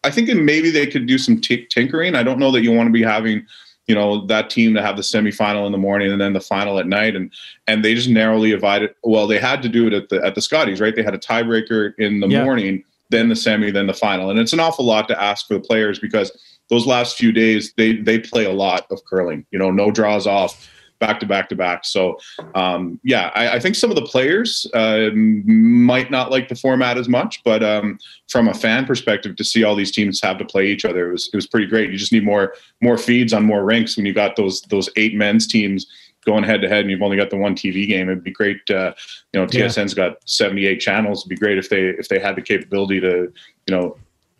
I 0.05 0.11
think 0.11 0.29
maybe 0.29 0.71
they 0.71 0.87
could 0.87 1.07
do 1.07 1.19
some 1.19 1.41
t- 1.41 1.67
tinkering. 1.67 2.15
I 2.15 2.23
don't 2.23 2.39
know 2.39 2.53
that 2.53 2.63
you 2.63 2.71
want 2.73 2.87
to 2.87 2.93
be 2.93 3.03
having, 3.03 3.45
you 3.89 3.95
know, 3.95 4.25
that 4.27 4.51
team 4.51 4.75
to 4.75 4.83
have 4.83 4.97
the 4.97 5.03
semifinal 5.03 5.67
in 5.67 5.73
the 5.73 5.79
morning 5.79 6.13
and 6.13 6.21
then 6.21 6.33
the 6.33 6.41
final 6.41 6.79
at 6.79 6.87
night. 6.87 7.17
And, 7.17 7.33
and 7.67 7.85
they 7.85 7.95
just 7.95 8.09
narrowly 8.09 8.51
divided. 8.51 8.95
Well, 9.03 9.27
they 9.27 9.39
had 9.39 9.63
to 9.63 9.69
do 9.69 9.89
it 9.89 9.93
at 9.95 10.11
the, 10.11 10.25
at 10.25 10.35
the 10.35 10.43
Scotties, 10.43 10.81
right? 10.81 10.95
They 10.95 11.03
had 11.03 11.15
a 11.15 11.19
tiebreaker 11.19 11.95
in 11.99 12.21
the 12.21 12.29
yeah. 12.29 12.45
morning, 12.45 12.85
then 13.11 13.29
the 13.31 13.37
semi, 13.37 13.73
then 13.73 13.89
the 13.89 13.95
final. 13.95 14.31
And 14.31 14.39
it's 14.39 14.53
an 14.53 14.61
awful 14.61 14.85
lot 14.85 15.09
to 15.09 15.21
ask 15.21 15.49
for 15.49 15.55
the 15.55 15.61
players 15.61 15.99
because 15.99 16.31
those 16.71 16.87
last 16.87 17.17
few 17.17 17.33
days, 17.33 17.73
they, 17.77 17.97
they 17.97 18.19
play 18.19 18.45
a 18.45 18.53
lot 18.53 18.87
of 18.91 19.05
curling, 19.05 19.47
you 19.51 19.59
know, 19.59 19.71
no 19.71 19.91
draws 19.91 20.27
off 20.27 20.69
back 20.99 21.21
to 21.21 21.27
back 21.27 21.49
to 21.49 21.57
back. 21.57 21.85
So, 21.85 22.19
um, 22.55 23.01
yeah, 23.03 23.31
I, 23.35 23.57
I, 23.57 23.61
think 23.61 23.75
some 23.75 23.91
of 23.91 23.97
the 23.97 24.03
players 24.03 24.67
uh, 24.75 25.11
might 25.15 26.11
not 26.11 26.31
like 26.31 26.49
the 26.49 26.55
format 26.55 26.99
as 26.99 27.09
much, 27.09 27.43
but 27.45 27.63
um, 27.63 27.99
from 28.29 28.49
a 28.49 28.55
fan 28.55 28.85
perspective, 28.85 29.37
to 29.37 29.45
see 29.45 29.65
all 29.65 29.77
these 29.77 29.93
teams 29.93 30.21
have 30.23 30.39
to 30.39 30.45
play 30.45 30.67
each 30.67 30.85
other, 30.85 31.09
it 31.09 31.13
was 31.13 31.31
it 31.33 31.37
was 31.37 31.47
pretty 31.47 31.67
great. 31.67 31.91
You 31.91 31.97
just 31.97 32.13
need 32.13 32.25
more 32.25 32.55
more 32.81 32.99
feeds 32.99 33.33
on 33.33 33.45
more 33.45 33.65
rinks 33.65 33.97
when 33.97 34.07
you 34.07 34.13
got 34.13 34.37
those 34.37 34.63
those 34.63 34.89
eight 34.97 35.15
men's 35.15 35.47
teams 35.47 35.87
going 36.27 36.45
head 36.45 36.61
to 36.61 36.69
head 36.69 36.81
and 36.81 36.91
you've 36.91 37.03
only 37.03 37.17
got 37.17 37.31
the 37.31 37.37
one 37.37 37.55
TV 37.55 37.87
game. 37.89 38.09
It'd 38.09 38.25
be 38.25 38.31
great. 38.31 38.59
Uh, 38.69 38.93
you 39.33 39.41
know, 39.41 39.47
TSN's 39.47 39.97
yeah. 39.97 40.09
got 40.11 40.29
78 40.29 40.79
channels. 40.79 41.21
It'd 41.21 41.31
be 41.31 41.37
great 41.37 41.59
if 41.59 41.71
they 41.71 41.87
if 41.87 42.09
they 42.09 42.19
had 42.19 42.37
the 42.37 42.43
capability 42.43 43.01
to 43.01 43.33
you 43.67 43.75
know 43.75 43.97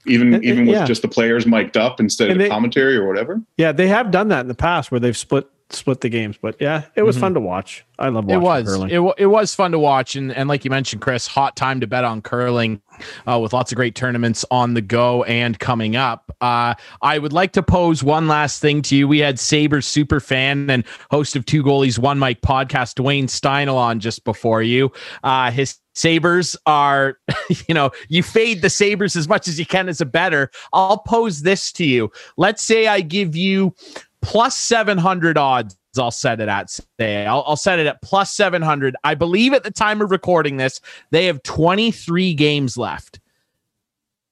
even 0.09 0.35
and, 0.35 0.45
even 0.45 0.67
with 0.67 0.77
yeah. 0.77 0.85
just 0.85 1.03
the 1.03 1.09
players 1.09 1.47
mic'd 1.47 1.77
up 1.77 2.01
instead 2.01 2.31
and 2.31 2.41
of 2.41 2.45
they, 2.45 2.49
commentary 2.49 2.97
or 2.97 3.07
whatever. 3.07 3.41
Yeah, 3.57 3.73
they 3.73 3.89
have 3.89 4.11
done 4.11 4.29
that 4.29 4.41
in 4.41 4.49
the 4.49 4.55
past 4.55 4.91
where 4.91 5.01
they've 5.01 5.17
split 5.17 5.49
split 5.71 6.01
the 6.01 6.09
games. 6.09 6.39
But 6.41 6.57
yeah, 6.61 6.85
it 6.95 7.03
was 7.03 7.17
mm-hmm. 7.17 7.23
fun 7.23 7.35
to 7.35 7.41
watch. 7.41 7.85
I 7.99 8.09
love 8.09 8.27
watching 8.27 8.41
it 8.41 8.45
was 8.45 8.65
curling. 8.65 8.91
It, 8.91 9.15
it 9.19 9.27
was 9.27 9.55
fun 9.55 9.73
to 9.73 9.79
watch, 9.79 10.17
and 10.17 10.33
and 10.33 10.49
like 10.49 10.65
you 10.65 10.71
mentioned, 10.71 11.03
Chris, 11.03 11.27
hot 11.27 11.57
time 11.57 11.81
to 11.81 11.87
bet 11.87 12.05
on 12.05 12.23
curling, 12.23 12.81
uh, 13.27 13.39
with 13.41 13.53
lots 13.53 13.73
of 13.73 13.77
great 13.77 13.95
tournaments 13.95 14.45
on 14.51 14.75
the 14.75 14.81
go 14.81 15.25
and 15.25 15.59
coming 15.59 15.97
up. 15.97 16.35
Uh, 16.41 16.75
I 17.03 17.19
would 17.19 17.33
like 17.33 17.53
to 17.53 17.63
pose 17.63 18.03
one 18.03 18.29
last 18.29 18.61
thing 18.61 18.83
to 18.83 18.97
you. 18.97 19.09
We 19.09 19.19
had 19.19 19.39
Sabres 19.39 19.87
super 19.87 20.21
fan 20.21 20.71
and 20.71 20.85
host 21.11 21.37
of 21.37 21.45
Two 21.45 21.63
Goalies 21.63 21.99
One 21.99 22.19
Mic 22.19 22.41
podcast, 22.41 22.95
Dwayne 22.95 23.25
Steinel, 23.25 23.75
on 23.75 24.01
just 24.01 24.25
before 24.25 24.63
you. 24.63 24.93
Uh, 25.25 25.51
his 25.51 25.79
Sabres 25.99 26.57
are, 26.65 27.19
you 27.69 27.75
know, 27.75 27.91
you 28.09 28.23
fade 28.23 28.63
the 28.63 28.71
Sabres 28.71 29.17
as 29.17 29.29
much 29.29 29.49
as 29.49 29.59
you 29.59 29.67
can 29.67 29.89
as 29.89 30.01
a 30.01 30.07
better. 30.07 30.51
I'll 30.73 30.99
pose 30.99 31.43
this 31.43 31.73
to 31.73 31.85
you. 31.85 32.13
Let's 32.37 32.63
say 32.63 32.87
I 32.87 33.01
give 33.01 33.35
you 33.35 33.75
plus 34.23 34.57
700 34.57 35.39
odds. 35.39 35.77
I'll 35.99 36.11
set 36.11 36.41
it 36.41 36.49
at 36.49 36.71
say 36.71 37.27
I'll, 37.27 37.43
I'll 37.47 37.57
set 37.57 37.79
it 37.79 37.87
at 37.87 38.01
plus 38.03 38.33
700. 38.33 38.95
I 39.03 39.15
believe 39.15 39.53
at 39.53 39.65
the 39.65 39.71
time 39.71 40.01
of 40.01 40.11
recording 40.11 40.57
this, 40.57 40.81
they 41.11 41.27
have 41.27 41.43
23 41.43 42.35
games 42.35 42.77
left. 42.77 43.19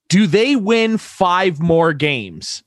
Do 0.09 0.27
they 0.27 0.55
win 0.55 0.99
five 0.99 1.59
more 1.59 1.93
games? 1.93 2.63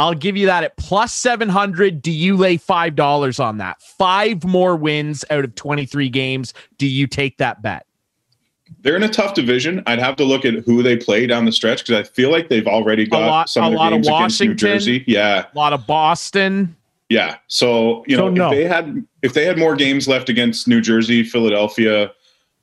I'll 0.00 0.14
give 0.14 0.36
you 0.36 0.46
that 0.46 0.64
at 0.64 0.76
plus 0.78 1.12
700. 1.12 2.00
Do 2.00 2.10
you 2.10 2.36
lay 2.36 2.56
$5 2.56 3.44
on 3.44 3.58
that? 3.58 3.82
Five 3.82 4.44
more 4.44 4.74
wins 4.74 5.26
out 5.30 5.44
of 5.44 5.54
23 5.54 6.08
games. 6.08 6.54
Do 6.78 6.86
you 6.86 7.06
take 7.06 7.36
that 7.36 7.60
bet? 7.60 7.84
They're 8.82 8.96
in 8.96 9.02
a 9.02 9.08
tough 9.08 9.34
division. 9.34 9.82
I'd 9.86 9.98
have 9.98 10.16
to 10.16 10.24
look 10.24 10.44
at 10.44 10.54
who 10.64 10.82
they 10.82 10.96
play 10.96 11.26
down 11.26 11.44
the 11.44 11.52
stretch 11.52 11.84
because 11.84 12.00
I 12.00 12.10
feel 12.10 12.30
like 12.30 12.48
they've 12.48 12.66
already 12.66 13.06
got 13.06 13.22
a 13.22 13.26
lot, 13.26 13.50
some 13.50 13.74
of 13.74 13.78
their 13.78 13.90
games 13.90 14.08
of 14.08 14.14
against 14.14 14.40
New 14.40 14.54
Jersey. 14.54 15.04
Yeah, 15.06 15.46
a 15.52 15.58
lot 15.58 15.72
of 15.72 15.86
Boston. 15.86 16.76
Yeah. 17.10 17.36
So 17.48 18.04
you 18.06 18.16
know, 18.16 18.28
so 18.28 18.34
no. 18.34 18.46
if 18.46 18.50
they 18.52 18.64
had 18.64 19.06
if 19.22 19.34
they 19.34 19.44
had 19.44 19.58
more 19.58 19.76
games 19.76 20.08
left 20.08 20.28
against 20.28 20.66
New 20.68 20.80
Jersey, 20.80 21.24
Philadelphia, 21.24 22.12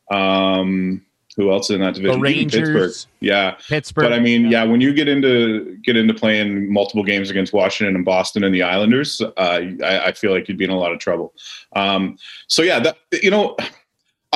um, 0.10 1.06
who 1.36 1.52
else 1.52 1.70
in 1.70 1.82
that 1.82 1.94
division? 1.94 2.20
The 2.20 2.24
Rangers, 2.24 2.70
Pittsburgh. 2.70 3.12
Yeah, 3.20 3.52
Pittsburgh. 3.68 4.06
But 4.06 4.14
I 4.14 4.20
mean, 4.20 4.46
yeah. 4.46 4.64
yeah. 4.64 4.72
when 4.72 4.82
you 4.82 4.94
get 4.94 5.08
into 5.08 5.78
get 5.84 5.96
into 5.96 6.14
playing 6.14 6.74
multiple 6.74 7.04
games 7.04 7.30
against 7.30 7.54
Washington 7.54 7.96
and 7.96 8.04
Boston 8.04 8.44
and 8.44 8.56
the 8.56 8.64
Islanders, 8.64 9.22
uh, 9.22 9.32
I, 9.38 10.08
I, 10.08 10.12
feel 10.14 10.32
like 10.32 10.48
you'd 10.48 10.58
be 10.58 10.64
in 10.64 10.72
a 10.72 10.80
lot 10.80 10.92
of 10.92 11.00
trouble. 11.00 11.34
Um, 11.76 12.18
so 12.48 12.64
yeah, 12.64 12.80
that 12.80 12.98
you 13.22 13.30
know, 13.30 13.56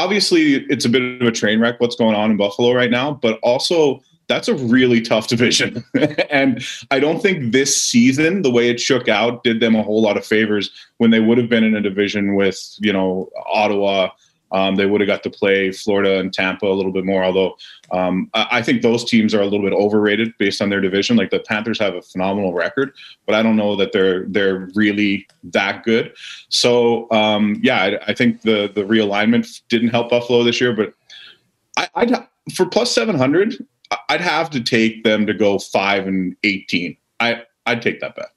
obviously 0.01 0.65
it's 0.69 0.85
a 0.85 0.89
bit 0.89 1.21
of 1.21 1.27
a 1.27 1.31
train 1.31 1.59
wreck 1.59 1.79
what's 1.79 1.95
going 1.95 2.15
on 2.15 2.31
in 2.31 2.37
Buffalo 2.37 2.73
right 2.73 2.89
now, 2.89 3.13
but 3.13 3.39
also 3.43 4.01
that's 4.27 4.47
a 4.47 4.55
really 4.55 5.01
tough 5.01 5.27
division. 5.27 5.83
and 6.29 6.65
I 6.89 6.99
don't 6.99 7.21
think 7.21 7.51
this 7.51 7.79
season, 7.79 8.41
the 8.41 8.49
way 8.49 8.69
it 8.69 8.79
shook 8.79 9.07
out, 9.07 9.43
did 9.43 9.59
them 9.59 9.75
a 9.75 9.83
whole 9.83 10.01
lot 10.01 10.17
of 10.17 10.25
favors 10.25 10.71
when 10.97 11.11
they 11.11 11.19
would 11.19 11.37
have 11.37 11.49
been 11.49 11.63
in 11.63 11.75
a 11.75 11.81
division 11.81 12.35
with, 12.35 12.75
you 12.79 12.91
know, 12.91 13.29
Ottawa, 13.53 14.09
um, 14.51 14.75
they 14.75 14.85
would 14.85 15.01
have 15.01 15.07
got 15.07 15.23
to 15.23 15.29
play 15.29 15.71
Florida 15.71 16.19
and 16.19 16.33
Tampa 16.33 16.65
a 16.65 16.73
little 16.73 16.91
bit 16.91 17.05
more. 17.05 17.23
Although 17.23 17.57
um, 17.91 18.29
I 18.33 18.61
think 18.61 18.81
those 18.81 19.03
teams 19.03 19.33
are 19.33 19.41
a 19.41 19.45
little 19.45 19.61
bit 19.61 19.73
overrated 19.73 20.33
based 20.37 20.61
on 20.61 20.69
their 20.69 20.81
division. 20.81 21.17
Like 21.17 21.29
the 21.29 21.39
Panthers 21.39 21.79
have 21.79 21.95
a 21.95 22.01
phenomenal 22.01 22.53
record, 22.53 22.93
but 23.25 23.35
I 23.35 23.43
don't 23.43 23.55
know 23.55 23.75
that 23.75 23.91
they're 23.91 24.25
they're 24.27 24.69
really 24.75 25.27
that 25.43 25.83
good. 25.83 26.13
So 26.49 27.09
um, 27.11 27.59
yeah, 27.61 27.81
I, 27.83 28.11
I, 28.11 28.13
think 28.13 28.41
the 28.41 28.71
the 28.73 28.83
realignment 28.83 29.61
didn't 29.69 29.89
help 29.89 30.09
Buffalo 30.09 30.43
this 30.43 30.59
year. 30.59 30.73
But 30.73 30.93
I, 31.77 31.87
I'd 31.95 32.27
for 32.53 32.65
plus 32.65 32.91
seven 32.91 33.17
hundred, 33.17 33.55
I'd 34.09 34.21
have 34.21 34.49
to 34.51 34.61
take 34.61 35.03
them 35.03 35.25
to 35.27 35.33
go 35.33 35.59
five 35.59 36.07
and 36.07 36.35
eighteen. 36.43 36.97
I 37.19 37.43
I'd 37.65 37.81
take 37.81 37.99
that 38.01 38.15
bet. 38.15 38.31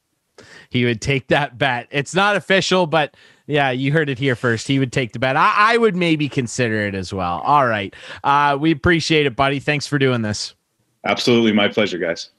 He 0.70 0.84
would 0.84 1.00
take 1.00 1.28
that 1.28 1.58
bet. 1.58 1.86
It's 1.90 2.14
not 2.14 2.34
official, 2.34 2.86
but 2.86 3.16
yeah, 3.46 3.70
you 3.70 3.92
heard 3.92 4.08
it 4.08 4.18
here 4.18 4.36
first. 4.36 4.66
He 4.66 4.78
would 4.78 4.92
take 4.92 5.12
the 5.12 5.18
bet. 5.18 5.36
I, 5.36 5.74
I 5.74 5.76
would 5.76 5.96
maybe 5.96 6.28
consider 6.28 6.86
it 6.86 6.94
as 6.94 7.12
well. 7.12 7.40
All 7.40 7.66
right. 7.66 7.94
Uh, 8.22 8.56
we 8.60 8.70
appreciate 8.70 9.26
it, 9.26 9.36
buddy. 9.36 9.60
Thanks 9.60 9.86
for 9.86 9.98
doing 9.98 10.22
this. 10.22 10.54
Absolutely. 11.04 11.52
My 11.52 11.68
pleasure, 11.68 11.98
guys. 11.98 12.30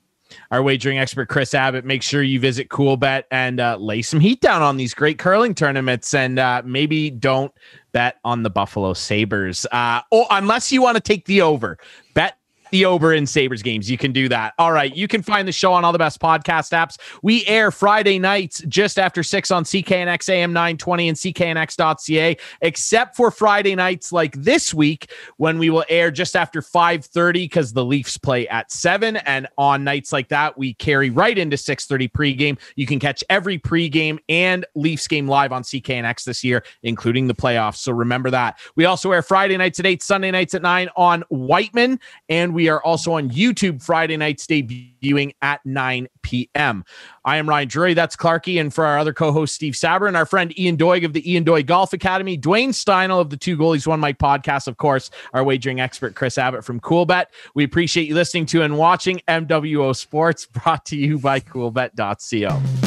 Our 0.50 0.64
wagering 0.64 0.98
expert, 0.98 1.30
Chris 1.30 1.54
Abbott. 1.54 1.86
Make 1.86 2.02
sure 2.02 2.24
you 2.24 2.40
visit 2.40 2.70
Coolbet 2.70 3.24
and 3.30 3.60
uh, 3.60 3.78
lay 3.80 4.02
some 4.02 4.20
heat 4.20 4.42
down 4.42 4.64
on 4.64 4.78
these 4.78 4.94
great 4.94 5.20
curling 5.20 5.54
tournaments 5.54 6.14
and 6.16 6.40
uh, 6.40 6.64
maybe 6.66 7.12
don't 7.12 7.54
bet 7.92 8.18
on 8.26 8.42
the 8.42 8.50
Buffalo 8.50 8.94
Sabres. 8.94 9.68
Uh, 9.72 10.02
oh, 10.12 10.26
unless 10.32 10.72
you 10.72 10.82
want 10.82 10.96
to 10.96 11.02
take 11.02 11.26
the 11.26 11.42
over. 11.42 11.78
Bet 12.16 12.38
the 12.72 12.86
over 12.86 13.14
in 13.14 13.26
Sabres 13.26 13.62
games. 13.62 13.90
You 13.90 13.98
can 13.98 14.12
do 14.12 14.30
that. 14.30 14.54
All 14.58 14.72
right. 14.72 14.96
You 14.96 15.08
can 15.08 15.22
find 15.22 15.48
the 15.48 15.52
show 15.52 15.74
on 15.74 15.86
all 15.86 15.92
the 15.92 16.00
best 16.00 16.20
podcast 16.20 16.72
apps. 16.72 16.98
We 17.22 17.46
air 17.46 17.72
Friday 17.72 18.20
nights 18.20 18.62
just 18.68 18.98
after 18.98 19.24
six 19.24 19.52
on 19.52 19.64
CKNX 19.64 20.30
AM 20.30 20.54
920 20.54 21.10
and 21.10 21.18
CKNX.ca, 21.18 22.38
except 22.62 23.16
for 23.16 23.32
Friday 23.32 23.76
nights 23.76 24.12
like 24.12 24.34
this 24.36 24.74
week 24.74 25.12
when 25.38 25.60
we 25.60 25.70
will 25.70 25.86
air 25.90 26.12
just 26.12 26.36
after 26.36 26.62
5:30 26.62 27.34
because 27.34 27.74
the 27.74 27.86
Leafs 27.86 28.18
play 28.18 28.48
at 28.48 28.72
seven. 28.72 29.18
And 29.18 29.48
on 29.58 29.84
nights 29.84 30.12
like 30.12 30.30
that, 30.30 30.58
we 30.58 30.74
carry 30.74 31.10
right 31.10 31.38
into 31.38 31.58
6:30 31.58 32.08
pregame. 32.10 32.58
You 32.76 32.86
can 32.86 33.00
catch 33.00 33.24
every 33.30 33.60
pregame 33.60 34.20
and 34.30 34.66
Leafs 34.76 35.08
game 35.08 35.28
live 35.28 35.52
on 35.52 35.64
CKNX 35.64 36.24
this 36.24 36.44
year, 36.44 36.64
including 36.84 37.28
the 37.28 37.36
playoffs. 37.36 37.78
So 37.78 37.92
remember 37.92 38.32
that. 38.32 38.58
We 38.76 38.86
also 38.86 39.12
air 39.12 39.22
Friday 39.22 39.58
nights 39.58 39.80
at 39.80 39.86
eight, 39.86 40.02
Sunday 40.02 40.32
nights 40.32 40.54
at 40.54 40.62
nine 40.62 40.90
on 40.96 41.24
Wightman, 41.30 42.00
and 42.30 42.55
we 42.56 42.70
are 42.70 42.82
also 42.84 43.14
on 43.14 43.30
YouTube 43.30 43.84
Friday 43.84 44.18
nights 44.18 44.48
debuting 44.48 45.36
at 45.42 45.64
9 45.66 46.08
p.m. 46.22 46.86
I 47.26 47.38
am 47.38 47.48
Ryan 47.48 47.68
Drury. 47.68 47.94
That's 47.94 48.16
Clarky. 48.16 48.60
And 48.60 48.74
for 48.74 48.86
our 48.86 48.98
other 48.98 49.14
co 49.14 49.32
host, 49.32 49.54
Steve 49.54 49.76
Saber, 49.76 50.08
and 50.08 50.18
our 50.18 50.26
friend 50.26 50.58
Ian 50.58 50.78
Doig 50.78 51.06
of 51.06 51.14
the 51.14 51.32
Ian 51.32 51.44
Doig 51.44 51.66
Golf 51.68 51.94
Academy, 51.94 52.38
Dwayne 52.38 52.70
Steinel 52.70 53.20
of 53.20 53.30
the 53.30 53.38
Two 53.38 53.58
Goalies 53.58 53.86
One 53.86 54.00
Mic 54.00 54.18
podcast, 54.18 54.68
of 54.68 54.78
course, 54.78 55.12
our 55.34 55.44
wagering 55.44 55.82
expert, 55.82 56.16
Chris 56.16 56.38
Abbott 56.38 56.64
from 56.64 56.80
Coolbet. 56.80 57.26
We 57.54 57.64
appreciate 57.66 58.08
you 58.08 58.16
listening 58.16 58.46
to 58.48 58.64
and 58.64 58.78
watching 58.78 59.22
MWO 59.28 59.96
Sports, 59.96 60.46
brought 60.46 60.86
to 60.86 60.96
you 60.96 61.20
by 61.20 61.42
coolbet.co. 61.42 62.85